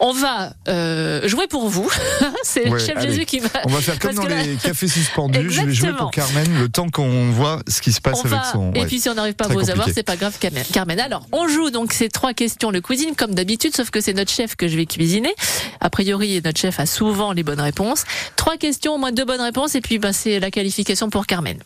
On 0.00 0.12
va 0.12 0.52
euh, 0.68 1.26
jouer 1.28 1.47
pour 1.47 1.68
vous. 1.68 1.90
C'est 2.42 2.64
le 2.64 2.78
chef 2.78 3.00
Jésus 3.00 3.25
qui 3.25 3.40
va. 3.40 3.49
On 3.64 3.68
va 3.68 3.80
faire 3.80 3.99
comme 3.99 4.14
dans 4.14 4.26
les 4.26 4.56
cafés 4.56 4.88
suspendus. 4.88 5.50
Je 5.50 5.62
vais 5.62 5.73
jouer 5.73 5.92
pour 5.92 6.11
Carmen 6.11 6.47
le 6.59 6.68
temps 6.68 6.88
qu'on 6.88 7.30
voit 7.30 7.61
ce 7.68 7.80
qui 7.80 7.92
se 7.92 8.00
passe 8.00 8.25
avec 8.25 8.40
son. 8.52 8.73
Et 8.73 8.87
puis 8.87 9.00
si 9.00 9.09
on 9.09 9.14
n'arrive 9.14 9.35
pas 9.35 9.47
à 9.47 9.49
vous 9.49 9.71
avoir, 9.71 9.88
c'est 9.92 10.02
pas 10.02 10.16
grave, 10.16 10.37
Carmen. 10.73 11.00
Alors, 11.00 11.26
on 11.32 11.49
joue 11.49 11.71
donc 11.71 11.92
ces 11.92 12.09
trois 12.09 12.35
questions 12.35 12.71
le 12.71 12.80
cuisine 12.80 13.14
comme 13.16 13.35
d'habitude, 13.35 13.75
sauf 13.75 13.90
que 13.90 14.00
c'est 14.00 14.14
notre 14.14 14.30
chef 14.30 14.56
que 14.56 14.68
je 14.68 14.76
vais 14.76 14.87
cuisiner. 14.87 15.35
A 15.80 15.90
priori, 15.90 16.40
notre 16.44 16.61
chef 16.61 16.80
a 16.80 16.87
souvent 16.87 17.32
les 17.32 17.42
bonnes 17.42 17.61
réponses. 17.61 18.04
Trois 18.37 18.56
questions, 18.56 18.94
au 18.94 18.99
moins 18.99 19.12
deux 19.12 19.25
bonnes 19.25 19.40
réponses, 19.40 19.75
et 19.75 19.80
puis 19.80 19.99
bah, 19.99 20.12
c'est 20.12 20.40
la 20.40 20.50
qualification 20.50 21.11
pour 21.11 21.26
Carmen. 21.26 21.59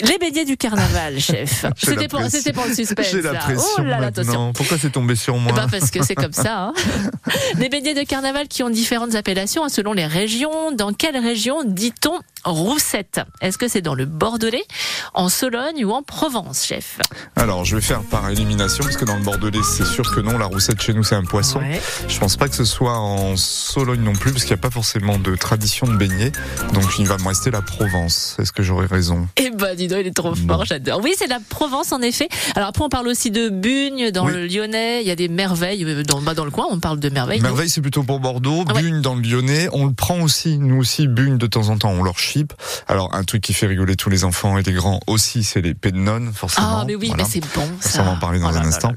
Les 0.00 0.18
beignets 0.18 0.44
du 0.44 0.56
carnaval, 0.56 1.18
chef. 1.20 1.64
C'était 1.76 2.08
pour, 2.08 2.20
pour, 2.20 2.28
le 2.68 2.74
suspense. 2.74 3.06
J'ai 3.10 3.22
la 3.22 3.34
pression 3.34 3.64
oh 3.78 3.82
là 3.82 4.00
là, 4.00 4.06
attention. 4.08 4.52
Pourquoi 4.52 4.76
c'est 4.78 4.90
tombé 4.90 5.16
sur 5.16 5.36
moi 5.38 5.52
eh 5.54 5.60
ben 5.60 5.68
Parce 5.70 5.90
que 5.90 6.04
c'est 6.04 6.14
comme 6.14 6.32
ça. 6.32 6.66
Hein. 6.66 6.74
les 7.58 7.68
beignets 7.68 7.94
de 7.94 8.02
carnaval 8.02 8.48
qui 8.48 8.62
ont 8.62 8.70
différentes 8.70 9.14
appellations 9.14 9.64
hein, 9.64 9.68
selon 9.68 9.92
les 9.92 10.06
régions. 10.06 10.72
Dans 10.72 10.92
quelle 10.92 11.16
région 11.16 11.62
dit-on 11.64 12.20
roussette? 12.44 13.20
Est-ce 13.40 13.58
que 13.58 13.68
c'est 13.68 13.80
dans 13.80 13.94
le 13.94 14.04
Bordelais, 14.04 14.64
en 15.14 15.28
Sologne 15.28 15.84
ou 15.84 15.92
en 15.92 16.02
Provence, 16.02 16.64
chef? 16.64 16.98
Alors, 17.34 17.64
je 17.64 17.76
vais 17.76 17.82
faire 17.82 18.02
par 18.02 18.28
élimination, 18.28 18.84
parce 18.84 18.96
que 18.96 19.04
dans 19.04 19.16
le 19.16 19.22
Bordelais, 19.22 19.62
c'est 19.62 19.86
sûr 19.86 20.14
que 20.14 20.20
non. 20.20 20.36
La 20.38 20.46
roussette 20.46 20.80
chez 20.80 20.92
nous, 20.92 21.04
c'est 21.04 21.14
un 21.14 21.24
poisson. 21.24 21.60
Je 22.08 22.18
pense 22.18 22.36
pas 22.36 22.48
que 22.48 22.54
ce 22.54 22.64
soit 22.64 22.98
en 22.98 23.36
Sologne 23.36 24.02
non 24.02 24.14
plus, 24.14 24.32
parce 24.32 24.44
qu'il 24.44 24.54
n'y 24.54 24.60
a 24.60 24.62
pas 24.62 24.70
forcément 24.70 25.18
de 25.18 25.34
tradition 25.36 25.86
de 25.86 25.96
beignets. 25.96 26.32
Donc, 26.72 26.98
il 26.98 27.06
va 27.06 27.16
me 27.18 27.28
rester 27.28 27.50
la 27.50 27.62
Provence. 27.62 28.36
Est-ce 28.40 28.52
que 28.52 28.62
j'aurais 28.62 28.86
raison? 28.86 29.26
Eh 29.36 29.50
ben, 29.50 29.74
dis 29.74 29.85
donc, 29.88 29.98
il 30.00 30.06
est 30.06 30.14
trop 30.14 30.34
fort, 30.34 30.64
j'adore. 30.64 31.00
Oui, 31.02 31.14
c'est 31.16 31.26
la 31.26 31.40
Provence 31.48 31.92
en 31.92 32.02
effet. 32.02 32.28
Alors 32.54 32.68
après, 32.68 32.84
on 32.84 32.88
parle 32.88 33.08
aussi 33.08 33.30
de 33.30 33.48
Bugne 33.48 34.10
dans 34.10 34.26
le 34.26 34.46
Lyonnais. 34.46 35.02
Il 35.02 35.08
y 35.08 35.10
a 35.10 35.16
des 35.16 35.28
merveilles 35.28 35.84
euh, 35.84 36.02
dans, 36.02 36.20
bah, 36.20 36.34
dans 36.34 36.44
le 36.44 36.50
coin. 36.50 36.66
On 36.70 36.80
parle 36.80 37.00
de 37.00 37.08
merveilles. 37.08 37.40
Merveille, 37.40 37.68
c'est 37.68 37.80
plutôt 37.80 38.02
pour 38.02 38.20
Bordeaux. 38.20 38.64
Bugne 38.64 39.00
dans 39.00 39.14
le 39.14 39.22
Lyonnais. 39.22 39.68
On 39.72 39.86
le 39.86 39.92
prend 39.92 40.20
aussi. 40.20 40.58
Nous 40.58 40.76
aussi, 40.76 41.06
Bugne 41.06 41.38
de 41.38 41.46
temps 41.46 41.68
en 41.68 41.78
temps, 41.78 41.90
on 41.90 42.02
leur 42.02 42.18
chip. 42.18 42.52
Alors 42.88 43.14
un 43.14 43.24
truc 43.24 43.42
qui 43.42 43.52
fait 43.52 43.66
rigoler 43.66 43.96
tous 43.96 44.10
les 44.10 44.24
enfants 44.24 44.58
et 44.58 44.62
les 44.62 44.72
grands 44.72 45.00
aussi, 45.06 45.44
c'est 45.44 45.60
les 45.60 45.74
pédenones, 45.74 46.32
forcément. 46.32 46.80
Ah 46.80 46.84
mais 46.86 46.94
oui, 46.94 47.12
mais 47.16 47.24
c'est 47.24 47.40
bon. 47.54 47.68
Ça. 47.80 48.02
on 48.02 48.04
va 48.04 48.10
en 48.12 48.16
parler 48.18 48.40
dans 48.40 48.50
oh 48.50 48.56
un 48.56 48.64
instant. 48.64 48.92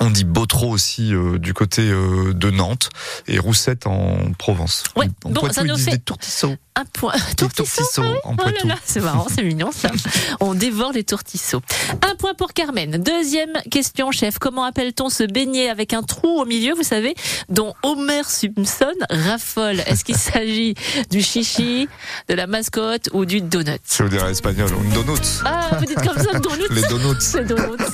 On 0.00 0.10
dit 0.10 0.24
Botro 0.24 0.70
aussi 0.70 1.14
euh, 1.14 1.38
du 1.38 1.54
côté 1.54 1.82
euh, 1.82 2.34
de 2.34 2.50
Nantes 2.50 2.90
et 3.26 3.38
Roussette 3.38 3.86
en 3.86 4.18
Provence. 4.38 4.84
Ouais, 4.94 5.08
bon, 5.22 5.50
ça 5.50 5.64
nous 5.64 5.76
fait 5.76 5.92
des 5.92 5.98
tourtissons. 5.98 6.56
Un 6.78 6.84
point. 6.84 7.14
Tourtisseau, 7.38 8.02
en 8.24 8.34
oh 8.36 8.44
là 8.44 8.52
là, 8.66 8.74
c'est 8.84 9.00
marrant, 9.00 9.26
c'est 9.34 9.42
mignon 9.42 9.70
ça. 9.72 9.90
On 10.40 10.52
dévore 10.52 10.92
les 10.92 11.04
tourtisseaux. 11.04 11.62
Un 12.02 12.14
point 12.16 12.34
pour 12.34 12.52
Carmen. 12.52 13.02
Deuxième 13.02 13.52
question, 13.70 14.10
chef. 14.10 14.38
Comment 14.38 14.64
appelle-t-on 14.64 15.08
ce 15.08 15.22
beignet 15.22 15.70
avec 15.70 15.94
un 15.94 16.02
trou 16.02 16.38
au 16.38 16.44
milieu, 16.44 16.74
vous 16.74 16.82
savez, 16.82 17.14
dont 17.48 17.72
Homer 17.82 18.24
Simpson 18.24 18.92
raffole? 19.08 19.80
Est-ce 19.86 20.04
qu'il 20.04 20.16
s'agit 20.18 20.74
du 21.10 21.22
chichi, 21.22 21.88
de 22.28 22.34
la 22.34 22.46
mascotte 22.46 23.08
ou 23.14 23.24
du 23.24 23.40
donut? 23.40 23.80
Je 23.90 24.02
vous 24.02 24.10
dirais 24.10 24.30
espagnol, 24.30 24.68
un 24.68 24.94
donut. 24.94 25.22
Ah, 25.46 25.70
vous 25.78 25.86
dites 25.86 26.02
comme 26.02 26.22
ça, 26.22 26.30
un 26.34 26.40
donut 26.40 26.68
Les 26.70 26.82
donuts. 26.82 27.46
Donuts. 27.46 27.84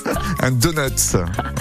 un 0.41 0.51
donut, 0.51 1.15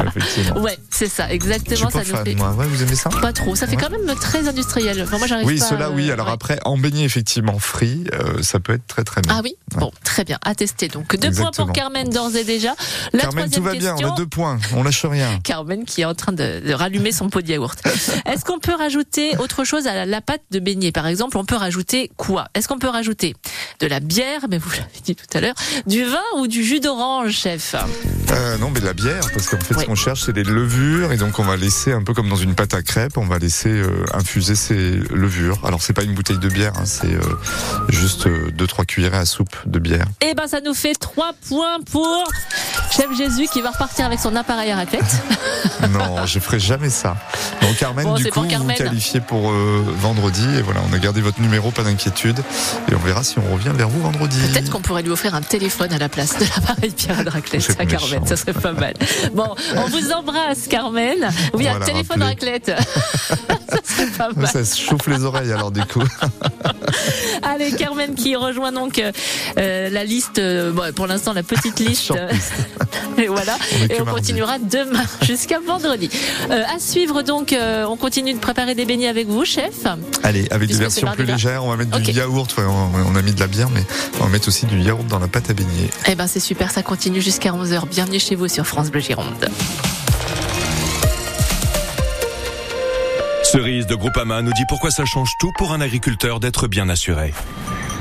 effectivement. 0.05 0.32
Ouais, 0.57 0.79
c'est 0.91 1.09
ça, 1.09 1.31
exactement. 1.31 1.91
Je 1.91 2.05
suis 2.05 2.12
pas 2.12 2.25
fan, 2.25 2.37
moi. 2.37 2.53
Ouais, 2.53 2.67
vous 2.67 2.83
aimez 2.83 2.95
ça? 2.95 3.11
Pas 3.11 3.33
trop. 3.33 3.55
Ça 3.57 3.67
fait 3.67 3.77
quand 3.77 3.91
même 3.91 4.07
très 4.17 4.49
industriel. 4.49 5.01
Enfin, 5.03 5.19
moi, 5.19 5.27
j'arrive 5.27 5.47
oui, 5.47 5.59
pas. 5.59 5.65
Cela, 5.67 5.91
oui. 5.91 6.11
Alors 6.11 6.29
après, 6.29 6.59
en 6.65 6.79
beignet 6.79 7.05
effectivement 7.05 7.59
frit, 7.59 8.05
euh, 8.12 8.43
ça 8.43 8.61
peut 8.61 8.75
être 8.75 8.87
très 8.87 9.05
très 9.05 9.21
bien. 9.21 9.35
Ah 9.37 9.41
oui, 9.43 9.55
bon, 9.77 9.91
très 10.05 10.25
bien, 10.25 10.39
à 10.45 10.55
tester. 10.55 10.89
Donc 10.89 11.17
deux 11.17 11.31
points 11.31 11.51
pour 11.51 11.73
Carmen 11.73 12.09
d'ores 12.09 12.37
et 12.37 12.45
déjà. 12.45 12.75
La 13.12 13.21
Carmen, 13.21 13.51
tout 13.51 13.62
va 13.62 13.75
bien, 13.75 13.95
on 13.99 14.12
a 14.12 14.17
deux 14.17 14.27
points, 14.27 14.59
on 14.75 14.83
lâche 14.83 15.05
rien. 15.05 15.41
Carmen 15.45 15.85
qui 15.85 16.03
est 16.03 16.05
en 16.05 16.15
train 16.15 16.33
de, 16.33 16.73
rallumer 16.73 17.12
son 17.12 17.29
pot 17.29 17.43
de 17.43 17.49
yaourt. 17.49 17.79
Est-ce 18.27 18.45
qu'on 18.45 18.59
peut 18.59 18.75
rajouter 18.75 19.37
autre 19.39 19.65
chose 19.65 19.87
à 19.87 20.05
la, 20.05 20.21
pâte 20.21 20.43
de 20.51 20.59
beignet? 20.59 20.93
Par 20.93 21.07
exemple, 21.07 21.37
on 21.37 21.45
peut 21.45 21.57
rajouter 21.57 22.11
quoi? 22.17 22.47
Est-ce 22.55 22.69
qu'on 22.69 22.79
peut 22.79 22.89
rajouter 22.89 23.35
de 23.81 23.87
la 23.87 24.01
bière, 24.01 24.43
mais 24.51 24.59
vous 24.59 24.71
l'avez 24.71 25.01
dit 25.05 25.15
tout 25.15 25.27
à 25.37 25.41
l'heure, 25.41 25.55
du 25.87 26.05
vin 26.05 26.23
ou 26.39 26.47
du 26.47 26.65
jus 26.65 26.81
d'orange, 26.81 27.33
chef? 27.33 27.75
Euh, 28.31 28.59
Non, 28.59 28.71
mais 28.71 28.81
de 28.81 28.87
la 28.87 28.95
bière, 28.95 29.23
parce 29.33 29.47
qu'en 29.47 29.59
fait, 29.59 29.81
ce 29.81 29.85
qu'on 29.85 29.95
cherche, 29.95 30.22
c'est 30.23 30.33
des 30.33 30.45
levures, 30.45 31.12
et 31.12 31.17
donc 31.17 31.38
on 31.41 31.43
va 31.43 31.57
laisser 31.57 31.93
un 31.93 32.02
peu 32.02 32.14
comme 32.14 32.29
dans 32.29 32.37
une 32.37 32.55
pâte 32.55 32.75
à 32.75 32.83
crêpes, 32.83 33.17
on 33.17 33.26
va 33.26 33.38
laisser 33.38 33.71
euh, 33.71 34.05
infuser 34.14 34.55
ces 34.55 34.93
levures. 35.12 35.59
Alors 35.64 35.83
c'est 35.83 35.93
pas 35.93 36.05
une 36.05 36.14
bouteille 36.14 36.38
de 36.38 36.49
bière, 36.49 36.73
hein, 36.76 36.85
c'est 36.85 37.12
euh, 37.12 37.21
juste 37.88 38.26
2-3 38.26 38.29
euh, 38.29 38.85
cuillerées 38.85 39.17
à 39.17 39.26
soupe 39.26 39.57
de 39.67 39.81
bière. 39.81 40.07
Eh 40.21 40.35
ben 40.35 40.47
ça 40.47 40.61
nous 40.61 40.75
fait 40.75 40.95
3 40.95 41.33
points 41.49 41.81
pour 41.91 42.25
Chef 42.95 43.17
Jésus 43.17 43.49
qui 43.51 43.63
va 43.63 43.71
repartir 43.71 44.05
avec 44.05 44.21
son 44.21 44.37
appareil 44.37 44.71
à 44.71 44.77
raclette. 44.77 45.03
non, 45.89 46.27
je 46.27 46.39
ferai 46.39 46.61
jamais 46.61 46.91
ça. 46.91 47.17
Donc 47.63 47.77
Carmen, 47.77 48.15
du 48.15 48.31
coup, 48.31 48.43
vous 48.43 48.67
qualifiez 48.75 49.21
pour 49.21 49.51
euh, 49.51 49.83
vendredi. 49.97 50.47
Et 50.59 50.61
voilà, 50.61 50.81
on 50.91 50.93
a 50.93 50.99
gardé 50.99 51.23
votre 51.23 51.41
numéro, 51.41 51.71
pas 51.71 51.85
d'inquiétude. 51.85 52.39
Et 52.91 52.95
on 52.95 52.99
verra 52.99 53.25
si 53.25 53.39
on 53.39 53.51
revient 53.51 53.73
vers 53.75 53.89
vous 53.89 54.03
vendredi. 54.03 54.39
Peut-être 54.53 54.71
qu'on 54.71 54.83
pourrait 54.83 55.03
lui 55.03 55.11
offrir 55.11 55.35
un 55.35 55.41
téléphone 55.41 55.91
à 55.95 55.99
la 55.99 56.11
place 56.11 56.39
de 56.39 56.45
l'appareil 56.45 56.91
Pierre 56.91 57.25
de 57.25 57.31
raclette 57.31 57.77
à 57.79 57.87
Carmen. 57.87 58.27
Ça 58.27 58.37
serait 58.37 58.53
pas 58.53 58.73
mal. 58.73 58.93
Bon, 59.33 59.49
on 59.77 59.89
vous 59.89 60.13
embrasse, 60.13 60.67
Carmen. 60.69 61.31
Oui, 61.55 61.67
un 61.69 61.81
téléphone 61.81 62.23
raclette. 62.23 62.73
ça 63.69 63.79
serait 63.85 64.11
pas 64.19 64.29
mal. 64.37 64.49
Ça 64.49 64.67
se 64.67 64.79
chauffe 64.79 65.07
les 65.07 65.25
oreilles 65.25 65.53
alors 65.53 65.71
du 65.71 65.83
coup. 65.85 66.03
Allez, 67.43 67.73
Carmen 67.73 68.15
qui 68.15 68.37
rejoint 68.37 68.73
donc 68.73 69.01
euh, 69.59 69.89
la 69.89 70.05
liste, 70.05 70.39
euh, 70.39 70.73
bon, 70.73 70.93
pour 70.93 71.07
l'instant 71.07 71.33
la 71.33 71.43
petite 71.43 71.81
liste. 71.81 72.13
et 73.19 73.27
voilà. 73.27 73.57
et 73.91 74.01
on 74.01 74.05
continuera 74.05 74.59
demain 74.59 75.05
jusqu'à 75.23 75.59
vendredi. 75.61 76.11
Euh, 76.51 76.62
à 76.75 76.79
suivre 76.79 77.23
donc, 77.23 77.55
on 77.59 77.97
continue 77.97 78.35
de 78.35 78.39
préparer 78.39 78.75
des 78.75 78.85
beignets 78.85 79.09
avec 79.09 79.29
vous, 79.29 79.45
chef. 79.45 79.87
Allez, 80.23 80.47
avec 80.51 80.69
des 80.69 80.77
versions 80.77 81.11
plus 81.12 81.25
légères, 81.25 81.65
on 81.65 81.71
va 81.71 81.77
mettre 81.77 81.99
du 81.99 82.11
yaourt. 82.11 82.55
on, 82.59 83.15
a 83.15 83.23
mis 83.23 83.33
de 83.33 83.41
la 83.41 83.47
bière, 83.47 83.71
mais 83.71 83.85
on 84.21 84.25
va 84.25 84.31
mettre 84.31 84.49
aussi 84.49 84.67
du 84.67 84.81
yaourt 84.81 85.07
dans 85.07 85.19
la 85.19 85.29
pâte 85.29 85.51
à 85.51 85.55
beignets. 85.55 85.91
Eh 86.07 86.15
ben 86.15 86.27
c'est 86.27 86.41
super, 86.41 86.71
ça 86.71 86.83
continue 86.83 87.21
jusqu'à 87.21 87.51
11h. 87.51 87.89
Bienvenue 87.89 88.19
chez 88.19 88.35
vous 88.35 88.49
sur 88.49 88.67
France 88.67 88.91
Bleu 88.91 89.01
Gironde. 89.01 89.49
Cerise 93.53 93.87
de 93.87 93.95
Groupama 93.95 94.40
nous 94.40 94.53
dit 94.55 94.64
pourquoi 94.66 94.90
ça 94.90 95.05
change 95.05 95.37
tout 95.38 95.53
pour 95.59 95.73
un 95.73 95.83
agriculteur 95.83 96.40
d'être 96.40 96.68
bien 96.68 96.88
assuré. 96.88 97.35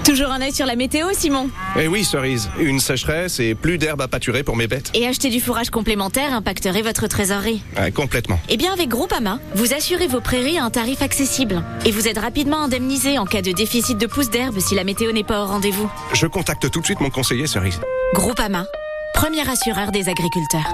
Toujours 0.03 0.31
un 0.31 0.41
œil 0.41 0.51
sur 0.51 0.65
la 0.65 0.75
météo, 0.75 1.07
Simon 1.13 1.49
Eh 1.79 1.87
oui, 1.87 2.03
Cerise. 2.03 2.49
Une 2.59 2.79
sécheresse 2.79 3.39
et 3.39 3.53
plus 3.53 3.77
d'herbe 3.77 4.01
à 4.01 4.07
pâturer 4.07 4.43
pour 4.43 4.55
mes 4.55 4.67
bêtes. 4.67 4.89
Et 4.95 5.07
acheter 5.07 5.29
du 5.29 5.39
fourrage 5.39 5.69
complémentaire 5.69 6.33
impacterait 6.33 6.81
votre 6.81 7.07
trésorerie. 7.07 7.61
complètement. 7.93 8.39
Eh 8.49 8.57
bien, 8.57 8.73
avec 8.73 8.89
Groupama, 8.89 9.39
vous 9.55 9.73
assurez 9.73 10.07
vos 10.07 10.19
prairies 10.19 10.57
à 10.57 10.63
un 10.65 10.69
tarif 10.71 11.01
accessible. 11.01 11.63
Et 11.85 11.91
vous 11.91 12.07
êtes 12.07 12.17
rapidement 12.17 12.63
indemnisé 12.63 13.19
en 13.19 13.25
cas 13.25 13.41
de 13.41 13.51
déficit 13.51 13.97
de 13.97 14.07
pousses 14.07 14.31
d'herbe 14.31 14.59
si 14.59 14.73
la 14.75 14.83
météo 14.83 15.11
n'est 15.11 15.23
pas 15.23 15.43
au 15.43 15.45
rendez-vous. 15.47 15.89
Je 16.13 16.25
contacte 16.25 16.69
tout 16.71 16.79
de 16.79 16.85
suite 16.85 16.99
mon 16.99 17.09
conseiller, 17.11 17.45
Cerise. 17.45 17.79
Groupama, 18.15 18.65
premier 19.13 19.47
assureur 19.47 19.91
des 19.91 20.09
agriculteurs. 20.09 20.73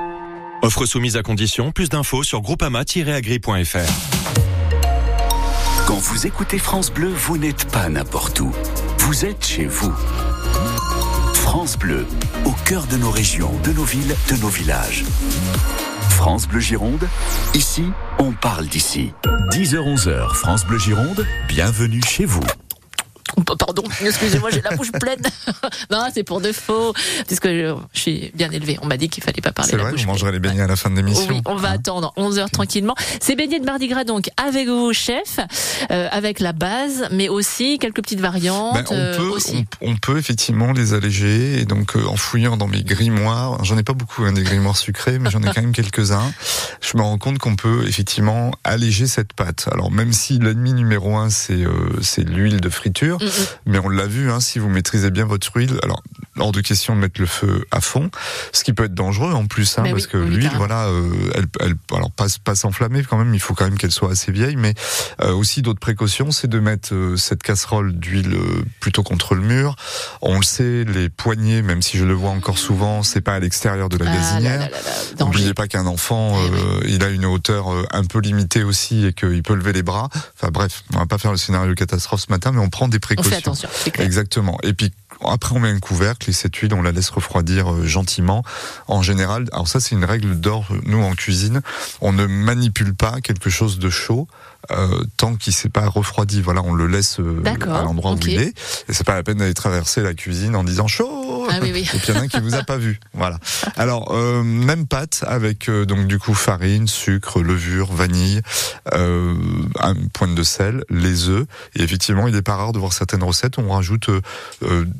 Offre 0.62 0.86
soumise 0.86 1.18
à 1.18 1.22
condition. 1.22 1.72
Plus 1.72 1.90
d'infos 1.90 2.24
sur 2.24 2.42
groupama-agri.fr. 2.42 3.78
Quand 5.86 5.98
vous 6.00 6.26
écoutez 6.28 6.58
France 6.58 6.92
Bleu, 6.92 7.10
vous 7.14 7.38
n'êtes 7.38 7.66
pas 7.72 7.90
n'importe 7.90 8.40
où. 8.40 8.52
Vous 9.08 9.24
êtes 9.24 9.46
chez 9.46 9.68
vous. 9.68 9.94
France 11.34 11.80
Bleu, 11.80 12.06
au 12.44 12.52
cœur 12.66 12.88
de 12.88 12.98
nos 12.98 13.10
régions, 13.10 13.54
de 13.64 13.72
nos 13.72 13.86
villes, 13.86 14.14
de 14.30 14.36
nos 14.42 14.50
villages. 14.50 15.06
France 16.10 16.46
Bleu 16.46 16.60
Gironde, 16.60 17.08
ici, 17.54 17.86
on 18.20 18.34
parle 18.34 18.66
d'ici. 18.68 19.14
10h-11h, 19.52 20.34
France 20.34 20.66
Bleu 20.66 20.78
Gironde, 20.78 21.26
bienvenue 21.48 22.02
chez 22.06 22.26
vous. 22.26 22.44
Pardon, 23.60 23.84
excusez-moi, 24.02 24.50
j'ai 24.52 24.62
la 24.62 24.76
bouche 24.76 24.92
pleine. 24.92 25.20
non, 25.92 26.06
c'est 26.14 26.24
pour 26.24 26.42
de 26.42 26.52
faux, 26.52 26.94
puisque 27.28 27.48
je, 27.48 27.76
suis 27.94 28.32
bien 28.34 28.50
élevée. 28.52 28.78
On 28.82 28.88
m'a 28.88 28.98
dit 28.98 29.10
qu'il 29.10 29.24
fallait 29.24 29.42
pas 29.42 29.52
parler. 29.52 29.72
C'est 29.72 29.78
vrai, 29.78 29.92
bouche 29.92 30.04
on 30.06 30.08
mangerait 30.08 30.32
les 30.32 30.40
beignets 30.40 30.62
à 30.62 30.68
la 30.68 30.76
fin 30.76 30.90
de 30.90 30.96
l'émission. 30.96 31.28
Oui, 31.30 31.42
on 31.46 31.56
va 31.56 31.70
hein. 31.70 31.74
attendre 31.74 32.14
11 32.18 32.40
heures 32.40 32.50
tranquillement. 32.50 32.96
C'est 33.22 33.36
beignets 33.36 33.60
de 33.60 33.66
Mardi 33.66 33.88
Gras 33.88 34.04
donc 34.04 34.30
avec 34.38 34.68
vos 34.68 34.94
chefs, 34.94 35.40
euh, 35.92 36.08
avec 36.12 36.40
la 36.40 36.54
base, 36.54 37.08
mais 37.12 37.30
aussi 37.30 37.78
quelques 37.80 38.02
petites 38.02 38.20
variantes. 38.20 38.74
Ben, 38.74 38.86
on, 38.90 38.96
euh, 38.96 39.18
peut, 39.18 39.66
On, 39.82 39.96
peut 39.96 40.18
effectivement 40.18 40.72
les 40.72 40.94
alléger 40.94 41.60
et 41.60 41.66
donc 41.66 41.96
euh, 41.96 42.06
en 42.06 42.16
fouillant 42.16 42.58
dans 42.58 42.68
mes 42.68 42.84
grimoires, 42.84 43.64
j'en 43.64 43.78
ai 43.78 43.84
pas 43.84 43.94
beaucoup 43.94 44.24
hein, 44.24 44.32
des 44.32 44.44
grimoires 44.44 44.78
sucrés, 44.78 45.20
mais 45.20 45.30
j'en 45.30 45.42
ai 45.42 45.46
quand 45.46 45.62
même 45.62 45.74
quelques-uns. 45.74 46.32
Je 46.82 46.98
me 46.98 47.04
rends 47.04 47.18
compte 47.18 47.38
qu'on 47.38 47.56
peut 47.56 47.86
effectivement 47.88 48.52
alléger 48.64 49.08
cette 49.08 49.34
pâte. 49.34 49.68
Alors 49.72 49.92
même 49.92 50.14
si 50.14 50.40
l'ennemi 50.40 50.74
numéro 50.74 51.18
un 51.18 51.30
c'est 51.30 51.66
c'est 52.02 52.24
l'huile 52.24 52.62
de 52.62 52.70
friture, 52.70 53.20
mais 53.66 53.80
on 53.80 53.90
l'a 53.90 54.06
vu, 54.06 54.30
hein, 54.32 54.40
si 54.40 54.60
vous 54.60 54.70
maîtrisez 54.70 55.12
bien 55.12 55.26
votre 55.26 55.56
huile, 55.56 55.80
alors 55.84 56.02
hors 56.40 56.52
de 56.52 56.62
question 56.62 56.96
de 56.96 57.02
mettre 57.02 57.20
le 57.20 57.28
feu 57.28 57.66
à 57.72 57.82
fond, 57.82 58.10
ce 58.52 58.64
qui 58.64 58.74
peut 58.74 58.86
être 58.86 58.94
dangereux 58.94 59.34
en 59.34 59.46
plus, 59.46 59.78
hein, 59.78 59.84
parce 59.90 60.08
que 60.08 60.18
l'huile, 60.18 60.52
voilà, 60.56 60.86
euh, 60.86 61.12
elle, 61.36 61.46
elle, 61.60 61.76
alors 61.94 62.12
pas, 62.12 62.28
pas 62.44 62.56
s'enflammer 62.56 63.04
quand 63.04 63.18
même, 63.18 63.34
il 63.34 63.40
faut 63.40 63.54
quand 63.54 63.66
même 63.66 63.78
qu'elle 63.78 63.92
soit 63.92 64.12
assez 64.12 64.32
vieille, 64.32 64.56
mais 64.56 64.74
euh, 65.22 65.34
aussi 65.34 65.62
d'autres 65.62 65.80
précautions, 65.80 66.32
c'est 66.32 66.48
de 66.48 66.60
mettre 66.60 66.94
euh, 66.94 67.18
cette 67.18 67.44
casserole 67.44 67.94
d'huile 67.94 68.38
plutôt 68.80 69.04
contre 69.04 69.36
le 69.36 69.42
mur. 69.42 69.76
On 70.22 70.38
le 70.38 70.44
sait, 70.44 70.84
les 70.84 71.10
poignées, 71.10 71.62
même 71.62 71.82
si 71.82 71.98
je 71.98 72.06
le 72.06 72.14
vois 72.14 72.32
encore 72.32 72.58
souvent, 72.58 73.04
c'est 73.04 73.22
pas 73.22 73.36
à 73.36 73.40
l'extérieur 73.40 73.90
de 73.90 73.98
la 73.98 74.10
ah 74.10 74.16
gazinière. 74.16 74.70
N'oubliez 75.20 75.54
pas 75.54 75.68
qu'un 75.68 75.86
enfant, 75.86 76.38
eh 76.84 76.92
il 76.92 77.04
a 77.04 77.10
une 77.10 77.26
hauteur 77.26 77.68
un 77.92 78.04
peu 78.04 78.20
limitée 78.20 78.64
aussi 78.64 79.06
et 79.06 79.14
qu'il 79.14 79.44
peut 79.44 79.56
lever 79.56 79.74
les 79.74 79.84
bras. 79.84 80.10
Enfin 80.36 80.50
bref, 80.52 80.84
on 80.94 81.00
va 81.00 81.06
pas 81.06 81.18
faire 81.18 81.32
le 81.32 81.38
scénario 81.38 81.74
catastrophe 81.76 82.22
ce 82.22 82.32
matin, 82.32 82.52
mais 82.52 82.60
on 82.60 82.70
prend 82.70 82.88
des 82.88 83.00
précautions. 83.00 83.30
On 83.30 83.56
fait 83.56 83.66
attention, 83.66 83.70
Exactement. 84.00 84.58
Et 84.64 84.74
puis 84.74 84.94
après, 85.26 85.56
on 85.56 85.60
met 85.60 85.70
un 85.70 85.80
couvercle 85.80 86.30
et 86.30 86.34
cette 86.34 86.56
huile, 86.56 86.74
on 86.74 86.82
la 86.82 86.92
laisse 86.92 87.10
refroidir 87.10 87.72
euh, 87.72 87.86
gentiment. 87.86 88.44
En 88.88 89.02
général, 89.02 89.46
alors 89.52 89.68
ça, 89.68 89.80
c'est 89.80 89.96
une 89.96 90.06
règle 90.06 90.40
d'or, 90.40 90.68
nous, 90.86 91.02
en 91.02 91.14
cuisine. 91.14 91.62
On 92.02 92.14
ne 92.14 92.26
manipule 92.26 92.94
pas 92.94 93.22
quelque 93.22 93.50
chose 93.50 93.80
de 93.80 93.90
chaud 93.90 94.28
euh, 94.72 95.04
tant 95.16 95.36
qu'il 95.36 95.54
s'est 95.54 95.70
pas 95.70 95.88
refroidi. 95.88 96.42
Voilà, 96.42 96.62
on 96.62 96.74
le 96.74 96.88
laisse 96.88 97.20
euh, 97.20 97.42
à 97.46 97.84
l'endroit 97.84 98.14
où 98.14 98.18
il 98.22 98.40
est. 98.40 98.54
Et 98.90 98.94
c'est 98.94 99.06
pas 99.06 99.16
la 99.16 99.24
peine 99.24 99.38
d'aller 99.38 99.54
traverser 99.54 100.02
la 100.02 100.14
cuisine 100.14 100.56
en 100.56 100.64
disant 100.64 100.88
chaud. 100.88 101.48
Ah, 101.50 101.60
oui, 101.62 101.72
oui. 101.74 101.82
Et 101.94 101.98
puis 101.98 102.10
il 102.10 102.16
y 102.16 102.18
en 102.18 102.22
a 102.22 102.24
un 102.24 102.28
qui 102.28 102.40
vous 102.40 102.56
a 102.56 102.64
pas 102.64 102.78
vu. 102.78 103.00
Voilà. 103.14 103.40
Alors 103.78 104.12
euh, 104.12 104.44
même 104.44 104.86
pâte 104.86 105.24
avec 105.28 105.70
donc 105.70 106.08
du 106.08 106.20
coup 106.20 106.34
farine, 106.34 106.88
sucre, 106.88 107.42
levure, 107.42 107.92
vanille, 107.94 108.42
une 108.94 110.10
pointe 110.14 110.36
de 110.36 110.44
sel, 110.44 110.84
les 110.90 111.30
œufs. 111.30 111.46
Et 111.76 111.84
effectivement, 111.84 112.28
il 112.28 112.36
est 112.36 112.42
pas 112.42 112.56
rare 112.56 112.74
de 112.74 112.80
voir 112.80 112.94
certaines 112.94 113.24
recettes 113.24 113.58
où 113.58 113.62
on 113.62 113.72
rajoute 113.72 114.10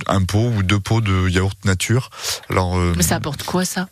un 0.08 0.24
pot 0.24 0.52
ou 0.56 0.64
deux 0.64 0.80
pots 0.80 1.02
de 1.02 1.30
yaourt 1.30 1.58
nature. 1.66 2.10
Alors. 2.50 2.78
Mais 2.96 3.04
ça 3.04 3.16
apporte 3.16 3.44
quoi 3.44 3.66
ça? 3.66 3.88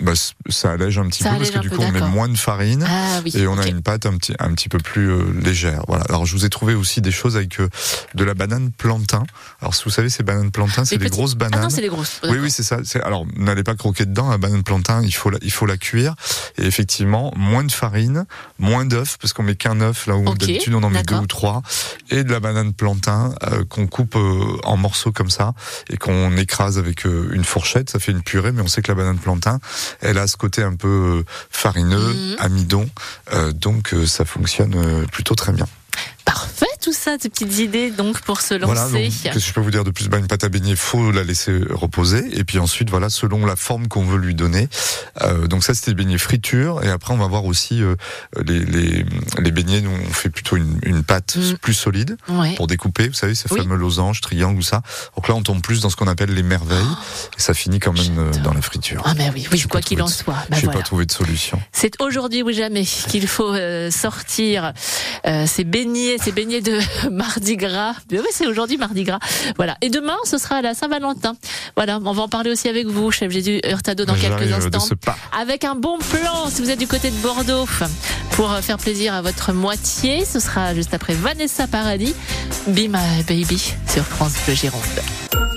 Bah, 0.00 0.12
ça 0.48 0.70
allège 0.70 0.96
un 0.98 1.08
petit 1.08 1.24
peu 1.24 1.30
parce 1.30 1.50
que 1.50 1.58
du 1.58 1.70
coup 1.70 1.82
on 1.82 1.90
met 1.90 2.00
moins 2.00 2.28
de 2.28 2.36
farine 2.36 2.86
ah 2.88 3.20
et 3.34 3.48
on 3.48 3.58
a 3.58 3.66
une 3.66 3.82
pâte 3.82 4.06
un 4.06 4.16
petit 4.16 4.32
un 4.38 4.54
petit 4.54 4.68
peu 4.68 4.78
plus 4.78 5.10
euh, 5.10 5.24
légère. 5.42 5.82
Voilà. 5.88 6.04
Alors 6.08 6.24
je 6.24 6.36
vous 6.36 6.44
ai 6.44 6.50
trouvé 6.50 6.74
aussi 6.74 7.00
des 7.00 7.10
choses 7.10 7.36
avec 7.36 7.58
euh, 7.58 7.68
de 8.14 8.22
la 8.22 8.34
banane 8.34 8.70
plantain. 8.70 9.24
Alors 9.60 9.74
si 9.74 9.82
vous 9.84 9.90
savez 9.90 10.08
ces 10.08 10.22
bananes 10.22 10.52
plantain, 10.52 10.84
c'est 10.84 10.98
des 10.98 11.08
grosses 11.08 11.34
bananes. 11.34 11.58
Ah 11.58 11.62
non, 11.64 11.70
c'est 11.70 11.80
les 11.80 11.88
grosses. 11.88 12.20
Oui 12.22 12.38
oui, 12.40 12.50
c'est 12.50 12.62
ça. 12.62 12.78
Alors 13.02 13.26
n'allez 13.36 13.64
pas 13.64 13.74
croquer 13.74 14.06
dedans 14.06 14.30
la 14.30 14.38
banane 14.38 14.62
plantain, 14.62 15.02
il 15.02 15.12
faut 15.12 15.30
la, 15.30 15.38
il 15.42 15.50
faut 15.50 15.66
la 15.66 15.76
cuire 15.76 16.14
et 16.58 16.64
effectivement 16.64 17.32
moins 17.36 17.64
de 17.64 17.72
farine, 17.72 18.24
moins 18.60 18.84
d'œufs 18.84 19.16
parce 19.20 19.32
qu'on 19.32 19.42
met 19.42 19.56
qu'un 19.56 19.80
œuf 19.80 20.06
là 20.06 20.16
où 20.16 20.32
d'habitude 20.34 20.74
on 20.74 20.82
en 20.84 20.90
met 20.90 21.02
deux 21.02 21.16
ou 21.16 21.26
trois 21.26 21.62
et 22.10 22.22
de 22.22 22.30
la 22.30 22.38
banane 22.38 22.72
plantain 22.72 23.34
euh, 23.50 23.64
qu'on 23.64 23.88
coupe 23.88 24.16
en 24.62 24.76
morceaux 24.76 25.10
comme 25.10 25.30
ça 25.30 25.54
et 25.90 25.96
qu'on 25.96 26.36
écrase 26.36 26.78
avec 26.78 27.04
une 27.04 27.44
fourchette, 27.44 27.90
ça 27.90 27.98
fait 27.98 28.12
une 28.12 28.22
purée 28.22 28.52
mais 28.52 28.62
on 28.62 28.68
sait 28.68 28.80
que 28.80 28.92
la 28.92 28.94
banane 28.94 29.18
plantain 29.18 29.58
elle 30.00 30.18
a 30.18 30.26
ce 30.26 30.36
côté 30.36 30.62
un 30.62 30.74
peu 30.74 30.88
euh, 30.88 31.24
farineux, 31.50 32.12
mhm. 32.14 32.36
amidon, 32.38 32.88
euh, 33.32 33.52
donc 33.52 33.94
euh, 33.94 34.06
ça 34.06 34.24
fonctionne 34.24 35.06
plutôt 35.06 35.34
très 35.34 35.52
bien. 35.52 35.66
Parfait 36.24 36.66
tout 36.80 36.92
ça, 36.92 37.16
ces 37.20 37.28
petites 37.28 37.58
idées 37.58 37.90
donc 37.90 38.20
pour 38.20 38.40
se 38.40 38.54
lancer. 38.54 38.74
Voilà, 38.74 39.08
qu'est-ce 39.22 39.34
que 39.34 39.40
je 39.40 39.52
peux 39.52 39.60
vous 39.60 39.70
dire 39.70 39.84
de 39.84 39.90
plus? 39.90 40.08
Bah, 40.08 40.18
Une 40.18 40.26
pâte 40.26 40.44
à 40.44 40.48
baigner, 40.48 40.76
faut 40.76 41.10
la 41.10 41.24
laisser 41.24 41.58
reposer 41.70 42.24
et 42.32 42.44
puis 42.44 42.58
ensuite 42.58 42.90
voilà 42.90 43.10
selon 43.10 43.46
la 43.46 43.56
forme 43.56 43.88
qu'on 43.88 44.04
veut 44.04 44.18
lui 44.18 44.34
donner. 44.34 44.68
Euh, 45.22 45.46
donc 45.46 45.64
ça 45.64 45.74
c'était 45.74 45.90
les 45.90 45.96
beignets 45.96 46.18
friture 46.18 46.82
et 46.84 46.88
après 46.88 47.12
on 47.14 47.18
va 47.18 47.26
voir 47.26 47.44
aussi 47.44 47.82
euh, 47.82 47.96
les, 48.44 48.64
les, 48.64 49.04
les 49.38 49.50
beignets 49.50 49.80
nous 49.80 49.90
on 49.90 50.12
fait 50.12 50.30
plutôt 50.30 50.56
une, 50.56 50.78
une 50.82 51.02
pâte 51.02 51.36
mm. 51.36 51.56
plus 51.56 51.74
solide 51.74 52.16
pour 52.56 52.66
découper. 52.66 53.08
Vous 53.08 53.14
savez 53.14 53.34
ces 53.34 53.48
fameux 53.48 53.76
losanges, 53.76 54.20
triangles 54.20 54.58
ou 54.58 54.62
ça. 54.62 54.82
Donc 55.16 55.28
là 55.28 55.34
on 55.34 55.42
tombe 55.42 55.62
plus 55.62 55.80
dans 55.80 55.90
ce 55.90 55.96
qu'on 55.96 56.08
appelle 56.08 56.34
les 56.34 56.42
merveilles 56.42 56.78
et 57.36 57.40
ça 57.40 57.54
finit 57.54 57.80
quand 57.80 57.92
même 57.92 58.18
euh, 58.18 58.30
dans 58.44 58.52
la 58.54 58.62
friture. 58.62 59.02
Ah 59.04 59.14
mais 59.16 59.30
oui, 59.34 59.46
oui 59.52 59.62
quoi 59.68 59.80
qu'il 59.80 60.02
en 60.02 60.06
soit. 60.06 60.36
Bah, 60.50 60.56
J'ai 60.60 60.66
pas 60.66 60.82
trouvé 60.82 61.06
de 61.06 61.12
solution. 61.12 61.60
C'est 61.72 62.00
aujourd'hui 62.00 62.42
ou 62.42 62.52
jamais 62.52 62.84
qu'il 62.84 63.26
faut 63.26 63.52
euh, 63.54 63.90
sortir 63.90 64.72
ces 65.46 65.64
beignets, 65.64 66.16
ces 66.22 66.32
beignets 66.32 66.60
de 66.60 66.67
Mardi 67.10 67.56
Gras. 67.56 67.94
oui, 68.10 68.18
c'est 68.30 68.46
aujourd'hui 68.46 68.76
Mardi 68.76 69.04
Gras. 69.04 69.18
Voilà. 69.56 69.76
Et 69.80 69.90
demain, 69.90 70.16
ce 70.24 70.38
sera 70.38 70.62
la 70.62 70.74
Saint-Valentin. 70.74 71.34
Voilà. 71.76 71.98
On 72.04 72.12
va 72.12 72.22
en 72.22 72.28
parler 72.28 72.50
aussi 72.50 72.68
avec 72.68 72.86
vous, 72.86 73.10
chef 73.10 73.30
Jésus 73.30 73.60
Hurtado, 73.64 74.04
dans 74.04 74.14
quelques 74.14 74.52
instants. 74.52 74.96
Avec 75.38 75.64
un 75.64 75.74
bon 75.74 75.98
plan, 75.98 76.48
si 76.48 76.62
vous 76.62 76.70
êtes 76.70 76.78
du 76.78 76.86
côté 76.86 77.10
de 77.10 77.16
Bordeaux, 77.16 77.66
pour 78.38 78.56
faire 78.60 78.78
plaisir 78.78 79.14
à 79.14 79.20
votre 79.20 79.52
moitié. 79.52 80.24
Ce 80.24 80.38
sera 80.38 80.72
juste 80.72 80.94
après 80.94 81.12
Vanessa 81.12 81.66
Paradis. 81.66 82.14
Be 82.68 82.86
My 82.88 83.24
Baby 83.26 83.74
sur 83.88 84.04
France 84.04 84.34
Bleu 84.46 84.54
Gironde. 84.54 84.80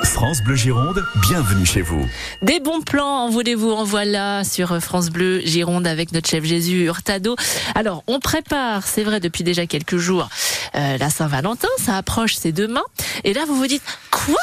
France 0.04 0.42
Bleu 0.42 0.56
Gironde, 0.56 1.06
bienvenue 1.30 1.66
chez 1.68 1.84
vous. 1.84 2.04
Des 2.42 2.60
bons 2.60 2.82
plans, 2.82 3.26
en 3.26 3.30
voulez-vous, 3.30 3.70
en 3.70 3.84
voilà 3.84 4.44
sur 4.44 4.82
France 4.82 5.12
Bleu 5.12 5.42
Gironde 5.46 5.86
avec 5.86 6.12
notre 6.12 6.28
chef 6.28 6.44
Jésus 6.44 6.86
Hurtado. 6.86 7.36
Alors, 7.76 8.04
on 8.08 8.20
prépare, 8.20 8.88
c'est 8.88 9.04
vrai, 9.04 9.20
depuis 9.20 9.44
déjà 9.44 9.68
quelques 9.68 9.98
jours, 9.98 10.28
euh, 10.74 10.98
la 10.98 11.10
Saint-Valentin, 11.12 11.68
ça 11.78 11.98
approche, 11.98 12.34
c'est 12.34 12.52
demain. 12.52 12.84
Et 13.24 13.34
là, 13.34 13.42
vous 13.46 13.56
vous 13.56 13.68
dites, 13.68 13.84
quoi? 14.10 14.36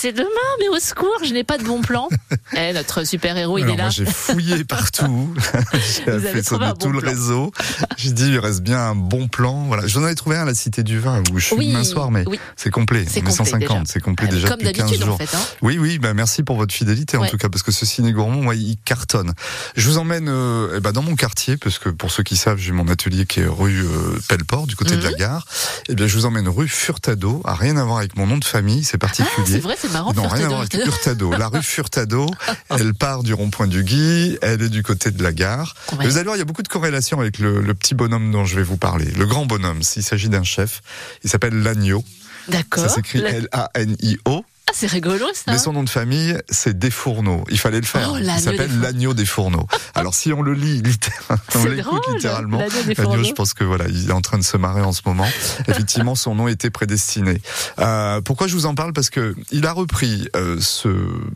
C'est 0.00 0.12
demain, 0.12 0.28
mais 0.60 0.68
au 0.68 0.78
secours, 0.78 1.18
je 1.24 1.32
n'ai 1.32 1.42
pas 1.42 1.58
de 1.58 1.64
bon 1.64 1.80
plan. 1.80 2.08
eh, 2.56 2.72
notre 2.72 3.02
super-héros, 3.02 3.58
il 3.58 3.68
est 3.68 3.76
là. 3.76 3.90
J'ai 3.90 4.06
fouillé 4.06 4.62
partout. 4.68 5.34
j'ai 5.72 6.20
fait 6.20 6.42
sonner 6.44 6.70
tout 6.78 6.92
le 6.92 7.00
réseau. 7.00 7.50
J'ai 7.96 8.12
dit, 8.12 8.28
il 8.28 8.38
reste 8.38 8.60
bien 8.60 8.78
un 8.78 8.94
bon 8.94 9.26
plan. 9.26 9.64
Voilà. 9.64 9.88
J'en 9.88 10.04
avais 10.04 10.14
trouvé 10.14 10.36
un 10.36 10.42
à 10.42 10.44
la 10.44 10.54
Cité 10.54 10.84
du 10.84 11.00
Vin 11.00 11.22
où 11.32 11.38
je 11.38 11.46
suis 11.46 11.56
demain 11.56 11.82
soir, 11.82 12.12
mais 12.12 12.24
c'est 12.54 12.70
complet. 12.70 13.06
C'est 13.08 13.28
150, 13.28 13.88
c'est 13.88 14.00
complet 14.00 14.28
déjà 14.28 14.48
Comme 14.48 14.60
depuis 14.60 14.72
15 14.72 15.00
jours. 15.00 15.14
En 15.14 15.18
fait, 15.18 15.34
hein. 15.34 15.40
Oui, 15.62 15.78
oui, 15.78 15.98
bah, 15.98 16.14
merci 16.14 16.44
pour 16.44 16.56
votre 16.56 16.72
fidélité 16.72 17.16
en 17.16 17.26
tout 17.26 17.36
cas, 17.36 17.48
parce 17.48 17.64
que 17.64 17.72
ce 17.72 17.84
ciné 17.84 18.12
gourmand, 18.12 18.52
il 18.52 18.76
cartonne. 18.84 19.32
Je 19.76 19.88
vous 19.88 19.98
emmène 19.98 20.28
euh, 20.28 20.74
eh 20.76 20.80
ben, 20.80 20.92
dans 20.92 21.02
mon 21.02 21.16
quartier, 21.16 21.56
parce 21.56 21.78
que 21.78 21.88
pour 21.88 22.12
ceux 22.12 22.22
qui 22.22 22.36
savent, 22.36 22.58
j'ai 22.58 22.72
mon 22.72 22.86
atelier 22.86 23.26
qui 23.26 23.40
est 23.40 23.46
rue 23.46 23.82
euh, 23.84 24.18
Pelleport, 24.28 24.68
du 24.68 24.76
côté 24.76 24.96
de 24.96 25.02
la 25.02 25.10
mhm. 25.10 25.16
gare. 25.16 25.46
Eh 25.88 25.94
bien, 25.96 26.06
je 26.06 26.16
vous 26.16 26.26
emmène 26.26 26.48
rue 26.48 26.68
Furtado, 26.68 27.42
à 27.44 27.54
rien 27.54 27.76
à 27.76 27.84
voir 27.84 27.98
avec 27.98 28.16
mon 28.16 28.26
nom 28.26 28.38
de 28.38 28.44
famille, 28.44 28.84
c'est 28.84 28.98
particulier. 28.98 29.34
Ah, 29.38 29.46
c'est 29.46 29.58
vrai, 29.60 29.76
c'est 29.78 29.87
marrant. 29.88 30.12
Non, 30.14 30.28
rien 30.28 30.46
à 30.46 30.48
voir 30.48 30.60
avec 30.60 30.72
Furtado. 30.72 31.32
La 31.32 31.48
rue 31.48 31.62
Furtado, 31.62 32.26
elle 32.70 32.94
part 32.94 33.22
du 33.22 33.34
rond-point 33.34 33.66
du 33.66 33.84
Guy, 33.84 34.38
elle 34.42 34.62
est 34.62 34.68
du 34.68 34.82
côté 34.82 35.10
de 35.10 35.22
la 35.22 35.32
gare. 35.32 35.74
Vous 35.92 36.16
allez 36.16 36.24
voir, 36.24 36.36
il 36.36 36.38
y 36.38 36.42
a 36.42 36.44
beaucoup 36.44 36.62
de 36.62 36.68
corrélations 36.68 37.20
avec 37.20 37.38
le, 37.38 37.60
le 37.60 37.74
petit 37.74 37.94
bonhomme 37.94 38.30
dont 38.30 38.44
je 38.44 38.56
vais 38.56 38.62
vous 38.62 38.76
parler. 38.76 39.10
Le 39.12 39.26
grand 39.26 39.46
bonhomme, 39.46 39.82
s'il 39.82 40.02
s'agit 40.02 40.28
d'un 40.28 40.44
chef, 40.44 40.82
il 41.24 41.30
s'appelle 41.30 41.62
l'agneau. 41.62 42.04
D'accord. 42.48 42.84
Ça 42.84 42.88
s'écrit 42.88 43.20
L-A-N-I-O. 43.20 44.44
Ah, 44.68 44.72
c'est 44.74 44.86
rigolo 44.86 45.24
ça. 45.32 45.52
Mais 45.52 45.58
son 45.58 45.72
nom 45.72 45.82
de 45.82 45.88
famille, 45.88 46.38
c'est 46.50 46.78
Desfourneaux. 46.78 47.44
Il 47.50 47.58
fallait 47.58 47.80
le 47.80 47.86
faire. 47.86 48.10
Oh, 48.12 48.18
il 48.18 48.30
s'appelle 48.40 48.80
l'agneau 48.80 49.14
des 49.14 49.24
fourneaux. 49.24 49.66
Alors 49.94 50.14
si 50.14 50.32
on 50.32 50.42
le 50.42 50.52
lit, 50.52 50.82
littéralement, 50.82 52.58
l'agneau, 52.98 53.24
je 53.24 53.32
pense 53.32 53.54
que 53.54 53.64
voilà, 53.64 53.86
il 53.88 54.10
est 54.10 54.12
en 54.12 54.20
train 54.20 54.38
de 54.38 54.44
se 54.44 54.56
marrer 54.58 54.82
en 54.82 54.92
ce 54.92 55.00
moment. 55.06 55.26
Effectivement, 55.68 56.14
son 56.14 56.34
nom 56.34 56.48
était 56.48 56.70
prédestiné. 56.70 57.40
Euh, 57.78 58.20
pourquoi 58.20 58.46
je 58.46 58.54
vous 58.54 58.66
en 58.66 58.74
parle? 58.74 58.92
Parce 58.92 59.10
que 59.10 59.34
il 59.50 59.66
a 59.66 59.72
repris 59.72 60.28
euh, 60.36 60.58
ce 60.60 60.88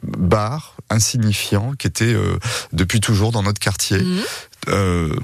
bar 0.02 0.76
insignifiant 0.90 1.72
qui 1.78 1.86
était 1.86 2.12
euh, 2.12 2.38
depuis 2.72 3.00
toujours 3.00 3.32
dans 3.32 3.42
notre 3.42 3.60
quartier, 3.60 3.98
mhm. 3.98 4.22
euh, 4.68 5.16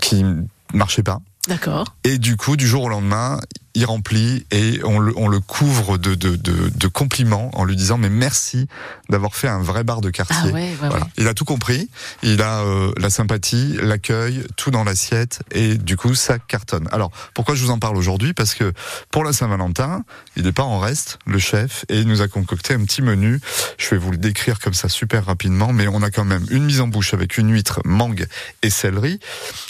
qui 0.00 0.24
marchait 0.72 1.02
pas. 1.02 1.20
D'accord. 1.48 1.96
Et 2.04 2.18
du 2.18 2.36
coup, 2.36 2.56
du 2.56 2.66
jour 2.66 2.84
au 2.84 2.88
lendemain, 2.88 3.40
il 3.74 3.84
remplit 3.84 4.46
et 4.50 4.80
on 4.84 4.98
le, 4.98 5.12
on 5.16 5.28
le 5.28 5.40
couvre 5.40 5.98
de, 5.98 6.14
de, 6.14 6.36
de, 6.36 6.70
de, 6.74 6.86
compliments 6.88 7.50
en 7.54 7.64
lui 7.64 7.76
disant 7.76 7.98
mais 7.98 8.08
merci 8.08 8.66
d'avoir 9.08 9.34
fait 9.34 9.48
un 9.48 9.60
vrai 9.60 9.84
bar 9.84 10.00
de 10.00 10.10
quartier. 10.10 10.52
Ah 10.54 10.88
voilà. 10.88 11.06
Il 11.16 11.28
a 11.28 11.34
tout 11.34 11.44
compris, 11.44 11.88
il 12.22 12.42
a 12.42 12.60
euh, 12.60 12.92
la 12.96 13.10
sympathie, 13.10 13.76
l'accueil, 13.80 14.44
tout 14.56 14.70
dans 14.70 14.84
l'assiette 14.84 15.40
et 15.52 15.76
du 15.76 15.96
coup 15.96 16.14
ça 16.14 16.38
cartonne. 16.38 16.88
Alors 16.92 17.10
pourquoi 17.34 17.54
je 17.54 17.64
vous 17.64 17.70
en 17.70 17.78
parle 17.78 17.96
aujourd'hui? 17.96 18.32
Parce 18.32 18.54
que 18.54 18.72
pour 19.10 19.24
la 19.24 19.32
Saint-Valentin, 19.32 20.04
il 20.36 20.44
n'est 20.44 20.52
pas 20.52 20.64
en 20.64 20.78
reste, 20.78 21.18
le 21.26 21.38
chef, 21.38 21.84
et 21.88 22.00
il 22.00 22.08
nous 22.08 22.22
a 22.22 22.28
concocté 22.28 22.74
un 22.74 22.84
petit 22.84 23.02
menu. 23.02 23.40
Je 23.78 23.90
vais 23.90 23.98
vous 23.98 24.10
le 24.10 24.18
décrire 24.18 24.58
comme 24.58 24.74
ça 24.74 24.88
super 24.88 25.26
rapidement, 25.26 25.72
mais 25.72 25.86
on 25.88 26.02
a 26.02 26.10
quand 26.10 26.24
même 26.24 26.44
une 26.50 26.64
mise 26.64 26.80
en 26.80 26.88
bouche 26.88 27.14
avec 27.14 27.38
une 27.38 27.52
huître, 27.52 27.80
mangue 27.84 28.26
et 28.62 28.70
céleri. 28.70 29.20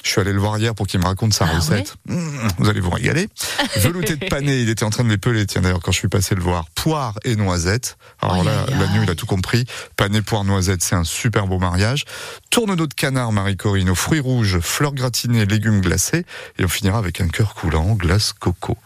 Je 0.05 0.11
suis 0.11 0.21
allé 0.21 0.33
le 0.33 0.41
voir 0.41 0.59
hier 0.59 0.75
pour 0.75 0.87
qu'il 0.87 1.01
me 1.01 1.05
raconte 1.05 1.35
sa 1.35 1.47
ah 1.47 1.57
recette. 1.57 1.97
Mmh, 2.07 2.49
vous 2.59 2.69
allez 2.69 2.81
vous 2.81 2.91
régaler. 2.91 3.29
velouté 3.91 4.17
de 4.17 4.27
pané, 4.27 4.61
il 4.61 4.69
était 4.69 4.85
en 4.85 4.91
train 4.91 5.05
de 5.05 5.09
les 5.09 5.19
peler, 5.19 5.47
tiens 5.47 5.63
d'ailleurs 5.63 5.81
quand 5.81 5.93
je 5.93 5.99
suis 5.99 6.09
passé 6.09 6.35
le 6.35 6.43
voir, 6.43 6.67
poire 6.75 7.19
et 7.25 7.37
noisette. 7.37 7.97
Alors 8.21 8.45
là, 8.45 8.67
la 8.69 8.87
nuit, 8.89 9.01
il 9.03 9.11
a 9.11 9.15
tout 9.15 9.27
compris. 9.27 9.65
Pané, 9.97 10.23
poire, 10.23 10.45
noisette, 10.45 10.83
c'est 10.83 10.95
un 10.95 11.05
super 11.05 11.47
beau 11.47 11.59
mariage. 11.59 12.05
Tourne-d'eau 12.51 12.87
de 12.87 12.95
canard, 12.95 13.33
Marie-Corinne, 13.33 13.91
aux 13.91 13.95
fruits 13.95 14.21
rouges, 14.21 14.61
fleurs 14.61 14.95
gratinées, 14.95 15.45
légumes 15.47 15.81
glacés. 15.81 16.25
Et 16.59 16.65
on 16.65 16.69
finira 16.69 16.99
avec 16.99 17.21
un 17.21 17.29
cœur 17.29 17.55
coulant, 17.55 17.95
glace 17.95 18.33
coco. 18.33 18.77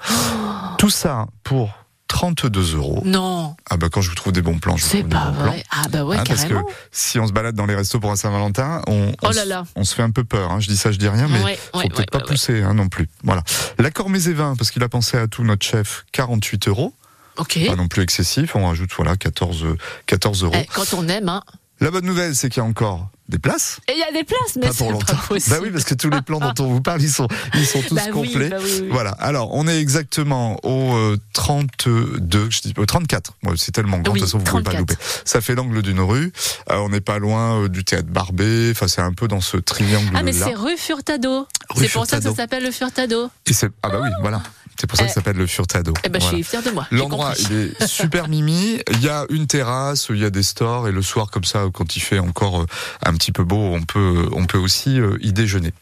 Tout 0.79 0.91
ça 0.91 1.27
pour 1.43 1.84
32 2.15 2.77
euros. 2.77 3.03
Non. 3.05 3.57
Ah 3.69 3.77
bah 3.77 3.89
quand 3.91 4.01
je 4.01 4.09
vous 4.09 4.15
trouve 4.15 4.33
des 4.33 4.41
bons 4.41 4.61
plans, 4.61 4.77
je 4.77 4.85
vous 4.85 4.89
trouve 4.89 5.09
pas 5.09 5.19
des 5.19 5.33
bons 5.33 5.33
vrai. 5.33 5.51
plans. 5.51 5.63
Ah 5.73 5.89
bah 5.91 6.05
ouais, 6.05 6.17
ah, 6.17 6.23
Parce 6.25 6.45
que 6.45 6.55
si 6.93 7.19
on 7.19 7.27
se 7.27 7.33
balade 7.33 7.57
dans 7.57 7.67
les 7.67 7.75
restos 7.75 7.99
pour 7.99 8.13
un 8.13 8.17
Saint-Valentin, 8.17 8.83
on, 8.87 8.93
on, 8.93 9.31
oh 9.31 9.63
on, 9.75 9.83
se 9.83 9.95
fait 9.97 10.03
un 10.03 10.13
peu 10.13 10.23
peur. 10.23 10.53
Hein. 10.53 10.61
Je 10.61 10.69
dis 10.69 10.77
ça, 10.77 10.93
je 10.93 10.99
dis 10.99 11.09
rien, 11.09 11.27
mais 11.27 11.43
ouais, 11.43 11.59
faut 11.73 11.81
peut-être 11.89 12.13
pas 12.13 12.21
pousser 12.21 12.63
hein, 12.63 12.75
non 12.75 12.89
plus. 12.89 13.09
Voilà. 13.25 13.43
L'accord 13.81 14.11
mes 14.11 14.29
et 14.29 14.33
vins, 14.33 14.55
parce 14.57 14.71
qu'il 14.71 14.85
a 14.85 14.89
pensé 14.89 15.17
à 15.17 15.27
tout 15.27 15.43
notre 15.43 15.67
chef, 15.67 16.05
48 16.13 16.69
euros. 16.69 16.95
Ok. 17.37 17.59
Pas 17.67 17.75
non 17.75 17.89
plus 17.89 18.03
excessif. 18.03 18.55
On 18.55 18.69
rajoute 18.69 18.93
voilà 18.97 19.17
14 19.17 19.67
14 20.07 20.45
euros. 20.45 20.55
Eh, 20.57 20.67
quand 20.73 20.95
on 20.95 21.09
aime, 21.09 21.29
hein. 21.29 21.43
La 21.85 21.91
bonne 21.91 22.07
nouvelle, 22.07 22.35
c'est 22.35 22.49
qu'il 22.49 22.63
y 22.63 22.65
a 22.65 22.67
encore 22.67 23.11
des 23.29 23.39
places. 23.39 23.79
Et 23.89 23.93
il 23.93 23.99
y 23.99 24.03
a 24.03 24.11
des 24.11 24.25
places, 24.25 24.57
mais 24.57 24.73
c'est 24.73 24.89
pas 24.89 25.21
possible. 25.29 25.55
Bah 25.55 25.61
oui, 25.63 25.71
parce 25.71 25.85
que 25.85 25.93
tous 25.93 26.09
les 26.09 26.23
plans 26.23 26.41
dont 26.41 26.65
on 26.65 26.69
vous 26.69 26.81
parle, 26.81 27.03
ils 27.03 27.11
sont, 27.11 27.29
ils 27.53 27.67
sont 27.67 27.83
tous 27.83 27.95
bah 27.95 28.09
complets. 28.11 28.49
Bah 28.49 28.57
voilà. 28.89 29.11
Alors, 29.11 29.51
on 29.53 29.69
est 29.69 29.79
exactement 29.79 30.59
au 30.63 31.15
32, 31.35 32.39
euh, 32.39 32.51
je 32.51 32.61
dis 32.63 32.73
au 32.79 32.87
34. 32.87 33.37
Moi, 33.43 33.53
c'est 33.59 33.73
tellement 33.73 33.99
grand, 33.99 34.15
de 34.15 34.19
toute 34.19 34.27
façon, 34.27 34.39
vous 34.39 34.45
pouvez 34.45 34.63
pas 34.63 34.73
louper. 34.73 34.95
Ça 35.27 35.43
fait 35.43 35.55
l'angle 35.55 35.83
d'une 35.83 36.01
rue. 36.01 36.33
Euh, 36.71 36.77
on 36.77 36.89
n'est 36.89 37.03
pas 37.03 37.19
loin 37.19 37.61
euh, 37.61 37.69
du 37.69 37.85
théâtre 37.85 38.09
Barbé. 38.09 38.71
Enfin, 38.71 38.89
c'est 38.89 39.03
un 39.03 39.13
peu 39.13 39.29
dans 39.29 39.43
ce 39.43 39.59
triangle. 39.59 40.15
Ah, 40.15 40.23
mais 40.23 40.33
c'est 40.33 40.55
rue 40.55 40.79
Furtado. 40.79 41.47
C'est 41.77 41.93
pour 41.93 42.07
ça 42.07 42.17
que 42.17 42.23
ça 42.23 42.35
s'appelle 42.35 42.65
le 42.65 42.71
Furtado. 42.71 43.29
Et 43.47 43.53
ah 43.83 43.91
bah 43.91 44.01
oui, 44.03 44.09
voilà. 44.23 44.43
C'est 44.79 44.87
pour 44.87 44.99
ça 44.99 45.05
que 45.05 45.11
ça 45.11 45.17
s'appelle 45.17 45.37
le 45.37 45.47
Furtado. 45.47 45.95
Eh 46.05 46.09
ben, 46.09 46.21
je 46.21 46.27
suis 46.27 46.43
fier 46.43 46.63
de 46.63 46.71
moi. 46.71 46.87
L'endroit, 46.91 47.33
il 47.39 47.53
est 47.53 47.87
super 47.87 48.29
mimi. 48.29 48.81
Il 48.91 49.03
y 49.03 49.09
a 49.09 49.25
une 49.31 49.47
terrasse, 49.47 50.09
il 50.11 50.19
y 50.19 50.25
a 50.25 50.31
des 50.31 50.43
stores, 50.43 50.89
et 50.89 50.93
le 50.93 51.03
soir, 51.03 51.31
comme 51.31 51.45
ça, 51.45 51.67
quand 51.73 51.97
il 51.97 52.01
fait 52.01 52.19
encore 52.19 52.67
un 53.05 53.15
petit 53.15 53.33
peu 53.33 53.45
beau, 53.45 53.57
on 53.57 53.83
peut, 53.83 54.29
on 54.33 54.47
peut 54.47 54.59
aussi 54.59 55.01
euh, 55.01 55.17
y 55.21 55.33
déjeuner. 55.33 55.73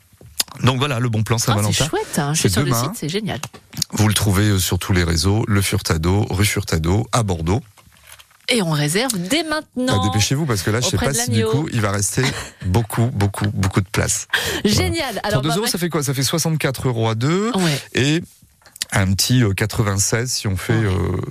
Donc 0.63 0.79
voilà, 0.79 1.01
le 1.01 1.09
bon 1.09 1.23
plan 1.23 1.39
Saint-Valentin. 1.39 1.73
c'est 1.73 1.89
chouette, 1.89 2.19
hein. 2.19 2.35
je 2.35 2.41
suis 2.41 2.51
sur 2.51 2.63
le 2.63 2.73
site, 2.73 2.91
c'est 2.95 3.09
génial. 3.09 3.41
Vous 3.93 4.07
le 4.09 4.15
trouvez 4.15 4.49
euh, 4.51 4.59
sur 4.59 4.79
tous 4.79 4.93
les 4.93 5.05
réseaux, 5.05 5.45
le 5.49 5.63
Furtado, 5.63 6.27
rue 6.31 6.45
Furtado, 6.45 7.07
à 7.13 7.23
Bordeaux. 7.23 7.63
Et 8.49 8.61
on 8.61 8.71
réserve 8.71 9.13
dès 9.17 9.45
maintenant. 9.45 10.03
Bah, 10.03 10.09
dépêchez-vous 10.09 10.47
parce 10.47 10.63
que 10.63 10.71
là, 10.71 10.81
je 10.81 10.89
sais 10.89 10.97
pas 10.99 11.15
si 11.15 11.31
du 11.31 11.45
coup, 11.47 11.69
il 11.73 11.81
va 11.81 11.91
rester 11.91 12.23
beaucoup, 12.67 13.07
beaucoup, 13.07 13.47
beaucoup 13.47 13.81
de 13.81 13.89
place. 13.89 14.27
Génial. 14.65 15.21
Alors, 15.23 15.41
Pour 15.43 15.53
2 15.53 15.59
euros, 15.59 15.67
ça 15.67 15.79
fait 15.79 15.89
quoi? 15.89 16.03
Ça 16.03 16.13
fait 16.13 16.23
64 16.23 16.89
euros 16.89 17.09
à 17.09 17.15
deux. 17.15 17.51
Et 17.95 18.23
un 18.93 19.13
petit 19.15 19.43
96 19.57 20.23
euh, 20.23 20.27
si 20.27 20.47
on 20.47 20.57
fait. 20.57 20.81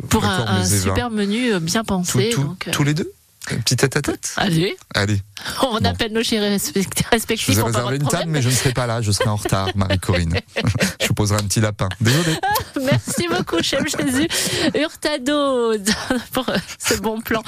Pour 0.09 0.25
un, 0.25 0.65
super 0.65 1.09
menu 1.09 1.59
bien 1.59 1.83
pensé. 1.83 2.31
tous 2.71 2.83
les 2.83 2.93
deux 2.93 3.11
petit 3.47 3.75
tête 3.75 3.95
à 3.95 4.01
tête 4.01 4.33
Allez. 4.37 4.77
Allez. 4.93 5.21
On 5.63 5.83
appelle 5.85 6.13
nos 6.13 6.23
chéris 6.23 6.59
respectifs. 7.11 7.47
Je 7.47 7.53
vous 7.53 7.59
ai 7.59 7.63
réservé 7.63 7.95
une 7.97 8.07
table, 8.07 8.29
mais 8.29 8.41
je 8.41 8.49
ne 8.49 8.53
serai 8.53 8.73
pas 8.73 8.85
là. 8.85 9.01
Je 9.01 9.11
serai 9.11 9.29
en 9.29 9.35
retard, 9.35 9.69
Marie-Corinne. 9.75 10.39
je 11.01 11.07
vous 11.07 11.13
poserai 11.13 11.39
un 11.39 11.43
petit 11.43 11.61
lapin. 11.61 11.89
Désolé. 11.99 12.35
Merci 12.81 13.27
beaucoup, 13.27 13.61
chef 13.61 13.83
Jésus. 13.85 14.27
Hurtado, 14.75 15.73
pour 16.31 16.45
ce 16.77 16.95
bon 16.95 17.21
plan. 17.21 17.41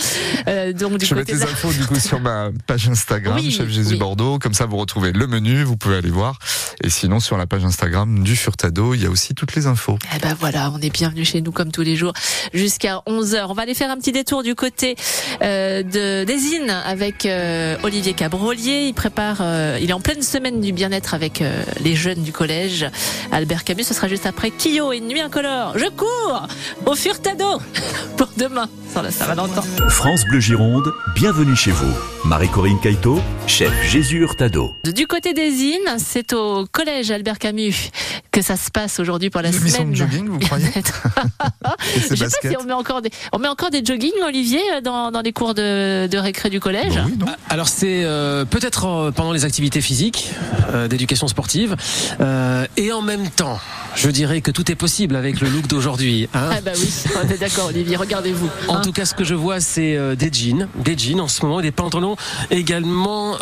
Euh, 0.47 0.73
donc, 0.73 0.97
du 0.97 1.06
je 1.06 1.15
mettre 1.15 1.32
les 1.32 1.43
infos 1.43 1.71
du 1.71 1.86
coup 1.86 1.99
sur 1.99 2.19
ma 2.19 2.49
page 2.65 2.89
Instagram, 2.89 3.39
chef 3.49 3.69
Jésus 3.69 3.97
Bordeaux. 3.97 4.39
Comme 4.39 4.53
ça, 4.53 4.65
vous 4.65 4.77
retrouvez 4.77 5.12
le 5.12 5.27
menu. 5.27 5.63
Vous 5.63 5.77
pouvez 5.77 5.97
aller 5.97 6.10
voir. 6.10 6.39
Et 6.84 6.89
sinon, 6.89 7.19
sur 7.19 7.38
la 7.38 7.45
page 7.45 7.63
Instagram 7.63 8.23
du 8.23 8.36
Furtado, 8.36 8.93
il 8.93 9.03
y 9.03 9.06
a 9.06 9.10
aussi 9.10 9.36
toutes 9.36 9.56
les 9.56 9.67
infos. 9.67 9.97
Eh 10.15 10.19
ben 10.19 10.36
voilà, 10.39 10.71
on 10.71 10.79
est 10.79 10.89
bienvenue 10.89 11.25
chez 11.25 11.41
nous 11.41 11.51
comme 11.51 11.71
tous 11.71 11.82
les 11.82 11.95
jours 11.95 12.13
jusqu'à 12.53 13.01
11h. 13.08 13.45
On 13.49 13.53
va 13.53 13.63
aller 13.63 13.75
faire 13.75 13.91
un 13.91 13.97
petit 13.97 14.12
détour 14.12 14.43
du 14.43 14.56
côté 14.56 14.95
euh, 15.41 15.83
de 15.84 16.24
d'Ezine 16.24 16.69
avec 16.69 17.26
euh, 17.26 17.76
Olivier 17.84 18.13
Cabrolier. 18.13 18.86
Il 18.88 18.93
prépare, 18.93 19.38
euh, 19.41 19.78
il 19.82 19.89
est 19.89 19.93
en 19.93 20.00
pleine 20.00 20.22
semaine 20.22 20.62
du 20.62 20.72
bien-être 20.72 21.13
avec 21.13 21.41
euh, 21.41 21.63
les 21.84 21.96
jeunes 21.96 22.24
du 22.24 22.32
collège. 22.32 22.86
Albert 23.32 23.63
Camus, 23.63 23.84
ce 23.84 23.93
sera 23.93 24.08
juste 24.08 24.26
après 24.26 24.52
Kyo 24.52 24.91
et 24.91 25.00
Nuit 25.00 25.22
Incolore. 25.22 25.78
Je 25.78 25.89
cours 25.89 26.48
au 26.86 26.96
Furtado 26.96 27.62
pour 28.17 28.30
demain. 28.38 28.69
Ça, 28.93 29.10
ça 29.12 29.26
va 29.26 29.36
longtemps. 29.36 29.63
France 29.89 30.24
Bleu 30.26 30.39
Gironde, 30.39 30.93
bienvenue 31.15 31.56
chez 31.56 31.72
vous. 31.72 31.93
Marie-Corinne 32.26 32.80
Caïto, 32.80 33.19
chef 33.48 33.74
Jésus 33.84 34.19
Hurtado. 34.19 34.74
Du 34.86 35.08
côté 35.08 35.34
des 35.34 35.50
Innes, 35.50 35.98
c'est 35.98 36.34
au 36.34 36.65
collège 36.72 37.12
Albert 37.12 37.39
Camus 37.39 37.89
que 38.32 38.41
ça 38.41 38.56
se 38.56 38.72
passe 38.72 39.00
aujourd'hui 39.00 39.30
pour 39.30 39.41
la 39.41 39.50
Une 39.50 39.54
semaine. 39.54 39.91
de 39.91 39.96
jogging, 39.96 40.28
vous 40.28 40.39
croyez 40.39 40.65
Je 41.96 42.15
sais 42.15 42.26
pas 42.26 42.50
si 42.50 42.58
on 42.60 42.63
met 42.63 42.74
encore 42.74 43.02
des, 43.02 43.12
on 43.32 43.39
met 43.39 43.48
encore 43.48 43.69
des 43.69 43.84
jogging, 43.84 44.12
Olivier, 44.26 44.62
dans, 44.84 45.12
dans 45.12 45.22
les 45.22 45.34
cours 45.34 45.54
de, 45.54 45.73
de 46.08 46.18
récré 46.18 46.50
du 46.50 46.60
collège. 46.60 46.96
Bah 46.96 47.04
oui, 47.06 47.16
non 47.18 47.26
Alors 47.50 47.68
c'est 47.68 48.04
euh, 48.04 48.46
peut-être 48.46 48.86
euh, 48.86 49.12
pendant 49.12 49.32
les 49.32 49.46
activités 49.46 49.82
physiques, 49.82 50.32
euh, 50.74 50.88
d'éducation 50.88 51.28
sportive, 51.28 51.76
euh, 52.22 52.66
et 52.78 52.92
en 52.92 53.02
même 53.02 53.30
temps, 53.30 53.60
je 53.95 54.10
dirais 54.10 54.41
que 54.41 54.51
tout 54.51 54.71
est 54.71 54.75
possible 54.75 55.15
avec 55.15 55.39
le 55.41 55.49
look 55.49 55.67
d'aujourd'hui. 55.67 56.29
Hein 56.34 56.49
ah 56.51 56.62
bah 56.62 56.71
oui, 56.75 56.89
on 57.23 57.27
est 57.29 57.38
d'accord, 57.38 57.67
Olivier. 57.67 57.95
Regardez-vous. 57.95 58.49
En 58.67 58.75
hein. 58.75 58.82
tout 58.82 58.91
cas, 58.91 59.06
ce 59.06 59.13
que 59.13 59.23
je 59.23 59.36
vois, 59.36 59.60
c'est 59.60 60.15
des 60.15 60.32
jeans, 60.32 60.67
des 60.75 60.97
jeans 60.97 61.21
en 61.21 61.27
ce 61.27 61.45
moment, 61.45 61.62
des 61.62 61.71
pantalons 61.71 62.15
également 62.51 63.38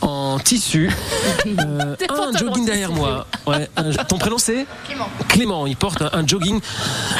en 0.00 0.38
tissu. 0.38 0.90
un 1.46 2.38
jogging 2.38 2.64
derrière 2.64 2.92
moi. 2.92 3.26
Ouais, 3.46 3.68
ton 4.08 4.18
prénom 4.18 4.38
c'est 4.38 4.66
Clément. 4.86 5.08
Clément. 5.28 5.66
Il 5.66 5.76
porte 5.76 6.02
un, 6.02 6.26
jogging, 6.26 6.60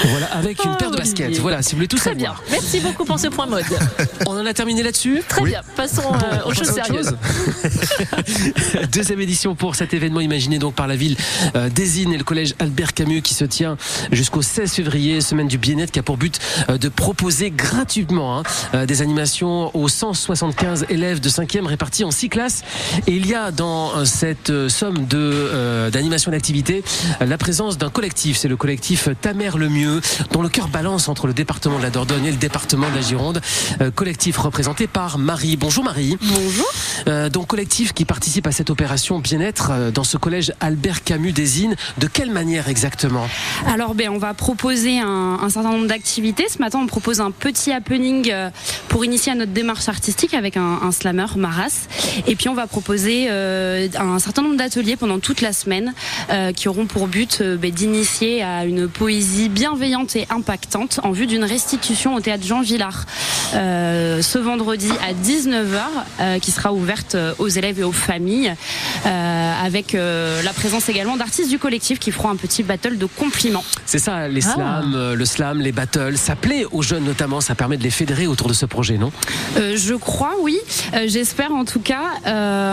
voilà, 0.04 0.26
avec 0.26 0.64
une 0.64 0.76
paire 0.76 0.90
de 0.90 0.96
baskets. 0.96 1.38
Voilà, 1.38 1.62
si 1.62 1.70
vous 1.70 1.76
voulez 1.76 1.88
tout 1.88 1.96
Très 1.96 2.14
bien. 2.14 2.34
Merci 2.50 2.80
beaucoup 2.80 3.04
pour 3.04 3.18
ce 3.18 3.28
point 3.28 3.46
mode. 3.46 3.64
On 4.26 4.38
en 4.38 4.46
a 4.46 4.54
terminé 4.54 4.82
là-dessus. 4.82 5.22
Très 5.28 5.42
bien. 5.42 5.60
Passons 5.76 6.02
aux 6.44 6.54
choses 6.54 6.70
sérieuses. 6.70 7.16
Deuxième 8.92 9.20
édition 9.20 9.54
pour 9.54 9.74
cet 9.74 9.94
événement 9.94 10.20
imaginé 10.20 10.58
donc 10.58 10.74
par 10.74 10.86
la 10.86 10.96
ville 10.96 11.16
euh, 11.54 11.68
d'Ezine 11.68 12.12
et 12.12 12.18
le 12.18 12.24
collège 12.24 12.54
Albert 12.66 12.94
Camus 12.94 13.22
qui 13.22 13.35
se 13.35 13.44
tient 13.44 13.76
jusqu'au 14.12 14.42
16 14.42 14.72
février, 14.72 15.20
semaine 15.20 15.48
du 15.48 15.59
bien-être 15.59 15.90
qui 15.90 15.98
a 15.98 16.02
pour 16.02 16.16
but 16.16 16.38
euh, 16.68 16.79
de 16.79 16.88
proposer 16.88 17.50
gratuitement 17.50 18.38
hein, 18.38 18.42
euh, 18.74 18.87
des 18.87 19.02
animations 19.02 19.74
aux 19.76 19.88
175 19.88 20.87
élèves 20.88 21.20
de 21.20 21.29
5e 21.29 21.64
répartis 21.66 22.05
en 22.05 22.11
6 22.11 22.29
classes. 22.29 22.62
Et 23.07 23.12
il 23.12 23.26
y 23.26 23.35
a 23.35 23.50
dans 23.50 24.05
cette 24.05 24.68
somme 24.68 25.07
de 25.07 25.90
d'animation 25.90 26.31
d'activité 26.31 26.83
la 27.20 27.38
présence 27.38 27.79
d'un 27.79 27.90
collectif, 27.90 28.37
c'est 28.37 28.48
le 28.48 28.57
collectif 28.57 29.09
Ta 29.20 29.33
mère 29.33 29.59
le 29.59 29.68
mieux, 29.68 30.00
dont 30.33 30.42
le 30.42 30.48
cœur 30.48 30.68
balance 30.68 31.09
entre 31.09 31.26
le 31.26 31.33
département 31.33 31.79
de 31.79 31.83
la 31.83 31.90
Dordogne 31.90 32.26
et 32.26 32.31
le 32.31 32.37
département 32.37 32.88
de 32.90 32.94
la 32.94 33.00
Gironde. 33.00 33.40
collectif 33.94 34.38
représenté 34.38 34.87
par 34.87 35.18
Marie. 35.18 35.57
Bonjour 35.57 35.85
Marie. 35.85 36.16
Bonjour. 36.20 37.31
donc 37.31 37.46
collectif 37.46 37.92
qui 37.92 38.05
participe 38.05 38.46
à 38.46 38.52
cette 38.52 38.70
opération 38.70 39.18
bien-être 39.18 39.70
euh, 39.70 39.90
dans 39.90 40.05
ce 40.05 40.16
collège 40.16 40.52
Albert 40.61 41.05
Camus 41.05 41.33
des 41.33 41.46
De 41.98 42.07
quelle 42.07 42.31
manière 42.31 42.56
exactement 42.69 43.29
Alors, 43.66 43.95
ben, 43.95 44.09
on 44.11 44.19
va 44.19 44.35
proposer 44.35 44.99
un, 44.99 45.49
certain 45.51 45.71
nombre 45.71 45.87
d'activités. 45.87 46.47
Ce 46.49 46.59
matin, 46.59 46.79
on 46.83 46.87
propose 46.87 47.21
un 47.21 47.31
petit 47.31 47.73
happening 47.73 48.31
euh, 48.31 48.51
pour 48.88 49.05
initier 49.05 49.35
notre 49.35 49.53
démarche 49.53 49.88
artistique 49.88 50.35
avec 50.35 50.57
un, 50.57 50.90
slammer, 50.92 51.27
Maras. 51.37 51.88
Et 52.27 52.37
puis, 52.37 52.49
on 52.49 52.55
va 52.55 52.66
proposer 52.66 53.27
euh, 53.29 53.88
un 53.99 54.19
certain 54.19 54.42
nombre 54.42 54.57
d'ateliers 54.57 54.97
pendant 54.97 55.19
toute 55.19 55.40
la 55.40 55.53
semaine 55.53 55.95
qui 56.55 56.69
auront 56.69 56.87
pour 56.87 57.07
but 57.07 57.42
ben, 57.42 57.71
d'initier 57.71 58.42
à 58.42 58.64
une 58.64 58.88
poésie 58.88 59.49
bienveillante 59.49 60.16
et 60.16 60.27
impactante 60.31 61.01
en 61.03 61.12
vue 61.12 61.27
d'une 61.27 61.45
restitution 61.45 62.14
au 62.14 62.21
théâtre 62.21 62.45
Jean 62.45 62.62
Villard 62.62 63.05
ce 63.53 64.38
vendredi 64.38 64.90
à 65.07 65.12
19h 65.12 66.40
qui 66.40 66.51
sera 66.51 66.73
ouverte 66.73 67.16
aux 67.38 67.49
élèves 67.49 67.81
et 67.81 67.85
aux 67.85 67.92
familles 67.92 68.37
euh, 68.47 68.55
avec 69.04 69.94
euh, 69.94 70.42
la 70.42 70.52
présence 70.52 70.88
également 70.88 71.16
d'artistes 71.16 71.50
du 71.50 71.59
collectif 71.59 71.98
qui 71.98 72.12
feront 72.12 72.30
un 72.30 72.37
petit 72.37 72.62
battle 72.62 72.98
de 72.98 73.06
compliments. 73.06 73.64
C'est 73.85 73.98
ça, 73.98 74.28
les 74.28 74.46
ah. 74.46 74.54
slams, 74.54 74.94
euh, 74.94 75.14
le 75.14 75.24
slam, 75.24 75.61
les 75.61 75.72
battles, 75.72 76.16
ça 76.16 76.37
plaît 76.37 76.64
aux 76.70 76.82
jeunes 76.82 77.04
notamment, 77.04 77.40
ça 77.40 77.54
permet 77.54 77.76
de 77.76 77.82
les 77.82 77.90
fédérer 77.90 78.26
autour 78.26 78.48
de 78.48 78.54
ce 78.54 78.66
projet, 78.66 78.98
non? 78.98 79.12
Je 79.56 79.94
crois, 79.94 80.35
oui. 80.40 80.59
J'espère 81.06 81.52
en 81.52 81.64
tout 81.64 81.80
cas. 81.80 82.14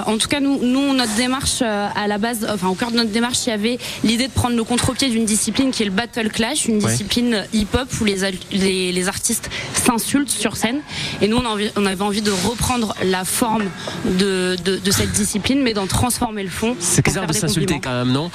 en 0.06 0.18
tout 0.18 0.28
cas, 0.28 0.40
nous, 0.40 0.60
nous, 0.62 0.94
notre 0.94 1.14
démarche 1.16 1.62
à 1.62 2.08
la 2.08 2.18
base, 2.18 2.48
enfin 2.50 2.68
au 2.68 2.76
cœur 2.76 2.92
de 2.92 2.98
notre 2.98 3.12
démarche, 3.12 3.46
il 3.46 3.50
y 3.50 3.54
avait 3.54 3.78
l'idée 4.04 4.28
de 4.28 4.34
prendre 4.34 4.56
le 4.56 4.64
contre-pied 4.64 5.10
d'une 5.10 5.26
discipline 5.26 5.72
qui 5.72 5.84
est 5.84 5.88
le 5.88 5.92
battle 5.92 6.30
clash, 6.30 6.66
une 6.66 6.80
discipline 6.80 7.46
hip-hop 7.54 7.88
où 8.02 8.06
les, 8.06 8.18
les, 8.52 8.92
les 8.92 9.08
artistes 9.08 9.50
s'insultent 9.74 10.30
sur 10.30 10.56
scène. 10.56 10.82
Et 11.22 11.28
nous, 11.28 11.38
on, 11.38 11.86
avait 11.86 12.02
envie 12.02 12.22
de 12.22 12.32
reprendre 12.32 12.96
la 13.04 13.26
forme 13.26 13.66
de, 14.06 14.56
de, 14.64 14.78
de 14.78 14.92
cette 14.92 15.12
discipline, 15.12 15.62
mais 15.62 15.74
d'en 15.74 15.88
transformer 15.88 16.13
le 16.44 16.50
fond. 16.50 16.76
C'est 16.80 17.04
bizarre 17.04 17.28
de 17.28 17.34
s'insulter 17.34 17.80
quand 17.82 17.92
même, 17.92 18.12
non 18.12 18.32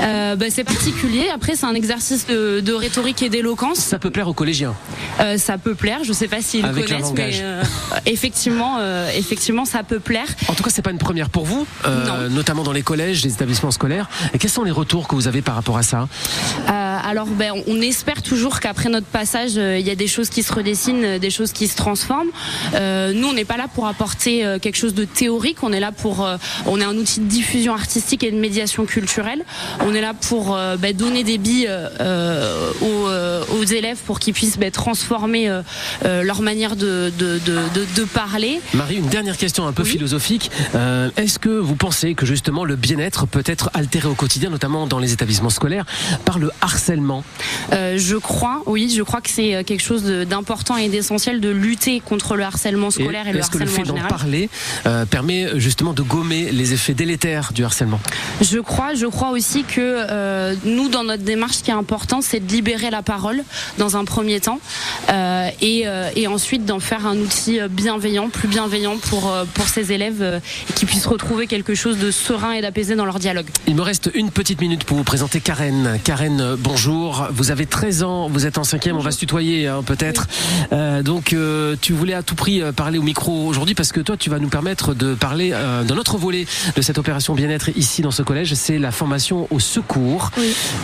euh, 0.00 0.36
bah, 0.36 0.46
C'est 0.50 0.64
particulier. 0.64 1.28
Après, 1.34 1.56
c'est 1.56 1.66
un 1.66 1.74
exercice 1.74 2.26
de, 2.26 2.72
rhétorique 2.72 3.22
et 3.22 3.28
d'éloquence. 3.28 3.78
Ça 3.78 3.98
peut 3.98 4.10
plaire 4.10 4.28
aux 4.28 4.34
collégiens. 4.34 4.74
Euh, 5.20 5.36
ça 5.36 5.58
peut 5.58 5.74
plaire. 5.74 6.00
Je 6.04 6.08
ne 6.08 6.14
sais 6.14 6.28
pas 6.28 6.40
s'ils 6.40 6.64
le 6.64 6.72
connaissent, 6.72 7.12
mais 7.14 7.40
euh, 7.42 7.62
effectivement, 8.06 8.78
effectivement, 9.16 9.64
ça 9.64 9.82
peut 9.82 10.00
plaire. 10.00 10.26
En 10.48 10.54
tout 10.54 10.62
cas, 10.62 10.70
c'est 10.70 10.82
pas 10.82 10.90
une 10.90 10.98
première 10.98 11.30
pour 11.30 11.44
vous, 11.44 11.66
notamment 12.30 12.62
dans 12.62 12.72
les 12.72 12.82
collèges, 12.82 13.24
les 13.24 13.32
établissements 13.32 13.70
scolaires. 13.70 14.08
Et 14.32 14.38
quels 14.38 14.50
sont 14.50 14.64
les 14.64 14.70
retours 14.70 15.08
que 15.08 15.14
vous 15.14 15.28
avez 15.28 15.42
par 15.42 15.54
rapport 15.54 15.76
à 15.76 15.82
ça 15.82 16.08
alors, 17.04 17.26
ben, 17.26 17.52
on 17.66 17.80
espère 17.80 18.22
toujours 18.22 18.60
qu'après 18.60 18.88
notre 18.88 19.06
passage, 19.06 19.54
il 19.54 19.80
y 19.80 19.90
a 19.90 19.94
des 19.94 20.06
choses 20.06 20.30
qui 20.30 20.42
se 20.42 20.52
redessinent, 20.52 21.18
des 21.18 21.30
choses 21.30 21.52
qui 21.52 21.66
se 21.66 21.76
transforment. 21.76 22.30
nous, 22.72 23.28
on 23.28 23.32
n'est 23.32 23.44
pas 23.44 23.56
là 23.56 23.66
pour 23.72 23.86
apporter 23.86 24.46
quelque 24.62 24.76
chose 24.76 24.94
de 24.94 25.04
théorique. 25.04 25.58
On 25.62 25.72
est 25.72 25.80
là 25.80 25.90
pour, 25.92 26.26
on 26.66 26.80
est 26.80 26.84
un 26.84 26.96
outil 26.96 27.20
diffusion 27.26 27.74
artistique 27.74 28.24
et 28.24 28.30
de 28.30 28.36
médiation 28.36 28.84
culturelle. 28.84 29.44
On 29.80 29.94
est 29.94 30.00
là 30.00 30.14
pour 30.14 30.54
euh, 30.54 30.76
bah, 30.76 30.92
donner 30.92 31.24
des 31.24 31.38
billes 31.38 31.66
euh, 31.68 32.72
euh, 32.82 33.44
aux, 33.52 33.64
élèves 33.64 33.98
pour 34.06 34.18
qu'ils 34.18 34.34
puissent 34.34 34.58
bah, 34.58 34.70
transformer 34.70 35.48
leur 36.04 36.42
manière 36.42 36.76
de, 36.76 37.12
de, 37.18 38.04
parler. 38.04 38.60
Marie, 38.74 38.96
une 38.96 39.08
dernière 39.08 39.36
question 39.36 39.66
un 39.66 39.72
peu 39.72 39.84
philosophique. 39.84 40.50
Est-ce 41.16 41.38
que 41.38 41.48
vous 41.48 41.76
pensez 41.76 42.14
que 42.14 42.26
justement 42.26 42.64
le 42.64 42.76
bien-être 42.76 43.26
peut 43.26 43.44
être 43.46 43.70
altéré 43.74 44.08
au 44.08 44.14
quotidien, 44.14 44.50
notamment 44.50 44.86
dans 44.86 44.98
les 44.98 45.12
établissements 45.12 45.50
scolaires, 45.50 45.86
par 46.24 46.38
le 46.38 46.50
harcèlement? 46.60 47.24
Je 47.70 48.16
crois, 48.16 48.62
oui, 48.66 48.92
je 48.94 49.02
crois 49.02 49.20
que 49.20 49.30
c'est 49.30 49.64
quelque 49.64 49.82
chose 49.82 50.04
d'important 50.04 50.76
et 50.76 50.88
d'essentiel 50.88 51.40
de 51.40 51.48
lutter 51.48 52.00
contre 52.00 52.36
le 52.36 52.42
harcèlement 52.44 52.90
scolaire 52.90 53.28
et, 53.28 53.32
le 53.32 53.40
harcèlement 53.40 53.64
Est-ce 53.64 53.74
que 53.74 53.80
le 53.80 53.86
fait 53.86 54.00
d'en 54.00 54.08
parler 54.08 54.50
permet 55.10 55.58
justement 55.60 55.92
de 55.92 56.02
gommer 56.02 56.50
les 56.50 56.72
effets 56.72 56.94
délétère 57.12 57.52
du 57.52 57.64
harcèlement 57.64 58.00
Je 58.40 58.58
crois, 58.58 58.94
je 58.94 59.06
crois 59.06 59.30
aussi 59.30 59.64
que 59.64 59.80
euh, 59.80 60.54
nous, 60.64 60.88
dans 60.88 61.04
notre 61.04 61.22
démarche, 61.22 61.56
ce 61.56 61.62
qui 61.62 61.70
est 61.70 61.74
important, 61.74 62.20
c'est 62.22 62.40
de 62.40 62.50
libérer 62.50 62.90
la 62.90 63.02
parole 63.02 63.44
dans 63.76 63.98
un 63.98 64.04
premier 64.04 64.40
temps 64.40 64.60
euh, 65.10 65.48
et, 65.60 65.82
euh, 65.86 66.08
et, 66.16 66.26
ensuite 66.26 66.64
d'en 66.64 66.80
faire 66.80 67.06
un 67.06 67.18
outil 67.18 67.58
bienveillant, 67.68 68.30
plus 68.30 68.48
bienveillant 68.48 68.96
pour, 68.96 69.30
pour 69.52 69.68
ces 69.68 69.92
élèves 69.92 70.40
qui 70.74 70.86
puissent 70.86 71.06
retrouver 71.06 71.46
quelque 71.46 71.74
chose 71.74 71.98
de 71.98 72.10
serein 72.10 72.52
et 72.52 72.62
d'apaisé 72.62 72.94
dans 72.94 73.04
leur 73.04 73.18
dialogue. 73.18 73.46
Il 73.66 73.74
me 73.74 73.82
reste 73.82 74.10
une 74.14 74.30
petite 74.30 74.60
minute 74.62 74.84
pour 74.84 74.96
vous 74.96 75.04
présenter 75.04 75.40
Karen. 75.40 75.98
Karen, 76.04 76.56
bonjour. 76.58 77.28
Vous 77.32 77.50
avez 77.50 77.66
13 77.66 78.02
ans, 78.04 78.28
vous 78.28 78.46
êtes 78.46 78.56
en 78.56 78.64
cinquième, 78.64 78.96
on 78.96 79.00
va 79.00 79.10
se 79.10 79.18
tutoyer 79.18 79.66
hein, 79.66 79.82
peut-être. 79.84 80.28
donc 81.02 81.34
tu 81.82 81.92
voulais 81.92 82.14
à 82.14 82.22
tout 82.22 82.36
prix 82.36 82.62
parler 82.74 82.98
au 82.98 83.02
micro 83.02 83.46
aujourd'hui 83.46 83.74
parce 83.74 83.92
que 83.92 84.00
toi, 84.00 84.16
tu 84.16 84.30
vas 84.30 84.38
nous 84.38 84.48
permettre 84.48 84.94
de 84.94 85.14
parler 85.14 85.50
d'un 85.50 85.98
autre 85.98 86.16
volet 86.16 86.46
de 86.74 86.80
cette 86.80 86.98
opération 87.02 87.34
bien-être 87.34 87.70
ici 87.76 88.00
dans 88.00 88.12
ce 88.12 88.22
collège, 88.22 88.54
c'est 88.54 88.78
la 88.78 88.92
formation 88.92 89.48
au 89.50 89.58
secours. 89.58 90.30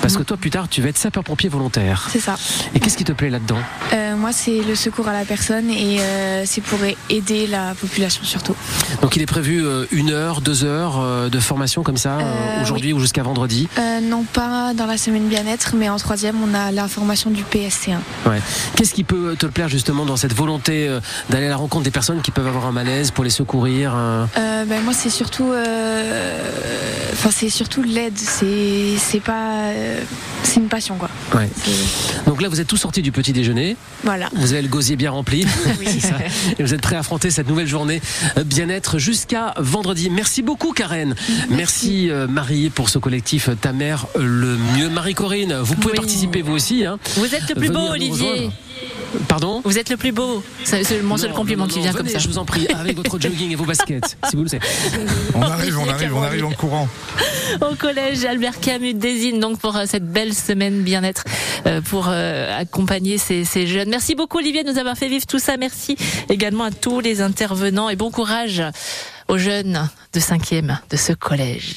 Parce 0.02 0.16
que 0.16 0.24
toi, 0.24 0.36
plus 0.36 0.50
tard, 0.50 0.68
tu 0.68 0.82
vas 0.82 0.88
être 0.88 0.98
sapeur-pompier 0.98 1.48
volontaire. 1.48 2.08
C'est 2.10 2.18
ça. 2.18 2.34
Et 2.74 2.80
qu'est-ce 2.80 2.96
qui 2.96 3.04
te 3.04 3.12
plaît 3.12 3.30
là-dedans? 3.30 3.58
Euh, 3.92 4.16
Moi, 4.16 4.32
c'est 4.32 4.60
le 4.62 4.74
secours 4.74 5.06
à 5.06 5.12
la 5.12 5.24
personne 5.24 5.70
et 5.70 6.00
euh, 6.00 6.42
c'est 6.44 6.60
pour 6.60 6.80
aider 7.08 7.46
la 7.46 7.74
population 7.74 8.24
surtout. 8.24 8.56
Donc, 9.00 9.14
il 9.14 9.22
est 9.22 9.26
prévu 9.26 9.64
euh, 9.64 9.86
une 9.92 10.10
heure, 10.10 10.40
deux 10.40 10.64
heures 10.64 11.30
de 11.30 11.38
formation 11.38 11.84
comme 11.84 11.96
ça 11.96 12.18
aujourd'hui 12.62 12.92
ou 12.92 12.98
jusqu'à 12.98 13.22
vendredi? 13.22 13.68
Non, 14.02 14.24
pas 14.24 14.74
dans 14.74 14.86
la 14.86 14.98
semaine 14.98 15.28
bien-être, 15.28 15.74
mais 15.76 15.88
en 15.88 15.98
troisième, 15.98 16.36
on 16.42 16.52
a 16.52 16.72
la 16.72 16.88
formation 16.88 17.30
du 17.30 17.44
PSC1. 17.44 17.98
Ouais. 18.26 18.40
Qu'est-ce 18.74 18.92
qui 18.92 19.04
peut 19.04 19.36
te 19.38 19.46
plaire 19.46 19.68
justement 19.68 20.04
dans 20.04 20.16
cette 20.16 20.34
volonté 20.34 20.90
d'aller 21.30 21.46
à 21.46 21.50
la 21.50 21.56
rencontre 21.56 21.84
des 21.84 21.90
personnes 21.92 22.22
qui 22.22 22.32
peuvent 22.32 22.46
avoir 22.46 22.66
un 22.66 22.72
malaise 22.72 23.12
pour 23.12 23.22
les 23.22 23.30
secourir 23.30 23.94
ben, 24.34 24.82
Moi, 24.82 24.92
c'est 24.92 25.10
surtout, 25.10 25.52
enfin, 27.12 27.30
c'est 27.30 27.50
surtout 27.50 27.82
l'aide. 27.82 28.16
C'est, 28.16 28.96
c'est 28.98 29.20
pas, 29.20 29.72
c'est 30.42 30.60
une 30.60 30.68
passion, 30.68 30.96
quoi. 30.96 31.08
Ouais. 31.34 31.48
Donc 32.26 32.42
là, 32.42 32.48
vous 32.48 32.60
êtes 32.60 32.66
tous 32.66 32.76
sortis 32.76 33.02
du 33.02 33.12
petit 33.12 33.32
déjeuner. 33.32 33.76
Voilà. 34.04 34.28
Vous 34.34 34.52
avez 34.52 34.62
le 34.62 34.68
gosier 34.68 34.96
bien 34.96 35.10
rempli. 35.10 35.46
oui. 35.80 35.86
Et 36.58 36.62
vous 36.62 36.74
êtes 36.74 36.80
prêts 36.80 36.96
à 36.96 37.00
affronter 37.00 37.30
cette 37.30 37.48
nouvelle 37.48 37.66
journée 37.66 38.00
bien-être 38.44 38.98
jusqu'à 38.98 39.54
vendredi. 39.58 40.10
Merci 40.10 40.42
beaucoup, 40.42 40.72
Karen. 40.72 41.14
Merci, 41.50 42.10
Marie 42.28 42.70
pour 42.70 42.88
ce 42.88 42.98
collectif 42.98 43.50
Ta 43.60 43.72
mère 43.72 44.06
le 44.16 44.56
mieux. 44.76 44.88
Marie-Corinne, 44.88 45.54
vous 45.60 45.74
pouvez 45.74 45.94
participer 45.94 46.42
vous 46.42 46.54
aussi. 46.54 46.84
Hein. 46.84 46.98
Vous 47.16 47.34
êtes 47.34 47.48
le 47.48 47.54
plus 47.54 47.70
beau, 47.70 47.88
Olivier. 47.90 48.50
Pardon 49.26 49.62
Vous 49.64 49.78
êtes 49.78 49.90
le 49.90 49.96
plus 49.96 50.12
beau. 50.12 50.42
C'est 50.64 51.02
mon 51.02 51.16
seul 51.16 51.32
compliment 51.32 51.66
qui 51.66 51.80
vient 51.80 51.92
comme 51.92 52.08
ça. 52.08 52.18
Je 52.18 52.28
vous 52.28 52.38
en 52.38 52.44
prie, 52.44 52.66
avec 52.68 52.96
votre 52.96 53.18
jogging 53.20 53.52
et 53.52 53.54
vos 53.54 53.64
baskets, 53.64 54.16
si 54.28 54.36
vous 54.36 54.42
le 54.42 54.48
savez. 54.48 54.66
On 55.34 55.42
arrive, 55.42 55.78
on 55.78 55.88
arrive, 55.88 56.14
on 56.14 56.22
arrive 56.22 56.44
en 56.44 56.52
courant. 56.52 56.88
Au 57.60 57.74
collège 57.74 58.24
Albert 58.24 58.60
Camus 58.60 58.94
désigne 58.94 59.40
donc 59.40 59.58
pour 59.58 59.76
euh, 59.76 59.84
cette 59.86 60.06
belle 60.10 60.34
semaine 60.34 60.82
bien-être 60.82 61.24
euh, 61.66 61.80
pour 61.80 62.08
euh, 62.08 62.58
accompagner 62.58 63.18
ces, 63.18 63.44
ces, 63.44 63.66
jeunes. 63.66 63.88
Merci 63.88 64.14
beaucoup 64.14 64.38
Olivier 64.38 64.64
de 64.64 64.70
nous 64.70 64.78
avoir 64.78 64.96
fait 64.96 65.08
vivre 65.08 65.26
tout 65.26 65.38
ça. 65.38 65.56
Merci 65.56 65.96
également 66.28 66.64
à 66.64 66.70
tous 66.70 67.00
les 67.00 67.22
intervenants 67.22 67.88
et 67.88 67.96
bon 67.96 68.10
courage 68.10 68.62
aux 69.28 69.38
jeunes 69.38 69.88
de 70.12 70.20
5e 70.20 70.78
de 70.90 70.96
ce 70.96 71.12
collège 71.12 71.76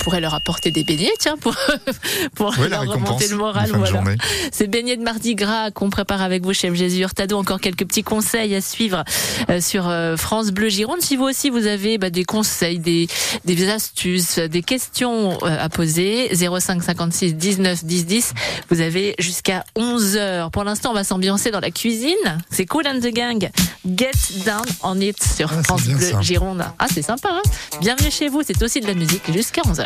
pourrait 0.00 0.20
leur 0.20 0.34
apporter 0.34 0.70
des 0.70 0.82
beignets, 0.82 1.12
tiens, 1.18 1.36
pour, 1.36 1.54
pour 2.34 2.54
leur 2.68 2.86
remonter 2.86 3.28
le 3.28 3.36
moral. 3.36 3.70
Voilà. 3.72 4.02
Ces 4.50 4.66
beignets 4.66 4.96
de 4.96 5.02
Mardi 5.02 5.34
Gras 5.34 5.70
qu'on 5.70 5.90
prépare 5.90 6.22
avec 6.22 6.42
vous, 6.42 6.52
chef 6.52 6.74
Jésus 6.74 7.02
Hurtado. 7.02 7.38
Encore 7.38 7.60
quelques 7.60 7.86
petits 7.86 8.02
conseils 8.02 8.54
à 8.54 8.60
suivre 8.60 9.04
euh, 9.48 9.60
sur 9.60 9.88
euh, 9.88 10.16
France 10.16 10.50
Bleu 10.50 10.68
Gironde. 10.68 11.00
Si 11.00 11.16
vous 11.16 11.24
aussi 11.24 11.50
vous 11.50 11.66
avez 11.66 11.98
bah, 11.98 12.10
des 12.10 12.24
conseils, 12.24 12.78
des, 12.78 13.06
des 13.44 13.68
astuces, 13.68 14.38
des 14.38 14.62
questions 14.62 15.38
euh, 15.42 15.56
à 15.60 15.68
poser, 15.68 16.30
05 16.34 16.82
56 16.82 17.34
19 17.34 17.84
10 17.84 18.06
10, 18.06 18.32
vous 18.70 18.80
avez 18.80 19.14
jusqu'à 19.18 19.64
11 19.76 20.16
heures. 20.16 20.50
Pour 20.50 20.64
l'instant, 20.64 20.90
on 20.90 20.94
va 20.94 21.04
s'ambiancer 21.04 21.50
dans 21.50 21.60
la 21.60 21.70
cuisine. 21.70 22.14
C'est 22.50 22.66
Cool 22.66 22.86
and 22.86 23.00
the 23.00 23.12
Gang. 23.12 23.50
Get 23.86 24.10
Down 24.44 24.64
on 24.82 25.00
It 25.00 25.22
sur 25.22 25.50
ah, 25.52 25.62
France 25.62 25.84
Bleu 25.84 26.12
Gironde. 26.20 26.64
Ah, 26.78 26.86
c'est 26.92 27.02
sympa, 27.02 27.28
hein 27.30 27.42
Bienvenue 27.80 28.10
chez 28.10 28.28
vous. 28.28 28.42
C'est 28.46 28.62
aussi 28.62 28.80
de 28.80 28.86
la 28.86 28.94
musique 28.94 29.30
jusqu'à 29.32 29.62
11 29.66 29.80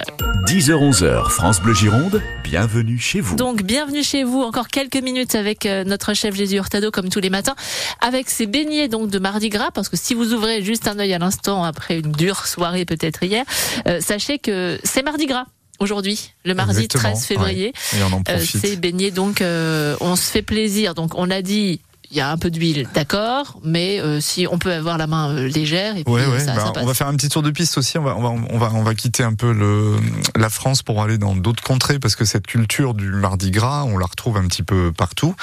10h-11h, 0.46 1.30
France 1.30 1.60
Bleu 1.60 1.74
Gironde, 1.74 2.22
bienvenue 2.42 2.98
chez 2.98 3.20
vous. 3.20 3.36
Donc, 3.36 3.62
bienvenue 3.62 4.02
chez 4.02 4.24
vous. 4.24 4.42
Encore 4.42 4.68
quelques 4.68 5.02
minutes 5.02 5.34
avec 5.34 5.66
euh, 5.66 5.84
notre 5.84 6.14
chef 6.14 6.34
Jésus 6.34 6.56
Hurtado, 6.56 6.90
comme 6.90 7.08
tous 7.08 7.20
les 7.20 7.30
matins, 7.30 7.54
avec 8.00 8.30
ses 8.30 8.46
beignets 8.46 8.88
donc 8.88 9.10
de 9.10 9.18
Mardi 9.18 9.48
Gras, 9.48 9.70
parce 9.72 9.88
que 9.88 9.96
si 9.96 10.14
vous 10.14 10.32
ouvrez 10.32 10.62
juste 10.62 10.86
un 10.88 10.98
œil 10.98 11.14
à 11.14 11.18
l'instant 11.18 11.64
après 11.64 11.98
une 11.98 12.12
dure 12.12 12.46
soirée 12.46 12.84
peut-être 12.84 13.22
hier, 13.22 13.44
euh, 13.86 14.00
sachez 14.00 14.38
que 14.38 14.78
c'est 14.84 15.02
Mardi 15.02 15.26
Gras 15.26 15.46
aujourd'hui, 15.80 16.32
le 16.44 16.54
mardi 16.54 16.86
13 16.86 17.24
février. 17.24 17.72
Euh, 18.28 18.38
c'est 18.38 18.76
donc 19.10 19.42
on 19.42 20.16
se 20.16 20.30
fait 20.30 20.42
plaisir. 20.42 20.94
Donc 20.94 21.12
on 21.16 21.30
a 21.30 21.42
dit 21.42 21.80
il 22.14 22.18
y 22.18 22.20
a 22.20 22.30
un 22.30 22.38
peu 22.38 22.48
d'huile, 22.48 22.88
d'accord, 22.94 23.58
mais 23.64 24.00
euh, 24.00 24.20
si 24.20 24.46
on 24.48 24.56
peut 24.56 24.72
avoir 24.72 24.98
la 24.98 25.08
main 25.08 25.30
euh, 25.30 25.48
légère 25.48 25.96
et 25.96 26.04
puis 26.04 26.14
ça, 26.38 26.54
bah, 26.54 26.72
on 26.76 26.86
va 26.86 26.94
faire 26.94 27.08
un 27.08 27.16
petit 27.16 27.28
tour 27.28 27.42
de 27.42 27.50
piste 27.50 27.76
aussi. 27.76 27.98
On 27.98 28.04
va, 28.04 28.16
on 28.16 28.22
va, 28.22 28.28
on 28.50 28.58
va, 28.58 28.70
on 28.72 28.84
va 28.84 28.94
quitter 28.94 29.24
un 29.24 29.34
peu 29.34 29.52
le, 29.52 29.96
la 30.36 30.48
France 30.48 30.84
pour 30.84 31.02
aller 31.02 31.18
dans 31.18 31.34
d'autres 31.34 31.64
contrées 31.64 31.98
parce 31.98 32.14
que 32.14 32.24
cette 32.24 32.46
culture 32.46 32.94
du 32.94 33.10
Mardi 33.10 33.50
Gras, 33.50 33.82
on 33.82 33.98
la 33.98 34.06
retrouve 34.06 34.36
un 34.36 34.46
petit 34.46 34.62
peu 34.62 34.92
partout. 34.92 35.34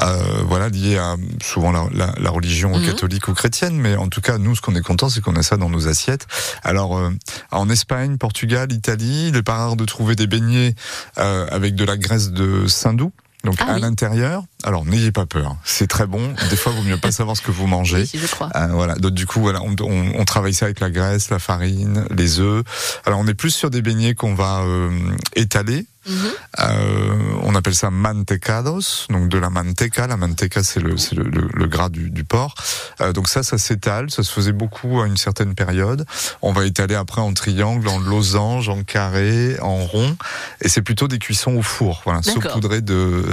Euh, 0.00 0.22
voilà, 0.46 0.68
liée 0.68 0.98
à 0.98 1.16
souvent 1.42 1.72
la, 1.72 1.86
la, 1.92 2.14
la 2.16 2.30
religion 2.30 2.78
mhm. 2.78 2.86
catholique 2.86 3.26
ou 3.26 3.34
chrétienne, 3.34 3.74
mais 3.74 3.96
en 3.96 4.06
tout 4.06 4.20
cas, 4.20 4.38
nous, 4.38 4.54
ce 4.54 4.60
qu'on 4.60 4.76
est 4.76 4.82
content, 4.82 5.08
c'est 5.08 5.20
qu'on 5.20 5.34
a 5.34 5.42
ça 5.42 5.56
dans 5.56 5.68
nos 5.68 5.88
assiettes. 5.88 6.28
Alors, 6.62 6.96
euh, 6.96 7.10
en 7.50 7.68
Espagne, 7.68 8.18
Portugal, 8.18 8.70
Italie, 8.70 9.26
il 9.28 9.32
n'est 9.32 9.42
pas 9.42 9.56
rare 9.56 9.74
de 9.74 9.84
trouver 9.84 10.14
des 10.14 10.28
beignets 10.28 10.76
euh, 11.18 11.48
avec 11.50 11.74
de 11.74 11.84
la 11.84 11.96
graisse 11.96 12.30
de 12.30 12.68
saindoux. 12.68 13.10
Donc 13.44 13.56
ah 13.60 13.72
à 13.72 13.78
l'intérieur, 13.78 14.44
alors 14.64 14.84
n'ayez 14.84 15.12
pas 15.12 15.24
peur, 15.24 15.56
c'est 15.64 15.86
très 15.86 16.06
bon. 16.06 16.34
Des 16.50 16.56
fois, 16.56 16.72
vaut 16.72 16.82
mieux 16.82 16.98
pas 16.98 17.10
savoir 17.10 17.36
ce 17.36 17.42
que 17.42 17.50
vous 17.50 17.66
mangez. 17.66 18.04
Oui, 18.14 18.20
je 18.20 18.26
crois. 18.26 18.50
Euh, 18.56 18.68
voilà. 18.72 18.94
Donc 18.96 19.12
du 19.12 19.26
coup, 19.26 19.40
voilà, 19.40 19.62
on, 19.62 19.74
on, 19.80 20.20
on, 20.20 20.24
travaille 20.24 20.52
ça 20.52 20.66
avec 20.66 20.80
la 20.80 20.90
graisse, 20.90 21.30
la 21.30 21.38
farine, 21.38 22.04
les 22.10 22.40
œufs. 22.40 22.64
Alors 23.06 23.18
on 23.20 23.26
est 23.26 23.34
plus 23.34 23.50
sur 23.50 23.70
des 23.70 23.82
beignets 23.82 24.14
qu'on 24.14 24.34
va 24.34 24.60
euh, 24.60 24.90
étaler 25.36 25.86
Euh, 26.08 27.14
on 27.42 27.54
appelle 27.54 27.74
ça 27.74 27.90
mantecados, 27.90 29.06
donc 29.10 29.28
de 29.28 29.38
la 29.38 29.50
manteca. 29.50 30.06
La 30.06 30.16
manteca, 30.16 30.62
c'est 30.62 30.80
le, 30.80 30.94
le, 31.12 31.48
le, 31.52 31.66
gras 31.66 31.88
du, 31.88 32.10
du 32.10 32.24
porc. 32.24 32.54
Euh, 33.00 33.12
donc 33.12 33.28
ça, 33.28 33.42
ça 33.42 33.58
s'étale. 33.58 34.10
Ça 34.10 34.22
se 34.22 34.32
faisait 34.32 34.52
beaucoup 34.52 35.00
à 35.00 35.06
une 35.06 35.16
certaine 35.16 35.54
période. 35.54 36.06
On 36.42 36.52
va 36.52 36.64
étaler 36.64 36.94
après 36.94 37.20
en 37.20 37.32
triangle, 37.34 37.86
en 37.88 37.98
losange, 37.98 38.68
en 38.68 38.82
carré, 38.82 39.58
en 39.60 39.84
rond. 39.84 40.16
Et 40.60 40.68
c'est 40.68 40.82
plutôt 40.82 41.08
des 41.08 41.18
cuissons 41.18 41.56
au 41.56 41.62
four, 41.62 42.02
voilà, 42.04 42.22
saupoudré 42.22 42.80
de. 42.80 43.24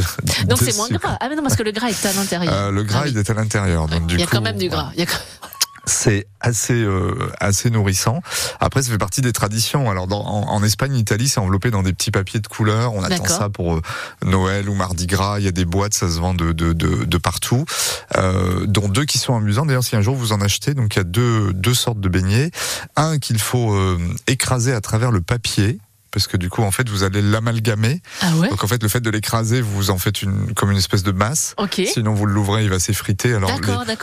Donc 0.45 0.59
c'est 0.59 0.75
moins 0.75 0.89
gras. 0.89 1.17
Ah 1.19 1.27
mais 1.29 1.35
non, 1.35 1.43
parce 1.43 1.55
que 1.55 1.63
le 1.63 1.71
gras 1.71 1.87
est 1.87 2.05
à 2.05 2.13
l'intérieur. 2.13 2.53
Euh, 2.53 2.71
le 2.71 2.83
gras, 2.83 3.03
ah 3.05 3.07
il 3.07 3.17
est 3.17 3.29
à 3.29 3.33
l'intérieur. 3.33 3.87
Donc 3.87 4.03
il 4.09 4.19
y 4.19 4.23
a 4.23 4.27
quand 4.27 4.41
même 4.41 4.57
du 4.57 4.69
gras. 4.69 4.91
Il 4.95 4.99
y 4.99 5.03
a 5.03 5.07
c'est 5.87 6.27
assez 6.39 6.73
euh, 6.73 7.15
assez 7.39 7.69
nourrissant. 7.69 8.21
Après, 8.59 8.83
ça 8.83 8.91
fait 8.91 8.97
partie 8.97 9.21
des 9.21 9.33
traditions. 9.33 9.89
Alors, 9.89 10.07
dans, 10.07 10.23
en, 10.23 10.63
Espagne, 10.63 10.95
Italie, 10.95 11.27
c'est 11.27 11.39
enveloppé 11.39 11.71
dans 11.71 11.81
des 11.81 11.93
petits 11.93 12.11
papiers 12.11 12.39
de 12.39 12.47
couleur. 12.47 12.93
On 12.93 13.03
attend 13.03 13.25
ça 13.25 13.49
pour 13.49 13.75
euh, 13.75 13.81
Noël 14.23 14.69
ou 14.69 14.75
Mardi 14.75 15.07
Gras. 15.07 15.39
Il 15.39 15.45
y 15.45 15.47
a 15.47 15.51
des 15.51 15.65
boîtes, 15.65 15.93
ça 15.93 16.09
se 16.09 16.19
vend 16.19 16.33
de 16.33 16.51
de, 16.51 16.73
de, 16.73 17.05
de 17.05 17.17
partout, 17.17 17.65
euh, 18.17 18.65
dont 18.67 18.87
deux 18.89 19.05
qui 19.05 19.17
sont 19.17 19.35
amusants. 19.35 19.65
D'ailleurs, 19.65 19.83
si 19.83 19.95
un 19.95 20.01
jour 20.01 20.15
vous 20.15 20.33
en 20.33 20.41
achetez, 20.41 20.73
donc 20.73 20.95
il 20.95 20.99
y 20.99 21.01
a 21.01 21.05
deux 21.05 21.53
deux 21.53 21.73
sortes 21.73 21.99
de 21.99 22.09
beignets. 22.09 22.51
Un 22.95 23.17
qu'il 23.17 23.39
faut 23.39 23.73
euh, 23.73 23.97
écraser 24.27 24.73
à 24.73 24.81
travers 24.81 25.11
le 25.11 25.21
papier 25.21 25.79
parce 26.17 26.27
que 26.27 26.37
du 26.37 26.49
coup, 26.49 26.63
en 26.63 26.71
fait, 26.71 26.89
vous 26.89 27.03
allez 27.03 27.21
l'amalgamer. 27.21 28.01
Ah 28.21 28.35
ouais 28.37 28.49
Donc 28.49 28.63
en 28.63 28.67
fait, 28.67 28.81
le 28.81 28.89
fait 28.89 29.01
de 29.01 29.09
l'écraser, 29.11 29.61
vous 29.61 29.91
en 29.91 29.99
faites 29.99 30.23
une 30.23 30.55
comme 30.55 30.71
une 30.71 30.77
espèce 30.77 31.03
de 31.03 31.11
masse. 31.11 31.55
Sinon, 31.71 32.15
vous 32.15 32.25
l'ouvrez, 32.25 32.63
il 32.63 32.71
va 32.71 32.79
s'effriter. 32.79 33.35
Alors, 33.35 33.51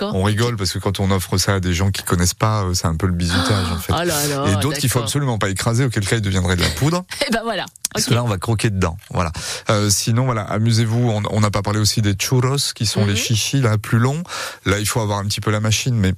on 0.00 0.22
rigole 0.22 0.56
parce 0.56 0.72
que 0.72 0.78
quand 0.78 1.00
on 1.00 1.10
offre 1.10 1.38
ça 1.38 1.54
à 1.54 1.60
des 1.60 1.74
gens 1.74 1.90
qui 1.90 2.04
connaissent 2.04 2.34
pas, 2.34 2.62
euh, 2.62 2.74
c'est 2.74 2.86
un 2.86 2.94
peu 2.94 3.08
le 3.08 3.12
bizutage 3.12 3.72
en 3.72 3.78
fait. 3.78 3.92
Oh 3.92 4.46
Et 4.46 4.62
d'autres 4.62 4.78
qu'il 4.78 4.90
faut 4.90 5.00
absolument 5.00 5.38
pas 5.38 5.48
écraser, 5.48 5.84
auquel 5.84 6.06
cas 6.06 6.16
il 6.16 6.22
deviendrait 6.22 6.54
de 6.54 6.62
la 6.62 6.70
poudre. 6.70 7.04
Et 7.26 7.32
ben 7.32 7.40
voilà. 7.42 7.66
Parce 7.92 8.06
que 8.06 8.14
là, 8.14 8.22
on 8.22 8.28
va 8.28 8.38
croquer 8.38 8.70
dedans. 8.70 8.96
Voilà. 9.10 9.32
Euh, 9.70 9.90
sinon, 9.90 10.24
voilà, 10.24 10.42
amusez-vous. 10.42 11.22
On 11.30 11.40
n'a 11.40 11.50
pas 11.50 11.62
parlé 11.62 11.80
aussi 11.80 12.00
des 12.00 12.14
churros, 12.14 12.56
qui 12.74 12.86
sont 12.86 13.06
les 13.06 13.12
mhm. 13.12 13.18
chichis 13.18 13.60
là 13.60 13.76
plus 13.78 13.98
longs. 13.98 14.22
Là, 14.66 14.78
il 14.78 14.86
faut 14.86 15.00
avoir 15.00 15.18
un 15.18 15.24
petit 15.24 15.40
peu 15.40 15.50
la 15.50 15.60
machine, 15.60 15.96
mais 15.96 16.12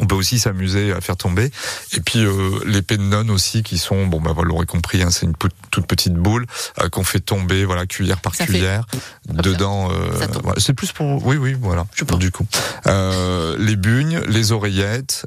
on 0.00 0.06
peut 0.06 0.14
aussi 0.14 0.38
s'amuser 0.38 0.92
à 0.92 1.00
faire 1.00 1.16
tomber. 1.16 1.50
Et 1.92 2.00
puis 2.00 2.24
euh, 2.24 2.58
les 2.66 2.82
pennon 2.82 3.28
aussi 3.28 3.62
qui 3.62 3.78
sont, 3.78 4.06
bon 4.06 4.20
bah 4.20 4.32
vous 4.34 4.42
l'aurez 4.42 4.66
compris, 4.66 5.02
hein, 5.02 5.10
c'est 5.10 5.26
une 5.26 5.34
toute 5.70 5.86
petite 5.86 6.14
boule 6.14 6.46
euh, 6.80 6.88
qu'on 6.88 7.04
fait 7.04 7.20
tomber, 7.20 7.64
voilà 7.64 7.86
cuillère 7.86 8.20
par 8.20 8.32
cuillère. 8.32 8.86
Dedans, 9.28 9.90
euh, 9.92 10.26
c'est 10.56 10.72
plus 10.72 10.92
pour, 10.92 11.24
oui 11.26 11.36
oui 11.36 11.54
voilà. 11.60 11.86
Je 11.94 12.04
pour 12.04 12.18
du 12.18 12.30
coup, 12.30 12.46
euh, 12.86 13.56
les 13.58 13.76
bugnes, 13.76 14.20
les 14.26 14.52
oreillettes. 14.52 15.26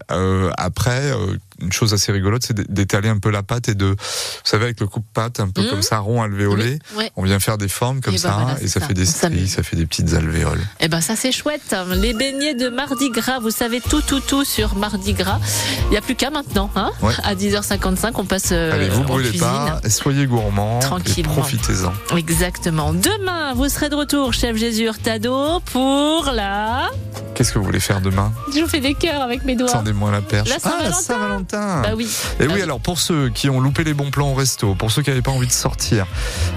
après, 0.58 1.14
une 1.64 1.72
chose 1.72 1.94
assez 1.94 2.12
rigolote, 2.12 2.44
c'est 2.46 2.72
d'étaler 2.72 3.10
un 3.10 3.20
peu 3.20 3.30
la 3.30 3.44
pâte 3.44 3.70
et 3.70 3.76
de, 3.76 3.88
vous 3.88 3.96
savez, 4.44 4.66
avec 4.66 4.80
le 4.80 4.88
coupe-pâte, 4.88 5.40
un 5.40 5.50
peu 5.50 5.62
mmh. 5.62 5.70
comme 5.70 5.82
ça, 5.82 6.00
rond 6.00 6.22
alvéolé, 6.22 6.80
on 7.16 7.24
vient 7.24 7.40
faire 7.40 7.58
des 7.58 7.68
formes 7.68 8.02
comme 8.02 8.14
ben 8.14 8.20
ça, 8.20 8.58
et 8.62 8.68
ça, 8.68 8.80
fait 8.80 8.94
des 8.94 9.06
stries, 9.06 9.48
ça 9.48 9.64
fait 9.64 9.76
des 9.76 9.86
petites 9.86 10.14
alvéoles. 10.14 10.60
Et 10.80 10.86
eh 10.86 10.88
ben 10.88 11.02
ça 11.02 11.16
c'est 11.16 11.32
chouette. 11.32 11.76
Les 11.96 12.14
beignets 12.14 12.56
de 12.56 12.70
Mardi 12.70 13.10
Gras, 13.10 13.40
vous 13.40 13.52
savez 13.52 13.82
tout, 13.82 14.02
tout, 14.02 14.20
tout 14.20 14.44
sur 14.44 14.76
Mardi 14.76 15.14
Gras. 15.14 15.40
Il 15.86 15.92
n'y 15.92 15.98
a 15.98 16.02
plus 16.02 16.16
qu'à 16.16 16.30
maintenant, 16.30 16.70
hein 16.76 16.92
À 17.24 17.36
10h55, 17.36 18.12
on 18.16 18.26
passe 18.26 18.50
euh, 18.52 18.74
Allez, 18.74 18.90
vous 18.90 19.04
brûlez 19.04 19.38
pas, 19.38 19.82
soyez 19.90 20.26
gourmands, 20.26 20.80
tranquillement. 20.80 21.34
Profitez-en. 21.34 22.18
Exactement. 22.18 22.94
Demain, 22.94 23.54
vous 23.54 23.70
serez 23.70 23.90
de 23.90 23.96
retour, 23.96 24.34
chef 24.34 24.58
Jésus 24.58 24.86
Hurtado, 24.86 25.60
pour 25.72 26.32
la. 26.34 26.90
Qu'est-ce 27.36 27.52
que 27.52 27.60
vous 27.60 27.66
voulez 27.66 27.80
faire 27.80 28.02
demain? 28.02 28.32
Je 28.54 28.60
vous 28.60 28.68
fais 28.68 28.80
des 28.80 28.94
cœurs 28.94 29.22
avec 29.22 29.44
mes 29.44 29.56
doigts. 29.56 29.72
Tendez-moi 29.72 30.12
la 30.12 30.22
perche. 30.22 30.50
La 30.50 30.60
Saint-Valentin. 30.92 31.53
Bah 31.54 31.92
oui. 31.96 32.10
Et 32.40 32.48
bah 32.48 32.54
oui, 32.56 32.62
alors 32.62 32.80
pour 32.80 33.00
ceux 33.00 33.30
qui 33.30 33.50
ont 33.50 33.60
loupé 33.60 33.84
les 33.84 33.94
bons 33.94 34.12
plans 34.12 34.32
au 34.32 34.34
resto, 34.34 34.76
pour 34.76 34.92
ceux 34.92 35.02
qui 35.02 35.10
n'avaient 35.10 35.22
pas 35.22 35.32
envie 35.32 35.48
de 35.48 35.52
sortir, 35.52 36.06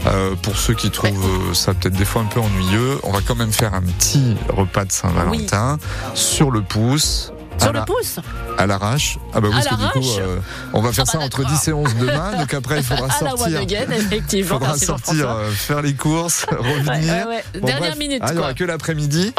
euh, 0.06 0.34
pour 0.36 0.56
ceux 0.56 0.74
qui 0.74 0.90
trouvent 0.90 1.50
euh, 1.50 1.54
ça 1.54 1.74
peut-être 1.74 1.94
des 1.96 2.04
fois 2.04 2.22
un 2.22 2.26
peu 2.26 2.40
ennuyeux, 2.40 2.98
on 3.02 3.12
va 3.12 3.20
quand 3.26 3.34
même 3.34 3.52
faire 3.52 3.74
un 3.74 3.82
petit 3.82 4.36
repas 4.48 4.84
de 4.84 4.92
Saint-Valentin 4.92 5.78
sur 6.14 6.50
le 6.50 6.62
pouce. 6.62 7.32
Sur 7.58 7.72
le 7.72 7.84
pouce 7.86 8.18
À 8.58 8.66
l'arrache. 8.66 9.18
Ah 9.32 9.40
bah 9.40 9.48
oui, 9.50 9.54
parce 9.54 9.68
que 9.68 9.74
du 9.82 9.88
coup, 9.88 10.20
euh, 10.20 10.38
on 10.74 10.82
va 10.82 10.92
faire 10.92 11.04
ah 11.08 11.12
ça 11.12 11.18
bah 11.18 11.24
entre 11.24 11.42
10 11.42 11.68
et 11.68 11.72
11 11.72 11.96
demain. 11.96 12.36
Donc 12.38 12.52
après, 12.52 12.78
il 12.78 12.82
faudra 12.84 13.08
sortir. 13.08 13.62
Il 14.32 14.44
faudra 14.44 14.76
sortir, 14.76 15.36
faire 15.52 15.80
les 15.80 15.94
courses, 15.94 16.44
revenir. 16.50 17.26
Dernière 17.54 17.96
minute. 17.96 18.20
Ah, 18.22 18.28
il 18.30 18.34
n'y 18.34 18.40
aura 18.40 18.54
que 18.54 18.64
l'après-midi. 18.64 19.32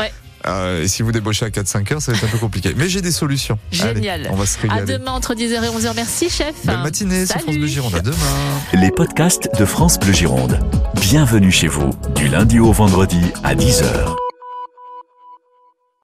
Euh, 0.47 0.83
et 0.83 0.87
si 0.87 1.03
vous 1.03 1.11
débauchez 1.11 1.45
à 1.45 1.49
4-5 1.49 1.93
heures, 1.93 2.01
ça 2.01 2.11
va 2.11 2.17
être 2.17 2.23
un 2.23 2.27
peu 2.27 2.37
compliqué. 2.37 2.73
Mais 2.75 2.89
j'ai 2.89 3.01
des 3.01 3.11
solutions. 3.11 3.57
Génial. 3.71 4.27
on 4.31 4.35
va 4.35 4.45
se 4.45 4.59
régaler. 4.59 4.81
À 4.93 4.97
demain 4.97 5.11
entre 5.11 5.33
10h 5.33 5.63
et 5.63 5.69
11h. 5.69 5.93
Merci, 5.95 6.29
chef. 6.29 6.53
Belle 6.65 6.79
matinée 6.79 7.25
sur 7.25 7.39
France 7.39 7.55
Bleu 7.55 7.67
Gironde. 7.67 7.95
À 7.95 8.01
demain. 8.01 8.15
Les 8.73 8.91
podcasts 8.91 9.49
de 9.57 9.65
France 9.65 9.99
Bleu 9.99 10.13
Gironde. 10.13 10.59
Bienvenue 11.01 11.51
chez 11.51 11.67
vous, 11.67 11.91
du 12.15 12.27
lundi 12.27 12.59
au 12.59 12.71
vendredi 12.71 13.21
à 13.43 13.55
10h. 13.55 14.26